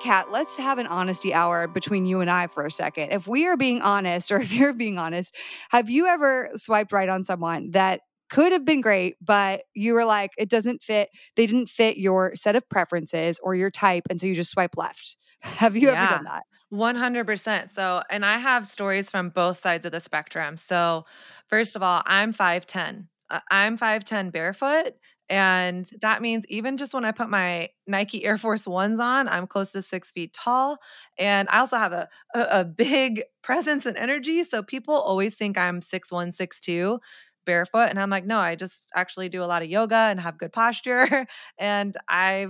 Kat, 0.00 0.30
let's 0.30 0.56
have 0.56 0.78
an 0.78 0.86
honesty 0.88 1.32
hour 1.32 1.68
between 1.68 2.04
you 2.06 2.20
and 2.20 2.30
I 2.30 2.48
for 2.48 2.66
a 2.66 2.70
second. 2.70 3.12
If 3.12 3.26
we 3.26 3.46
are 3.46 3.56
being 3.56 3.80
honest, 3.80 4.30
or 4.32 4.40
if 4.40 4.52
you're 4.52 4.72
being 4.72 4.98
honest, 4.98 5.34
have 5.70 5.88
you 5.88 6.06
ever 6.06 6.50
swiped 6.54 6.92
right 6.92 7.08
on 7.08 7.22
someone 7.22 7.70
that 7.72 8.00
could 8.28 8.50
have 8.50 8.64
been 8.64 8.80
great, 8.80 9.14
but 9.20 9.62
you 9.74 9.94
were 9.94 10.04
like, 10.04 10.32
it 10.36 10.48
doesn't 10.50 10.82
fit, 10.82 11.10
they 11.36 11.46
didn't 11.46 11.68
fit 11.68 11.96
your 11.96 12.34
set 12.34 12.56
of 12.56 12.68
preferences 12.68 13.38
or 13.42 13.54
your 13.54 13.70
type, 13.70 14.04
and 14.10 14.20
so 14.20 14.26
you 14.26 14.34
just 14.34 14.50
swipe 14.50 14.76
left? 14.76 15.16
Have 15.42 15.76
you 15.76 15.88
yeah. 15.88 16.02
ever 16.02 16.14
done 16.16 16.24
that? 16.24 16.42
100%. 16.70 17.70
So, 17.70 18.02
and 18.10 18.24
I 18.24 18.38
have 18.38 18.66
stories 18.66 19.10
from 19.10 19.30
both 19.30 19.58
sides 19.58 19.84
of 19.84 19.92
the 19.92 20.00
spectrum. 20.00 20.56
So, 20.56 21.04
first 21.48 21.76
of 21.76 21.82
all, 21.82 22.02
I'm 22.06 22.32
5'10. 22.32 23.08
Uh, 23.30 23.40
I'm 23.50 23.76
5'10 23.78 24.30
barefoot. 24.30 24.94
And 25.28 25.90
that 26.02 26.22
means 26.22 26.46
even 26.48 26.76
just 26.76 26.94
when 26.94 27.04
I 27.04 27.10
put 27.10 27.28
my 27.28 27.70
Nike 27.88 28.24
Air 28.24 28.38
Force 28.38 28.66
Ones 28.66 29.00
on, 29.00 29.28
I'm 29.28 29.48
close 29.48 29.72
to 29.72 29.82
six 29.82 30.12
feet 30.12 30.32
tall. 30.32 30.78
And 31.18 31.48
I 31.50 31.58
also 31.58 31.76
have 31.76 31.92
a, 31.92 32.08
a, 32.34 32.60
a 32.60 32.64
big 32.64 33.22
presence 33.42 33.86
and 33.86 33.96
energy. 33.96 34.42
So 34.44 34.62
people 34.62 34.94
always 34.94 35.34
think 35.34 35.58
I'm 35.58 35.80
6'1, 35.80 36.32
6'2 36.32 37.00
barefoot. 37.44 37.88
And 37.90 37.98
I'm 37.98 38.10
like, 38.10 38.24
no, 38.26 38.38
I 38.38 38.54
just 38.54 38.90
actually 38.94 39.28
do 39.28 39.42
a 39.42 39.46
lot 39.46 39.62
of 39.62 39.68
yoga 39.68 39.96
and 39.96 40.20
have 40.20 40.38
good 40.38 40.52
posture. 40.52 41.26
and 41.58 41.96
I 42.08 42.46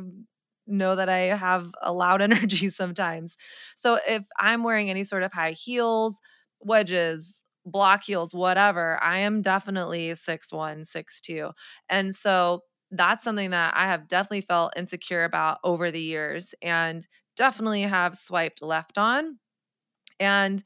know 0.66 0.96
that 0.96 1.09
I 1.09 1.18
have 1.37 1.68
a 1.83 1.92
loud 1.92 2.22
energy 2.22 2.68
sometimes. 2.68 3.37
So 3.76 3.98
if 4.09 4.24
I'm 4.38 4.62
wearing 4.62 4.90
any 4.90 5.05
sort 5.05 5.22
of 5.22 5.33
high 5.33 5.52
heels, 5.52 6.18
wedges, 6.61 7.42
block 7.64 8.05
heels, 8.05 8.33
whatever, 8.35 9.02
I 9.02 9.18
am 9.18 9.42
definitely 9.42 10.14
six 10.14 10.52
one, 10.52 10.85
six 10.85 11.20
two, 11.20 11.50
And 11.88 12.14
so 12.14 12.62
that's 12.90 13.24
something 13.24 13.50
that 13.50 13.76
I 13.76 13.87
have 13.87 14.07
definitely 14.09 14.42
felt 14.42 14.72
insecure 14.76 15.24
about 15.24 15.59
over 15.64 15.90
the 15.90 16.00
years 16.00 16.55
and 16.62 17.07
definitely 17.37 17.83
have 17.83 18.14
swiped 18.14 18.62
left 18.62 18.96
on. 18.96 19.38
And 20.20 20.62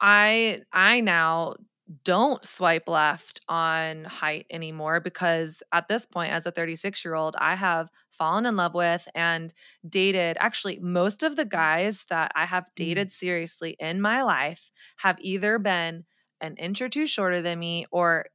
I 0.00 0.60
I 0.72 1.00
now 1.00 1.56
don't 2.04 2.44
swipe 2.44 2.88
left 2.88 3.40
on 3.48 4.04
height 4.04 4.46
anymore 4.50 5.00
because 5.00 5.62
at 5.72 5.88
this 5.88 6.06
point 6.06 6.32
as 6.32 6.46
a 6.46 6.52
36 6.52 7.04
year 7.04 7.14
old 7.14 7.34
i 7.38 7.54
have 7.54 7.90
fallen 8.10 8.46
in 8.46 8.56
love 8.56 8.74
with 8.74 9.08
and 9.14 9.52
dated 9.88 10.36
actually 10.38 10.78
most 10.80 11.22
of 11.22 11.36
the 11.36 11.44
guys 11.44 12.04
that 12.08 12.30
i 12.34 12.44
have 12.44 12.64
mm. 12.64 12.74
dated 12.76 13.12
seriously 13.12 13.76
in 13.80 14.00
my 14.00 14.22
life 14.22 14.70
have 14.98 15.16
either 15.20 15.58
been 15.58 16.04
an 16.40 16.54
inch 16.56 16.80
or 16.80 16.88
two 16.88 17.06
shorter 17.06 17.42
than 17.42 17.58
me 17.58 17.86
or 17.90 18.26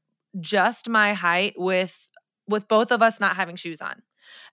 just 0.42 0.90
my 0.90 1.14
height 1.14 1.54
with 1.56 2.10
with 2.48 2.68
both 2.68 2.92
of 2.92 3.02
us 3.02 3.20
not 3.22 3.38
having 3.38 3.56
shoes 3.56 3.82
on 3.82 4.02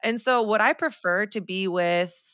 and 0.04 0.20
so 0.20 0.42
would 0.42 0.60
i 0.60 0.72
prefer 0.72 1.26
to 1.26 1.40
be 1.40 1.66
with 1.66 2.28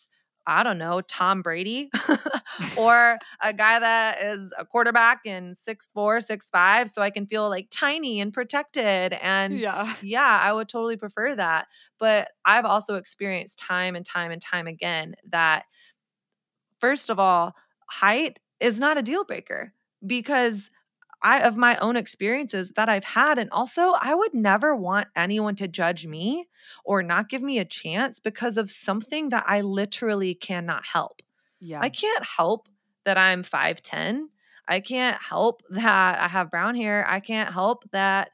I 0.50 0.62
don't 0.62 0.78
know, 0.78 1.02
Tom 1.02 1.42
Brady 1.42 1.90
or 2.76 3.18
a 3.42 3.52
guy 3.52 3.78
that 3.78 4.22
is 4.22 4.52
a 4.58 4.64
quarterback 4.64 5.20
in 5.24 5.54
six 5.54 5.90
four, 5.92 6.20
six 6.20 6.50
five, 6.50 6.88
so 6.88 7.02
I 7.02 7.10
can 7.10 7.26
feel 7.26 7.48
like 7.48 7.68
tiny 7.70 8.20
and 8.20 8.32
protected. 8.32 9.14
And 9.20 9.58
yeah. 9.58 9.94
yeah, 10.02 10.40
I 10.42 10.52
would 10.52 10.68
totally 10.68 10.96
prefer 10.96 11.34
that. 11.34 11.66
But 11.98 12.30
I've 12.44 12.64
also 12.64 12.94
experienced 12.94 13.58
time 13.58 13.96
and 13.96 14.04
time 14.04 14.30
and 14.30 14.40
time 14.40 14.66
again 14.66 15.14
that 15.30 15.64
first 16.80 17.10
of 17.10 17.18
all, 17.18 17.54
height 17.86 18.40
is 18.60 18.78
not 18.78 18.98
a 18.98 19.02
deal 19.02 19.24
breaker 19.24 19.72
because 20.06 20.70
I 21.22 21.40
of 21.40 21.56
my 21.56 21.76
own 21.78 21.96
experiences 21.96 22.72
that 22.76 22.88
I've 22.88 23.04
had 23.04 23.38
and 23.38 23.50
also 23.50 23.92
I 24.00 24.14
would 24.14 24.34
never 24.34 24.74
want 24.76 25.08
anyone 25.16 25.56
to 25.56 25.66
judge 25.66 26.06
me 26.06 26.46
or 26.84 27.02
not 27.02 27.28
give 27.28 27.42
me 27.42 27.58
a 27.58 27.64
chance 27.64 28.20
because 28.20 28.56
of 28.56 28.70
something 28.70 29.30
that 29.30 29.44
I 29.46 29.62
literally 29.62 30.34
cannot 30.34 30.86
help. 30.86 31.22
Yeah. 31.60 31.80
I 31.82 31.88
can't 31.88 32.24
help 32.24 32.68
that 33.04 33.18
I'm 33.18 33.42
5'10. 33.42 34.30
I 34.66 34.80
can't 34.80 35.20
help 35.20 35.62
that 35.70 36.20
I 36.20 36.28
have 36.28 36.50
brown 36.50 36.74
hair. 36.76 37.06
I 37.08 37.20
can't 37.20 37.52
help 37.52 37.84
that 37.92 38.30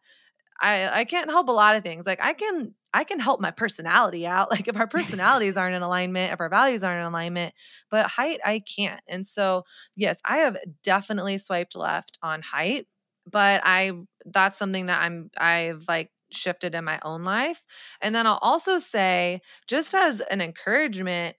I 0.60 1.00
I 1.00 1.04
can't 1.04 1.30
help 1.30 1.48
a 1.48 1.52
lot 1.52 1.76
of 1.76 1.82
things. 1.82 2.06
Like 2.06 2.20
I 2.22 2.34
can 2.34 2.74
I 2.94 3.04
can 3.04 3.20
help 3.20 3.40
my 3.40 3.50
personality 3.50 4.26
out. 4.26 4.50
Like 4.52 4.68
if 4.68 4.76
our 4.76 4.86
personalities 4.88 5.56
aren't 5.56 5.76
in 5.76 5.82
alignment, 5.82 6.32
if 6.32 6.40
our 6.40 6.48
values 6.48 6.84
aren't 6.84 7.00
in 7.00 7.06
alignment, 7.06 7.54
but 7.90 8.06
height, 8.06 8.40
I 8.44 8.60
can't. 8.60 9.00
And 9.08 9.26
so, 9.26 9.64
yes, 9.96 10.20
I 10.24 10.38
have 10.38 10.56
definitely 10.82 11.38
swiped 11.38 11.76
left 11.76 12.18
on 12.22 12.42
height, 12.42 12.86
but 13.30 13.62
I, 13.64 13.92
that's 14.26 14.58
something 14.58 14.86
that 14.86 15.02
I'm, 15.02 15.30
I've 15.36 15.86
like 15.88 16.10
shifted 16.36 16.74
in 16.74 16.84
my 16.84 16.98
own 17.02 17.24
life. 17.24 17.62
And 18.00 18.14
then 18.14 18.26
I'll 18.26 18.38
also 18.42 18.78
say, 18.78 19.40
just 19.66 19.94
as 19.94 20.20
an 20.20 20.40
encouragement, 20.40 21.36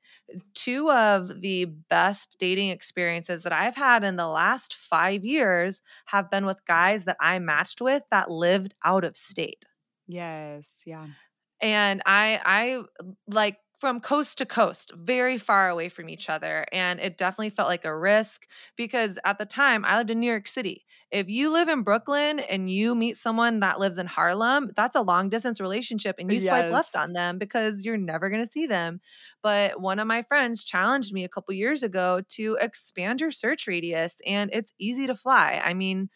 two 0.54 0.92
of 0.92 1.42
the 1.42 1.66
best 1.66 2.38
dating 2.40 2.70
experiences 2.70 3.44
that 3.44 3.54
I've 3.54 3.76
had 3.76 4.04
in 4.04 4.16
the 4.16 4.28
last 4.28 4.74
five 4.74 5.24
years 5.24 5.82
have 6.08 6.32
been 6.32 6.46
with 6.46 6.66
guys 6.66 7.06
that 7.06 7.18
I 7.20 7.40
matched 7.40 7.82
with 7.82 8.04
that 8.12 8.32
lived 8.32 8.74
out 8.84 9.04
of 9.04 9.16
state. 9.16 9.66
Yes. 10.08 10.82
Yeah 10.86 11.08
and 11.62 12.02
i 12.06 12.40
i 12.46 12.84
like 13.28 13.58
from 13.80 14.00
coast 14.00 14.38
to 14.40 14.46
coast, 14.46 14.92
very 14.96 15.38
far 15.38 15.70
away 15.70 15.90
from 15.90 16.10
each 16.10 16.30
other. 16.30 16.66
And 16.72 17.00
it 17.00 17.18
definitely 17.18 17.50
felt 17.50 17.70
like 17.70 17.86
a 17.86 17.98
risk 17.98 18.48
because 18.76 19.20
at 19.26 19.38
the 19.38 19.46
time 19.46 19.86
I 19.86 19.98
lived 19.98 20.10
in 20.10 20.20
New 20.20 20.30
York 20.30 20.48
City. 20.48 20.86
If 21.12 21.30
you 21.30 21.54
live 21.54 21.70
in 21.70 21.84
Brooklyn 21.84 22.40
and 22.40 22.70
you 22.70 22.96
meet 22.96 23.16
someone 23.16 23.60
that 23.60 23.80
lives 23.80 23.98
in 23.98 24.08
Harlem, 24.08 24.72
that's 24.76 24.96
a 24.96 25.02
long 25.02 25.30
distance 25.30 25.62
relationship 25.62 26.16
and 26.20 26.32
you 26.32 26.40
yes. 26.40 26.48
swipe 26.48 26.72
left 26.72 26.96
on 26.96 27.14
them 27.14 27.38
because 27.38 27.86
you're 27.86 27.96
never 27.96 28.30
going 28.30 28.44
to 28.44 28.52
see 28.52 28.66
them. 28.66 29.00
But 29.42 29.80
one 29.80 30.00
of 30.00 30.08
my 30.08 30.24
friends 30.24 30.66
challenged 30.66 31.14
me 31.14 31.24
a 31.24 31.30
couple 31.30 31.54
years 31.54 31.84
ago 31.84 32.22
to 32.30 32.58
expand 32.60 33.22
your 33.22 33.32
search 33.32 33.68
radius 33.68 34.20
and 34.26 34.50
it's 34.52 34.74
easy 34.80 35.08
to 35.08 35.16
fly. 35.16 35.62
I 35.64 35.74
mean, 35.74 36.10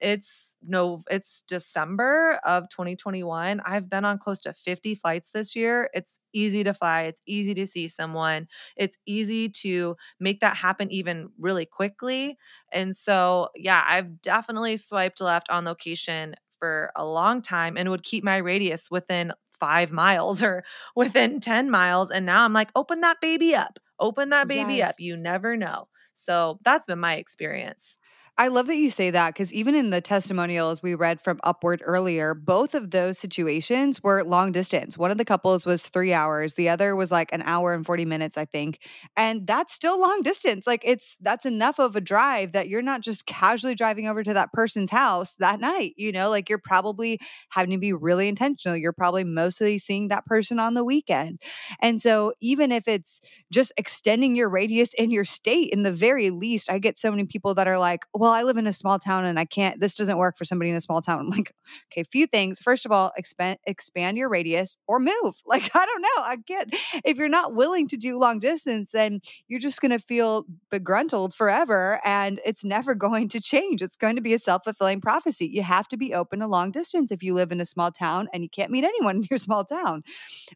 it's 0.00 0.56
no 0.62 1.02
it's 1.10 1.42
december 1.48 2.38
of 2.44 2.68
2021 2.68 3.60
i've 3.64 3.88
been 3.88 4.04
on 4.04 4.18
close 4.18 4.42
to 4.42 4.52
50 4.52 4.94
flights 4.94 5.30
this 5.30 5.56
year 5.56 5.88
it's 5.94 6.20
easy 6.32 6.62
to 6.62 6.74
fly 6.74 7.02
it's 7.02 7.22
easy 7.26 7.54
to 7.54 7.66
see 7.66 7.88
someone 7.88 8.46
it's 8.76 8.98
easy 9.06 9.48
to 9.48 9.96
make 10.20 10.40
that 10.40 10.56
happen 10.56 10.90
even 10.92 11.30
really 11.38 11.64
quickly 11.64 12.36
and 12.72 12.94
so 12.94 13.48
yeah 13.54 13.82
i've 13.86 14.20
definitely 14.20 14.76
swiped 14.76 15.20
left 15.20 15.48
on 15.50 15.64
location 15.64 16.34
for 16.58 16.90
a 16.96 17.04
long 17.06 17.40
time 17.40 17.76
and 17.76 17.88
would 17.90 18.02
keep 18.02 18.24
my 18.24 18.36
radius 18.36 18.90
within 18.90 19.32
five 19.50 19.92
miles 19.92 20.42
or 20.42 20.64
within 20.94 21.40
10 21.40 21.70
miles 21.70 22.10
and 22.10 22.26
now 22.26 22.44
i'm 22.44 22.52
like 22.52 22.70
open 22.74 23.00
that 23.00 23.20
baby 23.20 23.54
up 23.54 23.78
open 23.98 24.28
that 24.28 24.46
baby 24.46 24.74
yes. 24.74 24.90
up 24.90 24.94
you 24.98 25.16
never 25.16 25.56
know 25.56 25.88
so 26.14 26.58
that's 26.64 26.86
been 26.86 26.98
my 26.98 27.14
experience 27.14 27.98
I 28.38 28.48
love 28.48 28.66
that 28.66 28.76
you 28.76 28.90
say 28.90 29.10
that 29.12 29.32
because 29.32 29.50
even 29.54 29.74
in 29.74 29.88
the 29.88 30.02
testimonials 30.02 30.82
we 30.82 30.94
read 30.94 31.22
from 31.22 31.40
Upward 31.42 31.80
earlier, 31.82 32.34
both 32.34 32.74
of 32.74 32.90
those 32.90 33.18
situations 33.18 34.02
were 34.02 34.22
long 34.24 34.52
distance. 34.52 34.98
One 34.98 35.10
of 35.10 35.16
the 35.16 35.24
couples 35.24 35.64
was 35.64 35.86
three 35.88 36.12
hours, 36.12 36.52
the 36.52 36.68
other 36.68 36.94
was 36.94 37.10
like 37.10 37.32
an 37.32 37.40
hour 37.46 37.72
and 37.72 37.86
40 37.86 38.04
minutes, 38.04 38.36
I 38.36 38.44
think. 38.44 38.80
And 39.16 39.46
that's 39.46 39.72
still 39.72 39.98
long 39.98 40.20
distance. 40.20 40.66
Like 40.66 40.82
it's 40.84 41.16
that's 41.22 41.46
enough 41.46 41.78
of 41.78 41.96
a 41.96 42.00
drive 42.02 42.52
that 42.52 42.68
you're 42.68 42.82
not 42.82 43.00
just 43.00 43.24
casually 43.24 43.74
driving 43.74 44.06
over 44.06 44.22
to 44.22 44.34
that 44.34 44.52
person's 44.52 44.90
house 44.90 45.34
that 45.36 45.58
night. 45.58 45.94
You 45.96 46.12
know, 46.12 46.28
like 46.28 46.50
you're 46.50 46.58
probably 46.58 47.18
having 47.48 47.70
to 47.70 47.78
be 47.78 47.94
really 47.94 48.28
intentional. 48.28 48.76
You're 48.76 48.92
probably 48.92 49.24
mostly 49.24 49.78
seeing 49.78 50.08
that 50.08 50.26
person 50.26 50.60
on 50.60 50.74
the 50.74 50.84
weekend. 50.84 51.40
And 51.80 52.02
so 52.02 52.34
even 52.42 52.70
if 52.70 52.86
it's 52.86 53.22
just 53.50 53.72
extending 53.78 54.36
your 54.36 54.50
radius 54.50 54.92
in 54.92 55.10
your 55.10 55.24
state, 55.24 55.70
in 55.70 55.84
the 55.84 55.92
very 55.92 56.28
least, 56.28 56.70
I 56.70 56.78
get 56.78 56.98
so 56.98 57.10
many 57.10 57.24
people 57.24 57.54
that 57.54 57.66
are 57.66 57.78
like, 57.78 58.04
well, 58.12 58.25
well, 58.26 58.34
I 58.34 58.42
live 58.42 58.56
in 58.56 58.66
a 58.66 58.72
small 58.72 58.98
town 58.98 59.24
and 59.24 59.38
I 59.38 59.44
can't, 59.44 59.78
this 59.78 59.94
doesn't 59.94 60.18
work 60.18 60.36
for 60.36 60.44
somebody 60.44 60.68
in 60.68 60.76
a 60.76 60.80
small 60.80 61.00
town. 61.00 61.20
I'm 61.20 61.28
like, 61.28 61.54
okay, 61.92 62.02
few 62.02 62.26
things. 62.26 62.58
First 62.58 62.84
of 62.84 62.90
all, 62.90 63.12
expand, 63.16 63.58
expand 63.68 64.18
your 64.18 64.28
radius 64.28 64.78
or 64.88 64.98
move. 64.98 65.14
Like, 65.46 65.70
I 65.74 65.86
don't 65.86 66.02
know. 66.02 66.22
I 66.22 66.36
get, 66.44 66.68
if 67.04 67.16
you're 67.16 67.28
not 67.28 67.54
willing 67.54 67.86
to 67.88 67.96
do 67.96 68.18
long 68.18 68.40
distance, 68.40 68.90
then 68.92 69.20
you're 69.46 69.60
just 69.60 69.80
going 69.80 69.92
to 69.92 69.98
feel 69.98 70.44
begruntled 70.72 71.34
forever 71.34 72.00
and 72.04 72.40
it's 72.44 72.64
never 72.64 72.94
going 73.06 73.28
to 73.28 73.40
change. 73.40 73.80
It's 73.80 73.96
going 73.96 74.16
to 74.16 74.20
be 74.20 74.34
a 74.34 74.38
self 74.38 74.64
fulfilling 74.64 75.00
prophecy. 75.00 75.46
You 75.46 75.62
have 75.62 75.86
to 75.88 75.96
be 75.96 76.12
open 76.12 76.40
to 76.40 76.48
long 76.48 76.72
distance 76.72 77.12
if 77.12 77.22
you 77.22 77.32
live 77.32 77.52
in 77.52 77.60
a 77.60 77.64
small 77.64 77.92
town 77.92 78.28
and 78.32 78.42
you 78.42 78.50
can't 78.50 78.72
meet 78.72 78.84
anyone 78.84 79.16
in 79.16 79.26
your 79.30 79.38
small 79.38 79.64
town. 79.64 80.02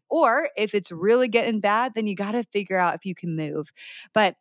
Or 0.09 0.49
if 0.57 0.75
it's 0.75 0.91
really 0.91 1.29
getting 1.29 1.61
bad, 1.61 1.93
then 1.95 2.05
you 2.05 2.15
got 2.15 2.33
to 2.33 2.43
figure 2.43 2.77
out 2.77 2.95
if 2.95 3.05
you 3.05 3.15
can 3.15 3.35
move. 3.35 3.71
But 4.13 4.35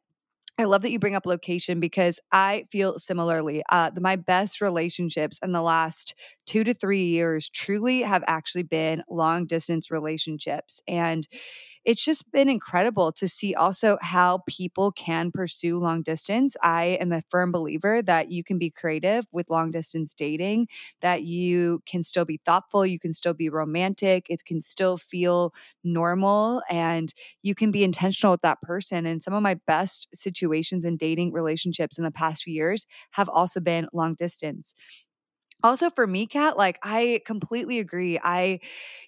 I 0.60 0.64
love 0.64 0.82
that 0.82 0.90
you 0.90 0.98
bring 0.98 1.14
up 1.14 1.24
location 1.24 1.80
because 1.80 2.20
I 2.32 2.66
feel 2.70 2.98
similarly. 2.98 3.62
Uh, 3.70 3.90
my 3.98 4.16
best 4.16 4.60
relationships 4.60 5.38
in 5.42 5.52
the 5.52 5.62
last 5.62 6.14
two 6.46 6.64
to 6.64 6.74
three 6.74 7.04
years 7.04 7.48
truly 7.48 8.02
have 8.02 8.22
actually 8.26 8.64
been 8.64 9.02
long 9.08 9.46
distance 9.46 9.90
relationships. 9.90 10.82
And 10.86 11.26
it's 11.84 12.04
just 12.04 12.30
been 12.30 12.48
incredible 12.48 13.10
to 13.12 13.26
see 13.26 13.54
also 13.54 13.96
how 14.02 14.42
people 14.46 14.92
can 14.92 15.32
pursue 15.32 15.78
long 15.78 16.02
distance. 16.02 16.56
I 16.62 16.98
am 17.00 17.10
a 17.12 17.22
firm 17.30 17.52
believer 17.52 18.02
that 18.02 18.30
you 18.30 18.44
can 18.44 18.58
be 18.58 18.70
creative 18.70 19.26
with 19.32 19.48
long 19.48 19.70
distance 19.70 20.12
dating, 20.12 20.68
that 21.00 21.22
you 21.22 21.82
can 21.86 22.02
still 22.02 22.24
be 22.24 22.38
thoughtful, 22.44 22.84
you 22.84 22.98
can 22.98 23.12
still 23.12 23.34
be 23.34 23.48
romantic, 23.48 24.26
it 24.28 24.44
can 24.44 24.60
still 24.60 24.98
feel 24.98 25.54
normal, 25.82 26.62
and 26.70 27.14
you 27.42 27.54
can 27.54 27.70
be 27.70 27.84
intentional 27.84 28.32
with 28.32 28.42
that 28.42 28.60
person. 28.62 29.06
And 29.06 29.22
some 29.22 29.34
of 29.34 29.42
my 29.42 29.54
best 29.66 30.08
situations 30.14 30.84
in 30.84 30.96
dating 30.96 31.32
relationships 31.32 31.98
in 31.98 32.04
the 32.04 32.10
past 32.10 32.42
few 32.44 32.54
years 32.54 32.86
have 33.12 33.28
also 33.28 33.60
been 33.60 33.88
long 33.92 34.14
distance 34.14 34.74
also 35.62 35.90
for 35.90 36.06
me 36.06 36.26
kat 36.26 36.56
like 36.56 36.78
i 36.82 37.20
completely 37.26 37.78
agree 37.78 38.18
i 38.22 38.58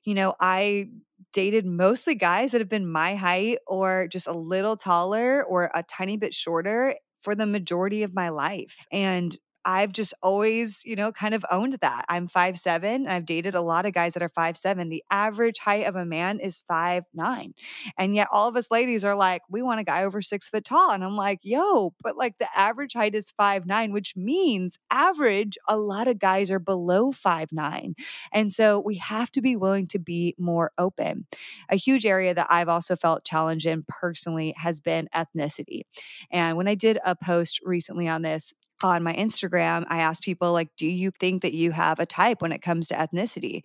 you 0.04 0.14
know 0.14 0.34
i 0.40 0.88
dated 1.32 1.66
mostly 1.66 2.14
guys 2.14 2.52
that 2.52 2.60
have 2.60 2.68
been 2.68 2.90
my 2.90 3.14
height 3.14 3.58
or 3.66 4.08
just 4.08 4.26
a 4.26 4.32
little 4.32 4.76
taller 4.76 5.44
or 5.44 5.70
a 5.74 5.82
tiny 5.82 6.16
bit 6.16 6.34
shorter 6.34 6.96
for 7.22 7.34
the 7.34 7.46
majority 7.46 8.02
of 8.02 8.14
my 8.14 8.28
life. 8.28 8.86
And 8.90 9.36
I've 9.64 9.92
just 9.92 10.14
always, 10.22 10.84
you 10.84 10.96
know, 10.96 11.12
kind 11.12 11.34
of 11.34 11.44
owned 11.50 11.74
that. 11.80 12.04
I'm 12.08 12.26
five 12.26 12.58
seven. 12.58 13.06
I've 13.06 13.26
dated 13.26 13.54
a 13.54 13.60
lot 13.60 13.86
of 13.86 13.92
guys 13.92 14.14
that 14.14 14.22
are 14.22 14.28
five 14.28 14.56
seven. 14.56 14.88
The 14.88 15.04
average 15.10 15.58
height 15.58 15.86
of 15.86 15.96
a 15.96 16.04
man 16.04 16.40
is 16.40 16.62
five 16.66 17.04
nine, 17.14 17.54
and 17.96 18.14
yet 18.14 18.28
all 18.32 18.48
of 18.48 18.56
us 18.56 18.70
ladies 18.70 19.04
are 19.04 19.14
like, 19.14 19.42
we 19.48 19.62
want 19.62 19.80
a 19.80 19.84
guy 19.84 20.04
over 20.04 20.22
six 20.22 20.48
foot 20.48 20.64
tall, 20.64 20.90
and 20.90 21.04
I'm 21.04 21.16
like, 21.16 21.40
yo, 21.42 21.94
but 22.02 22.16
like 22.16 22.38
the 22.38 22.48
average 22.56 22.94
height 22.94 23.14
is 23.14 23.30
five 23.30 23.66
nine, 23.66 23.92
which 23.92 24.14
means 24.16 24.78
average. 24.90 25.56
A 25.68 25.76
lot 25.76 26.08
of 26.08 26.18
guys 26.18 26.50
are 26.50 26.58
below 26.58 27.12
five 27.12 27.52
nine, 27.52 27.94
and 28.32 28.52
so 28.52 28.80
we 28.80 28.96
have 28.96 29.30
to 29.32 29.40
be 29.40 29.56
willing 29.56 29.86
to 29.88 29.98
be 29.98 30.34
more 30.38 30.72
open. 30.78 31.26
A 31.68 31.76
huge 31.76 32.04
area 32.06 32.34
that 32.34 32.48
I've 32.50 32.68
also 32.68 32.96
felt 32.96 33.24
challenged 33.24 33.66
in 33.66 33.84
personally 33.86 34.54
has 34.56 34.80
been 34.80 35.08
ethnicity, 35.14 35.82
and 36.30 36.56
when 36.56 36.68
I 36.68 36.74
did 36.74 36.98
a 37.04 37.14
post 37.14 37.60
recently 37.64 38.08
on 38.08 38.22
this, 38.22 38.52
on 38.82 39.02
my 39.02 39.14
Instagram, 39.14 39.84
I 39.88 39.98
asked 39.98 40.22
people 40.22 40.52
like, 40.52 40.68
"Do 40.76 40.86
you 40.86 41.10
think 41.20 41.42
that 41.42 41.54
you 41.54 41.72
have 41.72 42.00
a 42.00 42.06
type 42.06 42.42
when 42.42 42.52
it 42.52 42.62
comes 42.62 42.88
to 42.88 42.94
ethnicity?" 42.96 43.62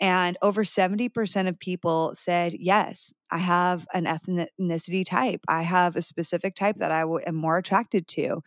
And 0.00 0.36
over 0.42 0.64
70% 0.64 1.48
of 1.48 1.58
people 1.58 2.12
said, 2.14 2.54
"Yes, 2.58 3.12
I 3.30 3.38
have 3.38 3.86
an 3.94 4.04
ethnicity 4.06 5.04
type. 5.04 5.40
I 5.48 5.62
have 5.62 5.96
a 5.96 6.02
specific 6.02 6.54
type 6.54 6.76
that 6.76 6.90
I 6.92 7.00
w- 7.00 7.24
am 7.26 7.34
more 7.36 7.58
attracted 7.58 8.08
to." 8.08 8.42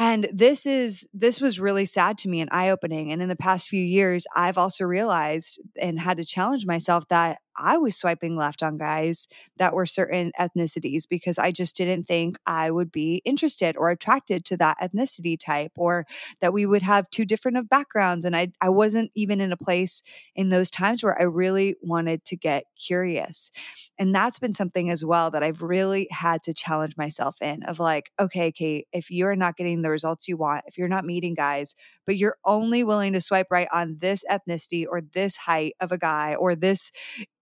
And 0.00 0.28
this 0.32 0.64
is 0.64 1.08
this 1.12 1.40
was 1.40 1.58
really 1.58 1.84
sad 1.84 2.18
to 2.18 2.28
me 2.28 2.40
and 2.40 2.48
eye-opening. 2.52 3.10
And 3.10 3.20
in 3.20 3.28
the 3.28 3.34
past 3.36 3.68
few 3.68 3.82
years, 3.82 4.26
I've 4.34 4.56
also 4.58 4.84
realized 4.84 5.60
and 5.80 5.98
had 5.98 6.18
to 6.18 6.24
challenge 6.24 6.66
myself 6.66 7.04
that 7.08 7.38
I 7.58 7.78
was 7.78 7.96
swiping 7.96 8.36
left 8.36 8.62
on 8.62 8.78
guys 8.78 9.28
that 9.56 9.74
were 9.74 9.86
certain 9.86 10.32
ethnicities 10.38 11.02
because 11.08 11.38
I 11.38 11.50
just 11.50 11.76
didn't 11.76 12.04
think 12.04 12.36
I 12.46 12.70
would 12.70 12.92
be 12.92 13.22
interested 13.24 13.76
or 13.76 13.90
attracted 13.90 14.44
to 14.46 14.56
that 14.58 14.78
ethnicity 14.80 15.38
type 15.38 15.72
or 15.76 16.06
that 16.40 16.52
we 16.52 16.66
would 16.66 16.82
have 16.82 17.10
two 17.10 17.24
different 17.24 17.58
of 17.58 17.68
backgrounds. 17.68 18.24
And 18.24 18.36
I, 18.36 18.52
I 18.60 18.68
wasn't 18.68 19.10
even 19.14 19.40
in 19.40 19.52
a 19.52 19.56
place 19.56 20.02
in 20.34 20.48
those 20.50 20.70
times 20.70 21.02
where 21.02 21.20
I 21.20 21.24
really 21.24 21.76
wanted 21.82 22.24
to 22.26 22.36
get 22.36 22.64
curious. 22.78 23.50
And 23.98 24.14
that's 24.14 24.38
been 24.38 24.52
something 24.52 24.90
as 24.90 25.04
well 25.04 25.30
that 25.32 25.42
I've 25.42 25.62
really 25.62 26.08
had 26.10 26.42
to 26.44 26.54
challenge 26.54 26.96
myself 26.96 27.36
in 27.42 27.64
of 27.64 27.80
like, 27.80 28.10
okay, 28.20 28.52
Kait, 28.52 28.84
if 28.92 29.10
you're 29.10 29.36
not 29.36 29.56
getting 29.56 29.82
the 29.82 29.90
results 29.90 30.28
you 30.28 30.36
want, 30.36 30.64
if 30.66 30.78
you're 30.78 30.88
not 30.88 31.04
meeting 31.04 31.34
guys, 31.34 31.74
but 32.06 32.16
you're 32.16 32.36
only 32.44 32.84
willing 32.84 33.12
to 33.14 33.20
swipe 33.20 33.48
right 33.50 33.68
on 33.72 33.98
this 34.00 34.24
ethnicity 34.30 34.86
or 34.88 35.00
this 35.00 35.36
height 35.36 35.74
of 35.80 35.92
a 35.92 35.98
guy 35.98 36.34
or 36.34 36.54
this 36.54 36.92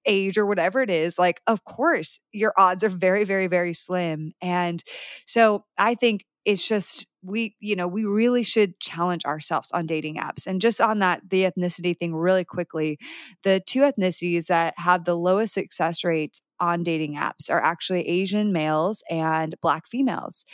age 0.07 0.38
or 0.38 0.46
whatever 0.46 0.82
it 0.82 0.90
is, 0.90 1.18
like, 1.18 1.40
of 1.46 1.64
course, 1.64 2.20
your 2.32 2.52
odds 2.57 2.82
are 2.84 2.88
very, 2.88 3.24
very, 3.24 3.46
very 3.46 3.74
slim. 3.74 4.32
And 4.40 4.82
so 5.26 5.64
I 5.78 5.94
think 5.94 6.24
it's 6.44 6.66
just 6.66 7.07
we 7.22 7.57
you 7.59 7.74
know 7.74 7.88
we 7.88 8.04
really 8.04 8.44
should 8.44 8.78
challenge 8.78 9.24
ourselves 9.24 9.70
on 9.72 9.84
dating 9.84 10.14
apps 10.14 10.46
and 10.46 10.61
just 10.61 10.80
on 10.80 11.00
that 11.00 11.20
the 11.28 11.42
ethnicity 11.42 11.98
thing 11.98 12.14
really 12.14 12.44
quickly 12.44 12.98
the 13.42 13.61
two 13.66 13.80
ethnicities 13.80 14.46
that 14.46 14.72
have 14.76 15.04
the 15.04 15.16
lowest 15.16 15.52
success 15.52 16.04
rates 16.04 16.40
on 16.61 16.84
dating 16.84 17.16
apps 17.16 17.50
are 17.50 17.61
actually 17.61 18.09
asian 18.09 18.52
males 18.52 19.02
and 19.11 19.57
black 19.61 19.88
females 19.88 20.46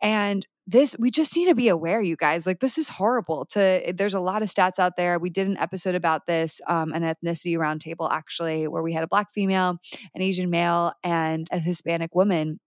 and 0.00 0.46
this 0.66 0.96
we 0.98 1.10
just 1.10 1.36
need 1.36 1.46
to 1.46 1.54
be 1.54 1.68
aware 1.68 2.00
you 2.02 2.16
guys 2.16 2.46
like 2.46 2.60
this 2.60 2.78
is 2.78 2.88
horrible 2.88 3.44
to 3.44 3.60
eh, 3.60 3.92
there's 3.94 4.14
a 4.14 4.20
lot 4.20 4.42
of 4.42 4.48
stats 4.48 4.78
out 4.78 4.96
there 4.96 5.18
we 5.18 5.30
did 5.30 5.46
an 5.46 5.56
episode 5.58 5.94
about 5.94 6.26
this 6.26 6.60
um, 6.66 6.92
an 6.92 7.02
ethnicity 7.02 7.56
roundtable 7.56 8.10
actually 8.10 8.66
where 8.66 8.82
we 8.82 8.92
had 8.92 9.04
a 9.04 9.08
black 9.08 9.32
female 9.32 9.78
an 10.14 10.22
asian 10.22 10.50
male 10.50 10.92
and 11.04 11.46
a 11.52 11.58
hispanic 11.58 12.14
woman 12.14 12.58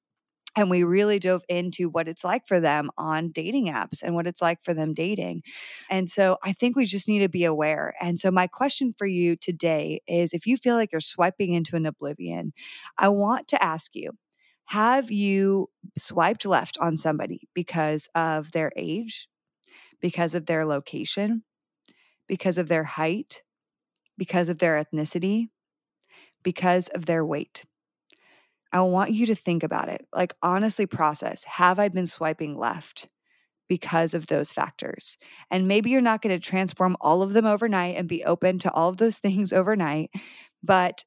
and 0.56 0.70
we 0.70 0.84
really 0.84 1.20
dove 1.20 1.44
into 1.48 1.90
what 1.90 2.08
it's 2.08 2.24
like 2.24 2.48
for 2.48 2.60
them 2.60 2.90
on 2.98 3.30
dating 3.30 3.68
apps 3.68 4.02
and 4.02 4.16
what 4.16 4.28
it's 4.28 4.42
like 4.42 4.64
for 4.64 4.74
them 4.74 4.94
dating. 4.94 5.44
And 5.90 6.10
so 6.10 6.38
I 6.44 6.54
think 6.54 6.76
we 6.76 6.86
just 6.86 7.08
need 7.08 7.20
to 7.20 7.30
be 7.30 7.46
aware. 7.46 7.94
And 8.02 8.20
so 8.20 8.32
my 8.32 8.48
question 8.48 8.94
for 8.98 9.06
you 9.06 9.36
today 9.36 10.02
is 10.08 10.34
if 10.34 10.48
you 10.48 10.58
feel 10.58 10.76
like 10.76 10.92
you're 10.92 11.02
swiping 11.02 11.54
into 11.54 11.76
an 11.76 11.86
oblivion, 11.86 12.54
I 12.98 13.10
want 13.10 13.48
to 13.50 13.64
ask 13.64 13.96
you 13.96 14.12
have 14.70 15.10
you 15.10 15.68
swiped 15.98 16.46
left 16.46 16.78
on 16.80 16.96
somebody 16.96 17.50
because 17.56 18.08
of 18.14 18.52
their 18.52 18.72
age, 18.76 19.28
because 20.00 20.36
of 20.36 20.46
their 20.46 20.64
location, 20.64 21.44
because 22.28 22.60
of 22.60 22.68
their 22.68 22.84
height, 22.84 23.42
because 24.16 24.48
of 24.48 24.60
their 24.60 24.80
ethnicity, 24.80 25.50
because 26.44 26.88
of 26.90 27.08
their 27.08 27.26
weight? 27.26 27.66
I 28.72 28.82
want 28.82 29.12
you 29.12 29.26
to 29.26 29.34
think 29.34 29.64
about 29.64 29.90
it. 29.90 30.06
Like, 30.14 30.36
honestly, 30.44 30.86
process 30.86 31.46
have 31.46 31.80
I 31.80 31.88
been 31.90 32.06
swiping 32.06 32.56
left? 32.56 33.10
because 33.68 34.16
of 34.16 34.26
those 34.26 34.52
factors. 34.52 35.20
And 35.52 35.68
maybe 35.68 35.92
you're 35.92 36.02
not 36.02 36.24
going 36.24 36.36
to 36.36 36.44
transform 36.44 36.98
all 37.00 37.22
of 37.22 37.34
them 37.34 37.46
overnight 37.46 37.98
and 37.98 38.10
be 38.10 38.26
open 38.26 38.58
to 38.60 38.72
all 38.74 38.90
of 38.90 38.98
those 38.98 39.18
things 39.20 39.54
overnight, 39.54 40.10
but 40.64 41.04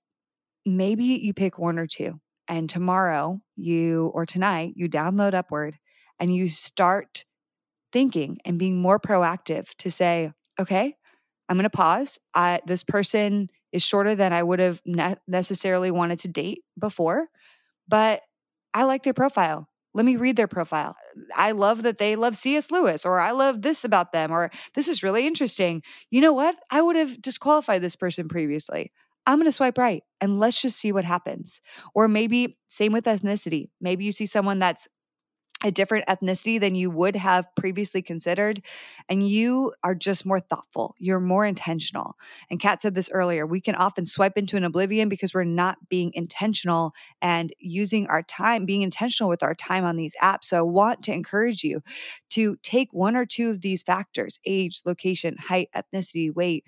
maybe 0.65 1.03
you 1.03 1.35
pick 1.35 1.59
one 1.59 1.77
or 1.77 1.89
two 1.89 2.21
and 2.53 2.69
tomorrow 2.69 3.41
you 3.57 4.11
or 4.13 4.27
tonight 4.27 4.75
you 4.77 4.87
download 4.87 5.33
Upward 5.33 5.79
and 6.21 6.35
you 6.35 6.51
start 6.51 7.25
thinking 7.93 8.39
and 8.45 8.59
being 8.59 8.81
more 8.81 9.01
proactive 9.01 9.69
to 9.79 9.91
say, 9.91 10.33
okay, 10.61 10.95
I'm 11.49 11.57
going 11.57 11.65
to 11.65 11.71
pause. 11.71 12.19
I, 12.35 12.61
this 12.67 12.83
person 12.83 13.49
is 13.73 13.83
shorter 13.83 14.15
than 14.15 14.35
I 14.35 14.43
would 14.43 14.59
have 14.59 14.83
ne- 14.85 15.17
necessarily 15.27 15.91
wanted 15.91 16.19
to 16.21 16.29
date 16.29 16.63
before, 16.79 17.29
but 17.89 18.21
I 18.75 18.85
like 18.85 19.03
their 19.03 19.15
profile. 19.15 19.67
Let 19.95 20.05
me 20.05 20.17
read 20.17 20.37
their 20.37 20.47
profile. 20.47 20.95
I 21.35 21.53
love 21.53 21.83
that 21.85 21.97
they 21.97 22.17
love 22.17 22.37
C.S. 22.37 22.71
Lewis, 22.71 23.07
or 23.07 23.19
I 23.19 23.31
love 23.31 23.63
this 23.63 23.83
about 23.83 24.13
them, 24.13 24.31
or 24.31 24.51
this 24.75 24.89
is 24.89 25.03
really 25.03 25.27
interesting. 25.27 25.83
You 26.11 26.21
know 26.21 26.33
what? 26.35 26.57
I 26.71 26.83
would 26.83 26.97
have 26.97 27.21
disqualified 27.23 27.81
this 27.81 27.97
person 27.97 28.29
previously. 28.29 28.93
I'm 29.27 29.39
going 29.39 29.47
to 29.47 29.53
swipe 29.53 29.79
right 29.79 30.03
and 30.21 30.39
let's 30.39 30.61
just 30.61 30.79
see 30.79 30.93
what 30.93 31.05
happens. 31.05 31.61
Or 31.95 32.09
maybe, 32.09 32.59
same 32.69 32.93
with 32.93 33.05
ethnicity. 33.05 33.69
Maybe 33.81 34.05
you 34.05 34.13
see 34.13 34.27
someone 34.27 34.59
that's 34.59 34.89
a 35.65 35.71
different 35.71 36.07
ethnicity 36.07 36.59
than 36.59 36.75
you 36.75 36.91
would 36.91 37.17
have 37.17 37.47
previously 37.55 38.03
considered. 38.03 38.63
And 39.09 39.27
you 39.27 39.73
are 39.83 39.95
just 39.95 40.27
more 40.27 40.41
thoughtful. 40.41 40.95
You're 40.99 41.21
more 41.21 41.47
intentional. 41.47 42.17
And 42.51 42.61
Kat 42.61 42.83
said 42.83 42.95
this 42.95 43.11
earlier 43.13 43.47
we 43.47 43.61
can 43.61 43.75
often 43.75 44.05
swipe 44.05 44.37
into 44.37 44.57
an 44.57 44.65
oblivion 44.65 45.09
because 45.09 45.35
we're 45.35 45.45
not 45.45 45.89
being 45.89 46.13
intentional 46.15 46.93
and 47.21 47.53
using 47.59 48.07
our 48.09 48.23
time, 48.23 48.67
being 48.67 48.83
intentional 48.83 49.31
with 49.31 49.43
our 49.43 49.55
time 49.55 49.85
on 49.85 49.97
these 49.97 50.15
apps. 50.21 50.45
So 50.45 50.59
I 50.59 50.63
want 50.63 51.03
to 51.05 51.13
encourage 51.13 51.63
you 51.63 51.83
to 52.31 52.57
take 52.63 52.89
one 52.93 53.17
or 53.17 53.27
two 53.27 53.51
of 53.51 53.61
these 53.61 53.83
factors 53.83 54.39
age, 54.45 54.83
location, 54.85 55.37
height, 55.39 55.69
ethnicity, 55.75 56.35
weight 56.35 56.65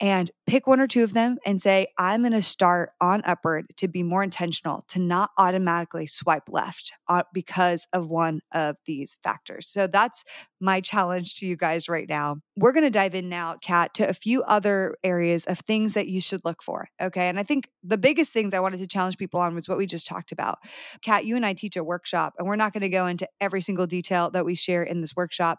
and 0.00 0.30
pick 0.46 0.66
one 0.66 0.80
or 0.80 0.86
two 0.86 1.04
of 1.04 1.12
them 1.12 1.36
and 1.44 1.60
say, 1.60 1.88
I'm 1.98 2.22
going 2.22 2.32
to 2.32 2.42
start 2.42 2.92
on 3.00 3.22
Upward 3.24 3.66
to 3.76 3.86
be 3.86 4.02
more 4.02 4.22
intentional, 4.22 4.84
to 4.88 4.98
not 4.98 5.30
automatically 5.36 6.06
swipe 6.06 6.48
left 6.48 6.92
uh, 7.06 7.24
because 7.34 7.86
of 7.92 8.08
one 8.08 8.40
of 8.50 8.76
these 8.86 9.18
factors. 9.22 9.68
So 9.68 9.86
that's 9.86 10.24
my 10.58 10.80
challenge 10.80 11.36
to 11.36 11.46
you 11.46 11.56
guys 11.56 11.88
right 11.88 12.08
now. 12.08 12.36
We're 12.56 12.72
going 12.72 12.84
to 12.84 12.90
dive 12.90 13.14
in 13.14 13.28
now, 13.28 13.56
Kat, 13.62 13.92
to 13.94 14.08
a 14.08 14.14
few 14.14 14.42
other 14.44 14.96
areas 15.04 15.44
of 15.44 15.58
things 15.58 15.94
that 15.94 16.08
you 16.08 16.20
should 16.20 16.44
look 16.44 16.62
for. 16.62 16.88
Okay. 17.00 17.28
And 17.28 17.38
I 17.38 17.42
think 17.42 17.68
the 17.82 17.98
biggest 17.98 18.32
things 18.32 18.54
I 18.54 18.60
wanted 18.60 18.78
to 18.78 18.86
challenge 18.86 19.18
people 19.18 19.40
on 19.40 19.54
was 19.54 19.68
what 19.68 19.78
we 19.78 19.86
just 19.86 20.06
talked 20.06 20.32
about. 20.32 20.58
Kat, 21.02 21.26
you 21.26 21.36
and 21.36 21.44
I 21.44 21.52
teach 21.52 21.76
a 21.76 21.84
workshop, 21.84 22.34
and 22.38 22.48
we're 22.48 22.56
not 22.56 22.72
going 22.72 22.82
to 22.82 22.88
go 22.88 23.06
into 23.06 23.28
every 23.40 23.60
single 23.60 23.86
detail 23.86 24.30
that 24.30 24.44
we 24.46 24.54
share 24.54 24.82
in 24.82 25.00
this 25.02 25.14
workshop 25.14 25.58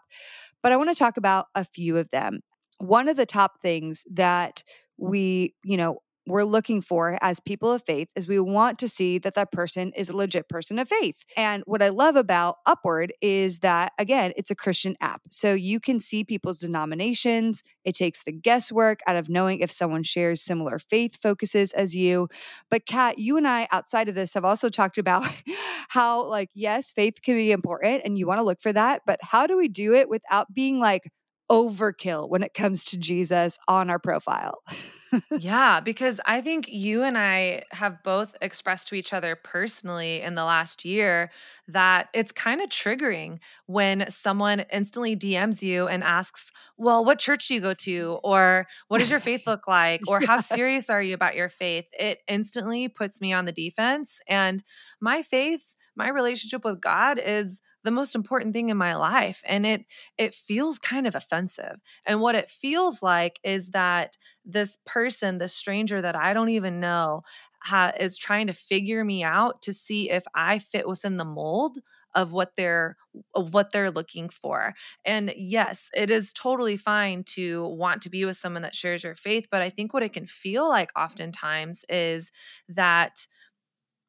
but 0.62 0.70
I 0.70 0.76
want 0.76 0.90
to 0.90 0.94
talk 0.94 1.16
about 1.16 1.46
a 1.54 1.64
few 1.64 1.98
of 1.98 2.08
them 2.10 2.40
one 2.78 3.08
of 3.08 3.16
the 3.16 3.26
top 3.26 3.60
things 3.60 4.04
that 4.12 4.62
we, 4.98 5.54
you 5.64 5.76
know, 5.76 5.98
we're 6.26 6.44
looking 6.44 6.80
for 6.80 7.18
as 7.20 7.40
people 7.40 7.72
of 7.72 7.82
faith 7.84 8.06
is 8.14 8.28
we 8.28 8.38
want 8.38 8.78
to 8.78 8.86
see 8.86 9.18
that 9.18 9.34
that 9.34 9.50
person 9.50 9.92
is 9.96 10.08
a 10.08 10.16
legit 10.16 10.48
person 10.48 10.78
of 10.78 10.88
faith. 10.88 11.16
And 11.36 11.64
what 11.66 11.82
I 11.82 11.88
love 11.88 12.14
about 12.14 12.58
Upward 12.64 13.12
is 13.20 13.58
that, 13.58 13.92
again, 13.98 14.32
it's 14.36 14.50
a 14.50 14.54
Christian 14.54 14.94
app. 15.00 15.22
So 15.30 15.52
you 15.52 15.80
can 15.80 15.98
see 15.98 16.22
people's 16.22 16.60
denominations. 16.60 17.64
It 17.84 17.96
takes 17.96 18.22
the 18.22 18.30
guesswork 18.30 19.00
out 19.08 19.16
of 19.16 19.28
knowing 19.28 19.58
if 19.58 19.72
someone 19.72 20.04
shares 20.04 20.40
similar 20.40 20.78
faith 20.78 21.18
focuses 21.20 21.72
as 21.72 21.96
you. 21.96 22.28
But 22.70 22.86
Kat, 22.86 23.18
you 23.18 23.36
and 23.36 23.48
I, 23.48 23.66
outside 23.72 24.08
of 24.08 24.14
this, 24.14 24.34
have 24.34 24.44
also 24.44 24.70
talked 24.70 24.98
about 24.98 25.26
how, 25.88 26.24
like, 26.24 26.50
yes, 26.54 26.92
faith 26.92 27.14
can 27.22 27.34
be 27.34 27.50
important 27.50 28.02
and 28.04 28.16
you 28.16 28.28
want 28.28 28.38
to 28.38 28.44
look 28.44 28.60
for 28.60 28.72
that. 28.72 29.02
But 29.06 29.18
how 29.22 29.48
do 29.48 29.56
we 29.56 29.66
do 29.66 29.92
it 29.92 30.08
without 30.08 30.54
being 30.54 30.78
like, 30.78 31.10
overkill 31.52 32.30
when 32.30 32.42
it 32.42 32.54
comes 32.54 32.82
to 32.86 32.96
Jesus 32.96 33.58
on 33.68 33.90
our 33.90 33.98
profile. 33.98 34.62
yeah, 35.38 35.80
because 35.80 36.18
I 36.24 36.40
think 36.40 36.68
you 36.68 37.02
and 37.02 37.18
I 37.18 37.64
have 37.72 38.02
both 38.02 38.34
expressed 38.40 38.88
to 38.88 38.94
each 38.94 39.12
other 39.12 39.36
personally 39.36 40.22
in 40.22 40.34
the 40.34 40.44
last 40.44 40.86
year 40.86 41.30
that 41.68 42.08
it's 42.14 42.32
kind 42.32 42.62
of 42.62 42.70
triggering 42.70 43.38
when 43.66 44.10
someone 44.10 44.64
instantly 44.72 45.14
DMs 45.14 45.60
you 45.60 45.86
and 45.88 46.02
asks, 46.02 46.50
Well, 46.78 47.04
what 47.04 47.18
church 47.18 47.48
do 47.48 47.54
you 47.54 47.60
go 47.60 47.74
to? 47.74 48.18
Or 48.24 48.66
what 48.88 49.00
does 49.00 49.10
your 49.10 49.20
faith 49.28 49.46
look 49.46 49.68
like? 49.68 50.00
Or 50.08 50.20
yes. 50.20 50.28
how 50.28 50.40
serious 50.40 50.88
are 50.88 51.02
you 51.02 51.12
about 51.12 51.36
your 51.36 51.50
faith? 51.50 51.84
It 51.92 52.20
instantly 52.28 52.88
puts 52.88 53.20
me 53.20 53.34
on 53.34 53.44
the 53.44 53.52
defense. 53.52 54.20
And 54.26 54.64
my 55.02 55.20
faith, 55.20 55.76
my 55.94 56.08
relationship 56.08 56.64
with 56.64 56.80
God 56.80 57.18
is 57.18 57.60
the 57.84 57.90
most 57.90 58.14
important 58.14 58.52
thing 58.52 58.68
in 58.68 58.76
my 58.76 58.94
life 58.94 59.42
and 59.46 59.66
it 59.66 59.84
it 60.18 60.34
feels 60.34 60.78
kind 60.78 61.06
of 61.06 61.14
offensive 61.14 61.80
and 62.06 62.20
what 62.20 62.34
it 62.34 62.50
feels 62.50 63.02
like 63.02 63.38
is 63.44 63.70
that 63.70 64.16
this 64.44 64.78
person 64.86 65.38
this 65.38 65.54
stranger 65.54 66.00
that 66.00 66.16
i 66.16 66.32
don't 66.32 66.48
even 66.50 66.80
know 66.80 67.22
ha- 67.62 67.92
is 67.98 68.18
trying 68.18 68.46
to 68.46 68.52
figure 68.52 69.04
me 69.04 69.22
out 69.22 69.62
to 69.62 69.72
see 69.72 70.10
if 70.10 70.24
i 70.34 70.58
fit 70.58 70.86
within 70.88 71.16
the 71.16 71.24
mold 71.24 71.78
of 72.14 72.32
what 72.32 72.56
they're 72.56 72.96
of 73.34 73.52
what 73.54 73.72
they're 73.72 73.90
looking 73.90 74.28
for. 74.28 74.74
And 75.04 75.32
yes, 75.36 75.90
it 75.94 76.10
is 76.10 76.32
totally 76.32 76.76
fine 76.76 77.24
to 77.34 77.66
want 77.68 78.02
to 78.02 78.10
be 78.10 78.24
with 78.24 78.36
someone 78.36 78.62
that 78.62 78.74
shares 78.74 79.04
your 79.04 79.14
faith, 79.14 79.48
but 79.50 79.62
I 79.62 79.70
think 79.70 79.92
what 79.92 80.02
it 80.02 80.12
can 80.12 80.26
feel 80.26 80.68
like 80.68 80.90
oftentimes 80.98 81.84
is 81.88 82.30
that 82.68 83.26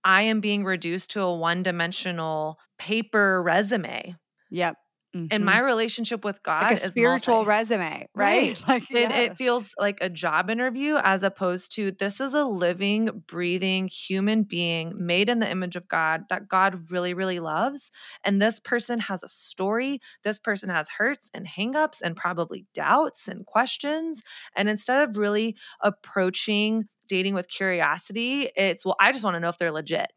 I 0.05 0.23
am 0.23 0.39
being 0.41 0.63
reduced 0.65 1.11
to 1.11 1.21
a 1.21 1.35
one 1.35 1.63
dimensional 1.63 2.59
paper 2.77 3.41
resume. 3.41 4.15
Yep. 4.49 4.77
Mm-hmm. 5.15 5.27
And 5.29 5.45
my 5.45 5.59
relationship 5.59 6.25
with 6.25 6.41
God 6.41 6.63
like 6.63 6.77
a 6.77 6.77
spiritual 6.77 7.45
resume, 7.45 8.07
right? 8.15 8.57
right. 8.57 8.63
Like 8.67 8.89
it, 8.89 9.09
yeah. 9.09 9.17
it 9.17 9.37
feels 9.37 9.75
like 9.77 9.99
a 10.01 10.09
job 10.09 10.49
interview 10.49 10.95
as 10.95 11.21
opposed 11.21 11.75
to 11.75 11.91
this 11.91 12.19
is 12.19 12.33
a 12.33 12.43
living, 12.45 13.23
breathing 13.27 13.87
human 13.87 14.41
being 14.41 14.93
made 14.95 15.29
in 15.29 15.39
the 15.39 15.49
image 15.49 15.75
of 15.75 15.87
God 15.87 16.23
that 16.29 16.47
God 16.47 16.89
really, 16.89 17.13
really 17.13 17.39
loves. 17.39 17.91
And 18.23 18.41
this 18.41 18.59
person 18.59 18.99
has 19.01 19.21
a 19.21 19.27
story. 19.27 19.99
This 20.23 20.39
person 20.39 20.69
has 20.69 20.89
hurts 20.89 21.29
and 21.33 21.47
hangups 21.47 22.01
and 22.01 22.15
probably 22.15 22.65
doubts 22.73 23.27
and 23.27 23.45
questions. 23.45 24.23
And 24.55 24.67
instead 24.67 25.07
of 25.07 25.17
really 25.17 25.55
approaching 25.81 26.85
dating 27.07 27.35
with 27.35 27.47
curiosity, 27.49 28.49
it's, 28.55 28.83
well, 28.83 28.95
I 28.99 29.11
just 29.11 29.23
want 29.23 29.35
to 29.35 29.39
know 29.39 29.49
if 29.49 29.59
they're 29.59 29.71
legit. 29.71 30.11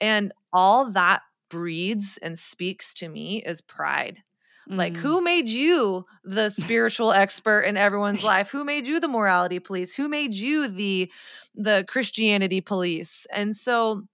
And 0.00 0.32
all 0.52 0.90
that 0.92 1.20
breeds 1.48 2.18
and 2.22 2.38
speaks 2.38 2.94
to 2.94 3.08
me 3.08 3.42
is 3.42 3.60
pride. 3.60 4.22
Mm. 4.70 4.76
Like, 4.76 4.96
who 4.96 5.20
made 5.20 5.48
you 5.48 6.06
the 6.24 6.48
spiritual 6.48 7.12
expert 7.12 7.60
in 7.60 7.76
everyone's 7.76 8.24
life? 8.24 8.50
Who 8.50 8.64
made 8.64 8.86
you 8.86 9.00
the 9.00 9.08
morality 9.08 9.58
police? 9.58 9.94
Who 9.94 10.08
made 10.08 10.34
you 10.34 10.68
the 10.68 11.10
the 11.54 11.84
Christianity 11.88 12.60
police? 12.60 13.26
And 13.32 13.54
so 13.56 14.04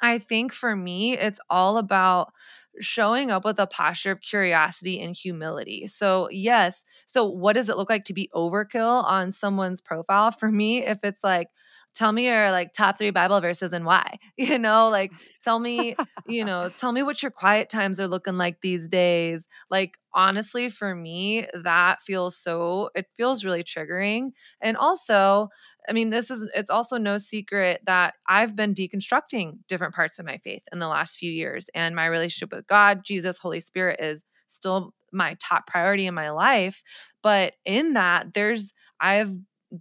I 0.00 0.18
think 0.18 0.52
for 0.52 0.76
me, 0.76 1.16
it's 1.16 1.40
all 1.48 1.78
about 1.78 2.32
showing 2.80 3.30
up 3.30 3.44
with 3.44 3.58
a 3.58 3.66
posture 3.66 4.10
of 4.10 4.20
curiosity 4.20 5.00
and 5.00 5.16
humility. 5.16 5.86
So, 5.86 6.28
yes. 6.30 6.84
So, 7.06 7.26
what 7.26 7.54
does 7.54 7.68
it 7.68 7.76
look 7.76 7.88
like 7.88 8.04
to 8.04 8.14
be 8.14 8.30
overkill 8.34 9.04
on 9.04 9.32
someone's 9.32 9.80
profile? 9.80 10.30
For 10.38 10.50
me, 10.50 10.84
if 10.84 10.98
it's 11.02 11.24
like, 11.24 11.48
tell 11.96 12.12
me 12.12 12.26
your 12.26 12.50
like 12.50 12.72
top 12.72 12.98
three 12.98 13.10
Bible 13.10 13.40
verses 13.40 13.72
and 13.72 13.84
why, 13.84 14.18
you 14.36 14.58
know, 14.58 14.90
like 14.90 15.12
tell 15.42 15.58
me, 15.58 15.96
you 16.26 16.44
know, 16.44 16.68
tell 16.78 16.92
me 16.92 17.02
what 17.02 17.22
your 17.22 17.30
quiet 17.30 17.68
times 17.68 17.98
are 17.98 18.06
looking 18.06 18.36
like 18.36 18.60
these 18.60 18.88
days. 18.88 19.48
Like, 19.70 19.96
honestly, 20.14 20.68
for 20.68 20.94
me, 20.94 21.46
that 21.54 22.02
feels 22.02 22.38
so, 22.38 22.90
it 22.94 23.06
feels 23.16 23.44
really 23.44 23.64
triggering. 23.64 24.30
And 24.60 24.76
also, 24.76 25.48
I 25.88 25.92
mean, 25.92 26.10
this 26.10 26.30
is, 26.30 26.48
it's 26.54 26.70
also 26.70 26.98
no 26.98 27.18
secret 27.18 27.80
that 27.86 28.14
I've 28.28 28.54
been 28.54 28.74
deconstructing 28.74 29.58
different 29.66 29.94
parts 29.94 30.18
of 30.18 30.26
my 30.26 30.36
faith 30.38 30.62
in 30.72 30.78
the 30.78 30.88
last 30.88 31.16
few 31.16 31.32
years. 31.32 31.68
And 31.74 31.96
my 31.96 32.06
relationship 32.06 32.52
with 32.52 32.66
God, 32.66 33.00
Jesus, 33.04 33.38
Holy 33.38 33.60
Spirit 33.60 34.00
is 34.00 34.24
still 34.46 34.92
my 35.12 35.36
top 35.40 35.66
priority 35.66 36.06
in 36.06 36.14
my 36.14 36.30
life. 36.30 36.82
But 37.22 37.54
in 37.64 37.94
that, 37.94 38.34
there's, 38.34 38.74
I've 39.00 39.32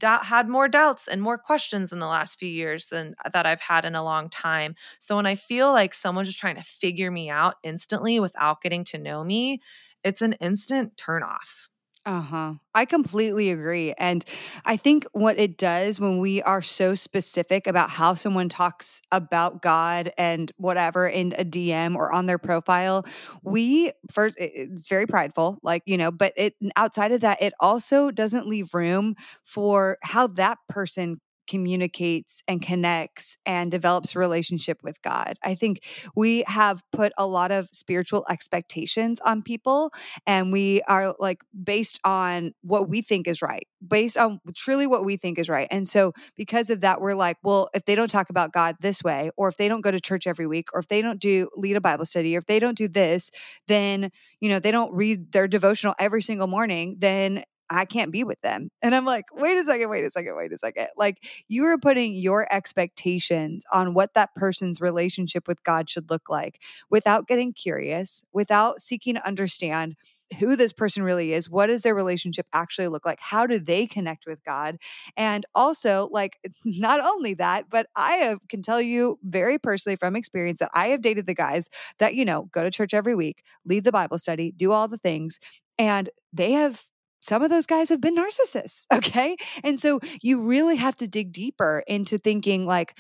had 0.02 0.50
more 0.50 0.68
doubts 0.68 1.08
and 1.08 1.22
more 1.22 1.38
questions 1.38 1.92
in 1.92 2.00
the 2.00 2.08
last 2.08 2.40
few 2.40 2.50
years 2.50 2.88
than 2.88 3.16
uh, 3.24 3.30
that 3.30 3.46
I've 3.46 3.62
had 3.62 3.86
in 3.86 3.96
a 3.96 4.04
long 4.04 4.30
time. 4.30 4.76
So 5.00 5.16
when 5.16 5.26
I 5.26 5.36
feel 5.36 5.72
like 5.72 5.94
someone's 5.94 6.28
just 6.28 6.40
trying 6.40 6.56
to 6.56 6.64
figure 6.64 7.12
me 7.12 7.30
out 7.30 7.56
instantly 7.64 8.20
without 8.20 8.62
getting 8.62 8.84
to 8.86 8.98
know 8.98 9.24
me, 9.24 9.62
it's 10.04 10.22
an 10.22 10.34
instant 10.34 10.96
turnoff. 10.98 11.68
Uh 12.06 12.22
huh. 12.22 12.54
I 12.76 12.86
completely 12.86 13.50
agree. 13.50 13.92
And 13.98 14.24
I 14.64 14.78
think 14.78 15.06
what 15.14 15.40
it 15.40 15.58
does 15.58 16.00
when 16.00 16.20
we 16.20 16.40
are 16.44 16.62
so 16.62 16.94
specific 16.94 17.66
about 17.66 17.90
how 17.90 18.14
someone 18.14 18.48
talks 18.48 19.02
about 19.12 19.64
God 19.64 20.12
and 20.16 20.52
whatever 20.58 21.08
in 21.08 21.34
a 21.36 21.44
DM 21.44 21.96
or 21.96 22.12
on 22.14 22.28
their 22.28 22.38
profile, 22.38 23.06
we 23.44 23.92
first, 24.12 24.36
it's 24.38 24.88
very 24.88 25.08
prideful, 25.08 25.58
like, 25.64 25.82
you 25.88 25.98
know, 25.98 26.12
but 26.12 26.34
it 26.38 26.54
outside 26.76 27.12
of 27.12 27.22
that, 27.22 27.42
it 27.42 27.54
also 27.60 28.12
doesn't 28.12 28.48
leave 28.48 28.76
room 28.76 29.16
for 29.44 29.98
how 30.04 30.28
that 30.28 30.60
person 30.70 31.20
communicates 31.48 32.42
and 32.48 32.62
connects 32.62 33.38
and 33.46 33.72
develops 33.72 34.16
relationship 34.16 34.82
with 34.84 35.02
God. 35.02 35.38
I 35.44 35.56
think 35.56 35.84
we 36.16 36.44
have 36.48 36.82
put 36.92 37.14
a 37.18 37.28
lot 37.28 37.52
of 37.52 37.68
spiritual 37.72 38.26
expectations 38.30 39.20
on 39.22 39.42
people 39.42 39.92
and 40.26 40.52
we 40.52 40.82
are 40.84 41.16
like 41.20 41.42
based 41.64 42.00
on 42.04 42.54
what 42.62 42.90
we 42.90 43.02
think 43.02 43.28
is 43.28 43.42
right, 43.42 43.68
based 43.86 44.18
on 44.18 44.40
truly 44.56 44.88
what 44.88 45.06
we 45.06 45.18
think 45.18 45.38
is 45.38 45.50
right. 45.50 45.68
And 45.72 45.88
so 45.88 46.14
because 46.36 46.70
of 46.70 46.82
that 46.82 47.02
we're 47.02 47.16
like, 47.16 47.38
well, 47.44 47.70
if 47.74 47.86
they 47.86 47.96
don't 47.96 48.10
talk 48.10 48.30
about 48.30 48.54
God 48.54 48.76
this 48.80 49.04
way 49.04 49.32
or 49.38 49.48
if 49.48 49.58
they 49.58 49.68
don't 49.68 49.82
go 49.82 49.92
to 49.92 50.00
church 50.00 50.28
every 50.28 50.48
week 50.48 50.70
or 50.74 50.80
if 50.80 50.88
they 50.88 51.02
don't 51.02 51.20
do 51.20 51.50
lead 51.56 51.76
a 51.76 51.82
Bible 51.82 52.06
study 52.06 52.36
or 52.36 52.40
if 52.40 52.46
they 52.46 52.60
don't 52.60 52.78
do 52.78 52.88
this, 52.88 53.32
then 53.68 54.12
you 54.40 54.50
know, 54.50 54.60
they 54.60 54.72
don't 54.72 54.94
read 54.94 55.32
their 55.32 55.48
devotional 55.48 55.96
every 55.98 56.22
single 56.22 56.48
morning, 56.48 56.98
then 57.00 57.44
I 57.70 57.86
can't 57.86 58.12
be 58.12 58.24
with 58.24 58.42
them. 58.42 58.70
And 58.82 58.94
I'm 58.94 59.06
like, 59.06 59.26
mm. 59.36 59.42
wait 59.42 59.58
a 59.58 59.64
second, 59.64 59.90
wait 59.90 60.06
a 60.06 60.12
second, 60.12 60.36
wait 60.36 60.52
a 60.52 60.58
second. 60.58 60.88
Like 60.98 61.26
you 61.48 61.66
are 61.66 61.78
putting 61.78 62.14
your 62.14 62.48
expectations 62.52 63.64
on 63.72 63.94
what 63.94 64.14
that 64.14 64.36
person's 64.36 64.82
relationship 64.82 65.48
with 65.48 65.64
God 65.64 65.90
should 65.90 66.10
look 66.10 66.30
like 66.30 66.62
without 66.90 67.28
getting 67.28 67.54
curious, 67.54 68.24
without 68.34 68.82
seeking 68.82 69.16
to 69.16 69.26
understand 69.26 69.96
who 70.40 70.56
this 70.56 70.74
person 70.74 71.04
really 71.04 71.34
is. 71.34 71.50
What 71.50 71.68
does 71.68 71.84
their 71.84 71.96
relationship 71.96 72.48
actually 72.54 72.88
look 72.88 73.06
like? 73.06 73.20
How 73.20 73.46
do 73.46 73.60
they 73.60 73.88
connect 73.88 74.26
with 74.26 74.44
God? 74.44 74.78
And 75.16 75.46
also, 75.54 76.10
like, 76.12 76.38
not 76.66 77.00
only 77.04 77.36
that, 77.36 77.70
but 77.70 77.88
I 77.96 78.18
have, 78.18 78.40
can 78.50 78.62
tell 78.62 78.82
you 78.82 79.20
very 79.24 79.60
personally 79.60 79.96
from 79.96 80.16
experience 80.16 80.60
that 80.60 80.72
I 80.74 80.88
have 80.88 81.02
dated 81.02 81.28
the 81.28 81.36
guys 81.36 81.70
that, 82.00 82.16
you 82.16 82.26
know, 82.26 82.50
go 82.52 82.64
to 82.64 82.72
church 82.72 82.94
every 82.94 83.16
week, 83.16 83.44
lead 83.66 83.84
the 83.84 83.92
Bible 83.92 84.18
study, 84.18 84.52
do 84.52 84.72
all 84.72 84.88
the 84.88 84.98
things. 84.98 85.40
And 85.78 86.10
they 86.34 86.54
have 86.54 86.86
some 87.26 87.42
of 87.42 87.50
those 87.50 87.66
guys 87.66 87.90
have 87.90 88.02
been 88.02 88.16
narcissists. 88.16 88.86
Okay. 88.96 89.36
And 89.64 89.80
so 89.80 90.00
you 90.22 90.42
really 90.42 90.78
have 90.78 90.96
to 90.98 91.08
dig 91.08 91.32
deeper 91.32 91.84
into 91.86 92.18
thinking 92.18 92.66
like, 92.66 92.98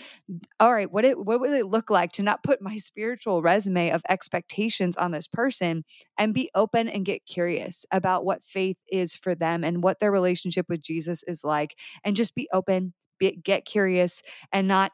all 0.60 0.74
right, 0.74 0.92
what 0.92 1.06
it 1.06 1.18
what 1.18 1.40
would 1.40 1.52
it 1.52 1.66
look 1.66 1.90
like 1.90 2.12
to 2.14 2.24
not 2.24 2.44
put 2.44 2.62
my 2.62 2.78
spiritual 2.78 3.42
resume 3.42 3.92
of 3.92 4.02
expectations 4.10 4.98
on 4.98 5.12
this 5.12 5.28
person 5.28 5.84
and 6.18 6.34
be 6.34 6.50
open 6.54 6.90
and 6.90 7.06
get 7.06 7.26
curious 7.26 7.86
about 7.92 8.26
what 8.26 8.44
faith 8.44 8.78
is 8.92 9.16
for 9.16 9.36
them 9.36 9.64
and 9.64 9.84
what 9.84 10.00
their 10.00 10.12
relationship 10.12 10.68
with 10.70 10.82
Jesus 10.82 11.24
is 11.24 11.44
like. 11.44 11.76
And 12.04 12.16
just 12.16 12.36
be 12.36 12.48
open, 12.52 12.94
be, 13.18 13.40
get 13.44 13.66
curious 13.66 14.22
and 14.52 14.68
not 14.68 14.92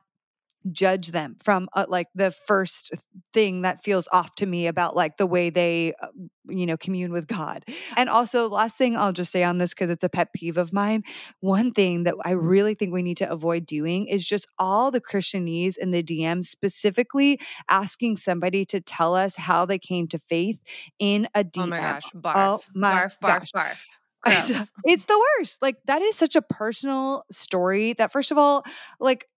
judge 0.71 1.09
them 1.09 1.35
from 1.43 1.67
uh, 1.73 1.85
like 1.87 2.07
the 2.13 2.31
first 2.31 2.91
thing 3.33 3.63
that 3.63 3.83
feels 3.83 4.07
off 4.11 4.35
to 4.35 4.45
me 4.45 4.67
about 4.67 4.95
like 4.95 5.17
the 5.17 5.25
way 5.25 5.49
they 5.49 5.93
uh, 6.01 6.07
you 6.47 6.65
know 6.65 6.77
commune 6.77 7.11
with 7.11 7.27
god. 7.27 7.63
And 7.97 8.09
also 8.09 8.49
last 8.49 8.77
thing 8.77 8.95
i'll 8.95 9.13
just 9.13 9.31
say 9.31 9.43
on 9.43 9.57
this 9.57 9.73
because 9.73 9.89
it's 9.89 10.03
a 10.03 10.09
pet 10.09 10.33
peeve 10.33 10.57
of 10.57 10.73
mine 10.73 11.03
one 11.39 11.71
thing 11.71 12.03
that 12.03 12.15
i 12.25 12.31
really 12.31 12.73
think 12.73 12.93
we 12.93 13.01
need 13.01 13.17
to 13.17 13.29
avoid 13.29 13.65
doing 13.65 14.07
is 14.07 14.25
just 14.25 14.47
all 14.59 14.91
the 14.91 15.01
christianese 15.01 15.77
in 15.77 15.91
the 15.91 16.03
dm 16.03 16.43
specifically 16.43 17.39
asking 17.69 18.17
somebody 18.17 18.65
to 18.65 18.81
tell 18.81 19.15
us 19.15 19.35
how 19.35 19.65
they 19.65 19.79
came 19.79 20.07
to 20.07 20.19
faith 20.19 20.59
in 20.99 21.27
a 21.35 21.43
dm 21.43 21.63
oh 21.63 21.67
my 21.67 21.79
gosh 21.79 22.11
barf 22.15 22.33
oh 22.35 22.61
my 22.75 22.93
barf 22.93 23.17
barf 23.19 23.51
gosh. 23.51 23.51
barf. 23.51 23.77
It's, 24.27 24.71
it's 24.83 25.05
the 25.05 25.25
worst. 25.39 25.63
Like 25.63 25.77
that 25.85 26.03
is 26.03 26.15
such 26.15 26.35
a 26.35 26.43
personal 26.43 27.23
story 27.31 27.93
that 27.93 28.11
first 28.11 28.29
of 28.29 28.37
all 28.37 28.63
like 28.99 29.27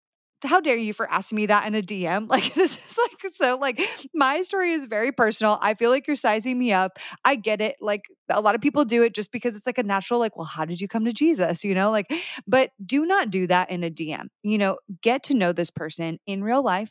how 0.44 0.60
dare 0.60 0.76
you 0.76 0.92
for 0.92 1.10
asking 1.10 1.36
me 1.36 1.46
that 1.46 1.66
in 1.66 1.74
a 1.74 1.82
DM? 1.82 2.28
Like 2.34 2.54
this 2.54 2.78
is 2.78 2.98
like 2.98 3.32
so 3.32 3.58
like 3.60 3.80
my 4.12 4.42
story 4.42 4.72
is 4.72 4.86
very 4.86 5.12
personal. 5.12 5.58
I 5.62 5.74
feel 5.74 5.90
like 5.90 6.06
you're 6.06 6.16
sizing 6.16 6.58
me 6.58 6.72
up. 6.72 6.98
I 7.24 7.36
get 7.36 7.60
it. 7.60 7.76
Like 7.80 8.06
a 8.30 8.40
lot 8.40 8.54
of 8.54 8.60
people 8.60 8.84
do 8.84 9.02
it 9.02 9.14
just 9.14 9.32
because 9.32 9.56
it's 9.56 9.66
like 9.66 9.78
a 9.78 9.82
natural 9.82 10.20
like, 10.20 10.36
well, 10.36 10.46
how 10.46 10.64
did 10.64 10.80
you 10.80 10.88
come 10.88 11.04
to 11.04 11.12
Jesus, 11.12 11.64
you 11.64 11.74
know? 11.74 11.90
Like 11.90 12.10
but 12.46 12.70
do 12.84 13.04
not 13.04 13.30
do 13.30 13.46
that 13.46 13.70
in 13.70 13.84
a 13.84 13.90
DM. 13.90 14.26
You 14.42 14.58
know, 14.58 14.78
get 15.02 15.22
to 15.24 15.34
know 15.34 15.52
this 15.52 15.70
person 15.70 16.18
in 16.26 16.44
real 16.44 16.62
life, 16.62 16.90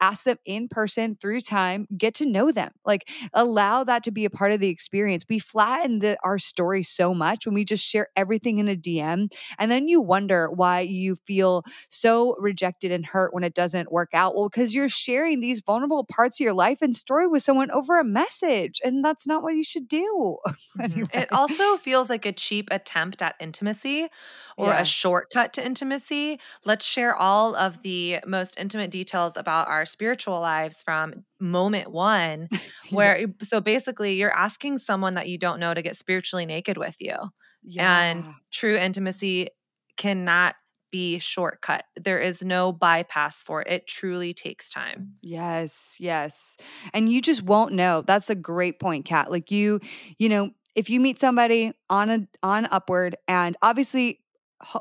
ask 0.00 0.24
them 0.24 0.36
in 0.44 0.68
person 0.68 1.16
through 1.20 1.40
time, 1.42 1.86
get 1.96 2.14
to 2.14 2.26
know 2.26 2.52
them. 2.52 2.70
Like 2.84 3.08
allow 3.32 3.84
that 3.84 4.02
to 4.04 4.10
be 4.10 4.24
a 4.24 4.30
part 4.30 4.52
of 4.52 4.60
the 4.60 4.68
experience. 4.68 5.24
We 5.28 5.38
flatten 5.38 6.00
the, 6.00 6.16
our 6.24 6.38
story 6.38 6.82
so 6.82 7.14
much 7.14 7.46
when 7.46 7.54
we 7.54 7.64
just 7.64 7.86
share 7.88 8.08
everything 8.16 8.58
in 8.58 8.68
a 8.68 8.76
DM 8.76 9.32
and 9.58 9.70
then 9.70 9.88
you 9.88 10.00
wonder 10.00 10.50
why 10.50 10.80
you 10.80 11.16
feel 11.16 11.64
so 11.88 12.36
rejected 12.38 12.92
and 12.92 13.06
hurt 13.06 13.34
when 13.34 13.44
it 13.44 13.54
doesn't 13.54 13.92
work 13.92 14.10
out. 14.12 14.34
Well, 14.34 14.48
because 14.48 14.74
you're 14.74 14.88
sharing 14.88 15.40
these 15.40 15.62
vulnerable 15.64 16.04
parts 16.04 16.40
of 16.40 16.44
your 16.44 16.54
life 16.54 16.78
and 16.82 16.94
story 16.94 17.26
with 17.26 17.42
someone 17.42 17.70
over 17.70 17.98
a 17.98 18.04
message. 18.04 18.80
And 18.84 19.04
that's 19.04 19.26
not 19.26 19.42
what 19.42 19.54
you 19.54 19.64
should 19.64 19.88
do. 19.88 20.38
Mm-hmm. 20.82 21.04
It 21.12 21.32
also 21.32 21.76
feels 21.76 22.08
like 22.08 22.26
a 22.26 22.32
cheap 22.32 22.68
attempt 22.70 23.22
at 23.22 23.34
intimacy 23.38 24.08
or 24.56 24.68
yeah. 24.68 24.80
a 24.80 24.84
shortcut 24.84 25.52
to 25.54 25.64
intimacy. 25.64 26.40
Let's 26.64 26.84
share 26.84 27.14
all 27.14 27.54
of 27.54 27.82
the 27.82 28.18
most 28.26 28.58
intimate 28.58 28.90
details 28.90 29.36
about 29.36 29.68
our 29.68 29.84
spiritual 29.84 30.40
lives 30.40 30.82
from 30.82 31.24
moment 31.38 31.90
one, 31.90 32.48
where 32.90 33.26
so 33.42 33.60
basically 33.60 34.14
you're 34.14 34.34
asking 34.34 34.78
someone 34.78 35.14
that 35.14 35.28
you 35.28 35.38
don't 35.38 35.60
know 35.60 35.74
to 35.74 35.82
get 35.82 35.96
spiritually 35.96 36.46
naked 36.46 36.78
with 36.78 36.96
you. 36.98 37.16
Yeah. 37.62 38.00
And 38.00 38.28
true 38.50 38.76
intimacy 38.76 39.48
cannot 39.96 40.54
be 40.92 41.18
shortcut. 41.18 41.84
There 41.96 42.20
is 42.20 42.44
no 42.44 42.70
bypass 42.70 43.42
for 43.42 43.62
it. 43.62 43.68
It 43.68 43.86
truly 43.88 44.32
takes 44.34 44.70
time. 44.70 45.14
Yes, 45.22 45.96
yes. 45.98 46.56
And 46.92 47.10
you 47.10 47.20
just 47.20 47.42
won't 47.42 47.72
know. 47.72 48.02
That's 48.02 48.30
a 48.30 48.36
great 48.36 48.78
point, 48.78 49.06
Kat. 49.06 49.30
Like 49.30 49.50
you, 49.50 49.80
you 50.18 50.28
know, 50.28 50.50
if 50.74 50.90
you 50.90 51.00
meet 51.00 51.18
somebody 51.18 51.72
on 51.90 52.10
a 52.10 52.26
on 52.42 52.66
upward 52.66 53.16
and 53.28 53.56
obviously 53.62 54.20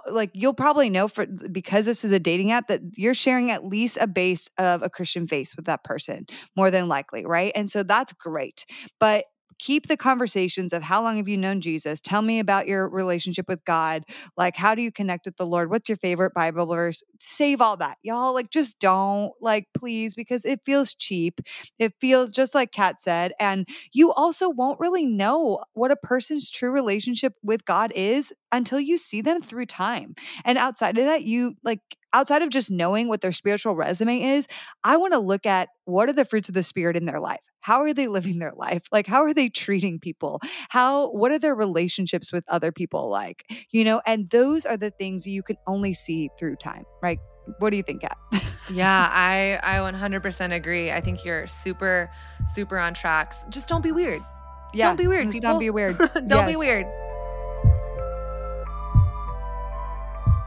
like 0.09 0.29
you'll 0.33 0.53
probably 0.53 0.89
know 0.89 1.07
for 1.07 1.25
because 1.25 1.85
this 1.85 2.03
is 2.03 2.11
a 2.11 2.19
dating 2.19 2.51
app 2.51 2.67
that 2.67 2.81
you're 2.95 3.13
sharing 3.13 3.51
at 3.51 3.65
least 3.65 3.97
a 3.99 4.07
base 4.07 4.49
of 4.57 4.83
a 4.83 4.89
Christian 4.89 5.25
faith 5.27 5.53
with 5.55 5.65
that 5.65 5.83
person 5.83 6.25
more 6.55 6.69
than 6.69 6.87
likely, 6.87 7.25
right? 7.25 7.51
And 7.55 7.69
so 7.69 7.83
that's 7.83 8.13
great. 8.13 8.65
But 8.99 9.25
keep 9.61 9.87
the 9.87 9.95
conversations 9.95 10.73
of 10.73 10.81
how 10.81 11.03
long 11.03 11.17
have 11.17 11.29
you 11.29 11.37
known 11.37 11.61
Jesus? 11.61 12.01
Tell 12.01 12.23
me 12.23 12.39
about 12.39 12.67
your 12.67 12.89
relationship 12.89 13.47
with 13.47 13.63
God. 13.63 14.03
Like, 14.35 14.57
how 14.57 14.73
do 14.73 14.81
you 14.81 14.91
connect 14.91 15.25
with 15.27 15.37
the 15.37 15.45
Lord? 15.45 15.69
What's 15.69 15.87
your 15.87 15.97
favorite 15.97 16.33
Bible 16.33 16.65
verse? 16.65 17.03
Save 17.19 17.61
all 17.61 17.77
that, 17.77 17.99
y'all. 18.01 18.33
Like, 18.33 18.49
just 18.49 18.79
don't, 18.79 19.31
like, 19.39 19.67
please, 19.77 20.15
because 20.15 20.45
it 20.45 20.61
feels 20.65 20.95
cheap. 20.95 21.41
It 21.77 21.93
feels 22.01 22.31
just 22.31 22.55
like 22.55 22.71
Kat 22.71 22.99
said. 22.99 23.33
And 23.39 23.67
you 23.93 24.11
also 24.11 24.49
won't 24.49 24.79
really 24.79 25.05
know 25.05 25.63
what 25.73 25.91
a 25.91 25.95
person's 25.95 26.49
true 26.49 26.71
relationship 26.71 27.33
with 27.43 27.63
God 27.63 27.93
is 27.95 28.33
until 28.51 28.79
you 28.79 28.97
see 28.97 29.21
them 29.21 29.41
through 29.43 29.67
time. 29.67 30.15
And 30.43 30.57
outside 30.57 30.97
of 30.97 31.05
that, 31.05 31.21
you 31.21 31.55
like, 31.63 31.81
outside 32.13 32.41
of 32.41 32.49
just 32.49 32.71
knowing 32.71 33.07
what 33.07 33.21
their 33.21 33.31
spiritual 33.31 33.75
resume 33.75 34.21
is, 34.21 34.47
I 34.83 34.97
want 34.97 35.13
to 35.13 35.19
look 35.19 35.45
at 35.45 35.69
what 35.85 36.09
are 36.09 36.13
the 36.13 36.25
fruits 36.25 36.49
of 36.49 36.55
the 36.55 36.63
spirit 36.63 36.95
in 36.95 37.05
their 37.05 37.19
life? 37.19 37.39
How 37.61 37.81
are 37.81 37.93
they 37.93 38.07
living 38.07 38.39
their 38.39 38.53
life? 38.55 38.83
Like 38.91 39.07
how 39.07 39.23
are 39.23 39.33
they 39.33 39.49
treating 39.49 39.99
people? 39.99 40.39
How 40.69 41.09
what 41.11 41.31
are 41.31 41.39
their 41.39 41.55
relationships 41.55 42.31
with 42.31 42.43
other 42.47 42.71
people 42.71 43.09
like? 43.09 43.45
You 43.71 43.83
know, 43.83 44.01
and 44.05 44.29
those 44.29 44.65
are 44.65 44.77
the 44.77 44.91
things 44.91 45.27
you 45.27 45.43
can 45.43 45.57
only 45.67 45.93
see 45.93 46.29
through 46.37 46.57
time, 46.57 46.83
right? 47.01 47.19
What 47.59 47.71
do 47.71 47.77
you 47.77 47.83
think, 47.83 48.01
Kat? 48.01 48.17
yeah, 48.71 49.09
I 49.13 49.59
I 49.63 49.77
100% 49.91 50.53
agree. 50.53 50.91
I 50.91 51.01
think 51.01 51.25
you're 51.25 51.47
super 51.47 52.09
super 52.53 52.77
on 52.77 52.93
tracks. 52.93 53.45
Just 53.49 53.67
don't 53.67 53.81
be 53.81 53.91
weird. 53.91 54.21
Yeah, 54.73 54.87
don't 54.89 54.97
be 54.97 55.07
weird. 55.07 55.31
People. 55.31 55.51
Don't 55.51 55.59
be 55.59 55.69
weird. 55.69 55.97
don't 55.97 56.29
yes. 56.29 56.51
be 56.51 56.55
weird. 56.55 57.10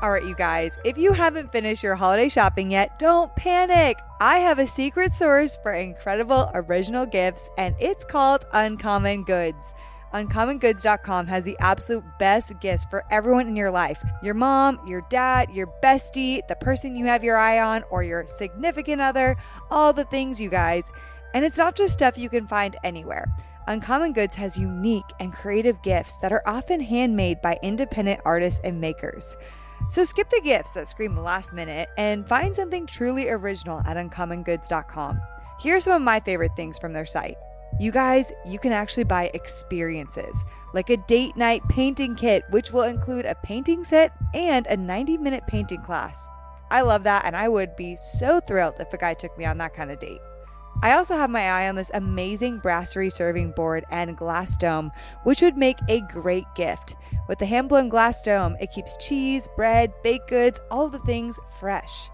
All 0.05 0.11
right, 0.11 0.22
you 0.22 0.34
guys, 0.34 0.78
if 0.84 0.98
you 0.98 1.14
haven't 1.14 1.50
finished 1.50 1.82
your 1.82 1.94
holiday 1.94 2.28
shopping 2.28 2.70
yet, 2.70 2.98
don't 2.98 3.34
panic. 3.36 3.98
I 4.20 4.38
have 4.38 4.59
a 4.59 4.66
secret 4.66 5.14
source 5.14 5.57
for 5.57 5.72
incredible 5.72 6.50
original 6.52 7.07
gifts, 7.07 7.48
and 7.57 7.74
it's 7.80 8.05
called 8.05 8.44
Uncommon 8.52 9.24
Goods. 9.24 9.72
UncommonGoods.com 10.12 11.26
has 11.28 11.46
the 11.46 11.57
absolute 11.59 12.05
best 12.18 12.61
gifts 12.61 12.84
for 12.84 13.02
everyone 13.11 13.48
in 13.48 13.57
your 13.57 13.70
life 13.70 14.05
your 14.22 14.34
mom, 14.34 14.78
your 14.86 15.07
dad, 15.09 15.48
your 15.50 15.72
bestie, 15.82 16.46
the 16.48 16.57
person 16.57 16.96
you 16.96 17.07
have 17.07 17.24
your 17.24 17.38
eye 17.38 17.61
on, 17.61 17.82
or 17.90 18.02
your 18.02 18.26
significant 18.26 19.00
other, 19.00 19.38
all 19.70 19.94
the 19.94 20.05
things, 20.05 20.38
you 20.38 20.50
guys. 20.50 20.92
And 21.32 21.46
it's 21.46 21.57
not 21.57 21.76
just 21.76 21.94
stuff 21.94 22.18
you 22.18 22.28
can 22.28 22.46
find 22.46 22.76
anywhere. 22.84 23.34
Uncommon 23.68 24.12
Goods 24.12 24.34
has 24.34 24.59
unique 24.59 25.11
and 25.18 25.32
creative 25.32 25.80
gifts 25.80 26.18
that 26.18 26.30
are 26.30 26.42
often 26.44 26.80
handmade 26.80 27.40
by 27.40 27.59
independent 27.62 28.20
artists 28.26 28.61
and 28.64 28.78
makers. 28.78 29.34
So 29.89 30.03
skip 30.05 30.30
the 30.30 30.41
gifts 30.43 30.72
that 30.72 30.89
scream 30.89 31.16
last 31.16 31.53
minute 31.53 31.89
and 31.99 32.26
find 32.26 32.55
something 32.55 32.87
truly 32.87 33.28
original 33.28 33.80
at 33.80 33.97
uncommongoods.com. 33.97 35.20
Here 35.61 35.76
are 35.76 35.80
some 35.80 35.93
of 35.93 36.03
my 36.03 36.20
favorite 36.20 36.57
things 36.57 36.78
from 36.78 36.93
their 36.93 37.05
site. 37.05 37.37
You 37.78 37.91
guys, 37.91 38.32
you 38.47 38.59
can 38.59 38.72
actually 38.72 39.05
buy 39.05 39.30
experiences 39.35 40.45
like 40.72 40.91
a 40.91 40.97
date 40.97 41.37
night 41.37 41.62
painting 41.68 42.14
kit, 42.14 42.45
which 42.51 42.72
will 42.72 42.85
include 42.85 43.26
a 43.26 43.35
painting 43.37 43.85
set 43.85 44.12
and 44.32 44.66
a 44.66 44.76
90 44.76 45.18
minute 45.18 45.47
painting 45.47 45.82
class. 45.82 46.28
I 46.70 46.80
love 46.82 47.03
that, 47.05 47.24
and 47.24 47.37
I 47.37 47.49
would 47.49 47.76
be 47.76 47.97
so 47.97 48.41
thrilled 48.41 48.80
if 48.80 48.93
a 48.93 48.99
guy 48.99 49.14
took 49.14 49.37
me 49.37 49.45
on 49.45 49.59
that 49.59 49.74
kind 49.74 49.91
of 49.91 49.99
date. 49.99 50.20
I 50.83 50.93
also 50.93 51.16
have 51.16 51.31
my 51.31 51.49
eye 51.49 51.68
on 51.68 51.77
this 51.77 51.91
amazing 51.95 52.59
brasserie 52.59 53.11
serving 53.11 53.53
board 53.53 53.85
and 53.91 54.16
glass 54.16 54.57
dome, 54.57 54.91
which 55.22 55.41
would 55.41 55.57
make 55.57 55.79
a 55.89 56.03
great 56.03 56.47
gift. 56.55 56.97
With 57.29 57.39
the 57.39 57.47
hand 57.47 57.68
blown 57.68 57.89
glass 57.89 58.22
dome, 58.22 58.57
it 58.61 58.70
keeps 58.70 58.97
cheese, 58.97 59.49
bread, 59.57 59.93
baked 60.03 60.29
goods, 60.29 60.61
all 60.70 60.91
the 60.91 60.99
things 61.01 61.39
fresh. 61.59 62.11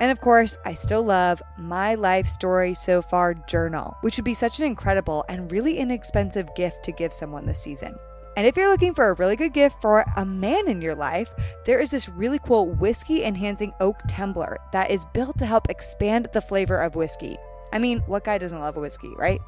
And 0.00 0.10
of 0.10 0.20
course, 0.20 0.58
I 0.64 0.74
still 0.74 1.04
love 1.04 1.40
my 1.56 1.94
life 1.94 2.26
story 2.26 2.74
so 2.74 3.02
far 3.02 3.34
journal, 3.34 3.96
which 4.00 4.16
would 4.16 4.24
be 4.24 4.34
such 4.34 4.58
an 4.58 4.64
incredible 4.64 5.24
and 5.28 5.52
really 5.52 5.78
inexpensive 5.78 6.48
gift 6.56 6.82
to 6.84 6.92
give 6.92 7.12
someone 7.12 7.46
this 7.46 7.62
season. 7.62 7.94
And 8.36 8.46
if 8.46 8.56
you're 8.56 8.68
looking 8.68 8.94
for 8.94 9.10
a 9.10 9.14
really 9.14 9.36
good 9.36 9.52
gift 9.52 9.80
for 9.80 10.04
a 10.16 10.24
man 10.24 10.66
in 10.66 10.80
your 10.80 10.96
life, 10.96 11.32
there 11.66 11.78
is 11.78 11.90
this 11.90 12.08
really 12.08 12.40
cool 12.40 12.66
whiskey 12.70 13.24
enhancing 13.24 13.72
oak 13.78 13.96
tumbler 14.08 14.56
that 14.72 14.90
is 14.90 15.06
built 15.12 15.38
to 15.38 15.46
help 15.46 15.70
expand 15.70 16.28
the 16.32 16.40
flavor 16.40 16.78
of 16.78 16.96
whiskey. 16.96 17.36
I 17.72 17.78
mean, 17.78 18.00
what 18.06 18.24
guy 18.24 18.38
doesn't 18.38 18.60
love 18.60 18.76
a 18.76 18.80
whiskey, 18.80 19.14
right? 19.16 19.40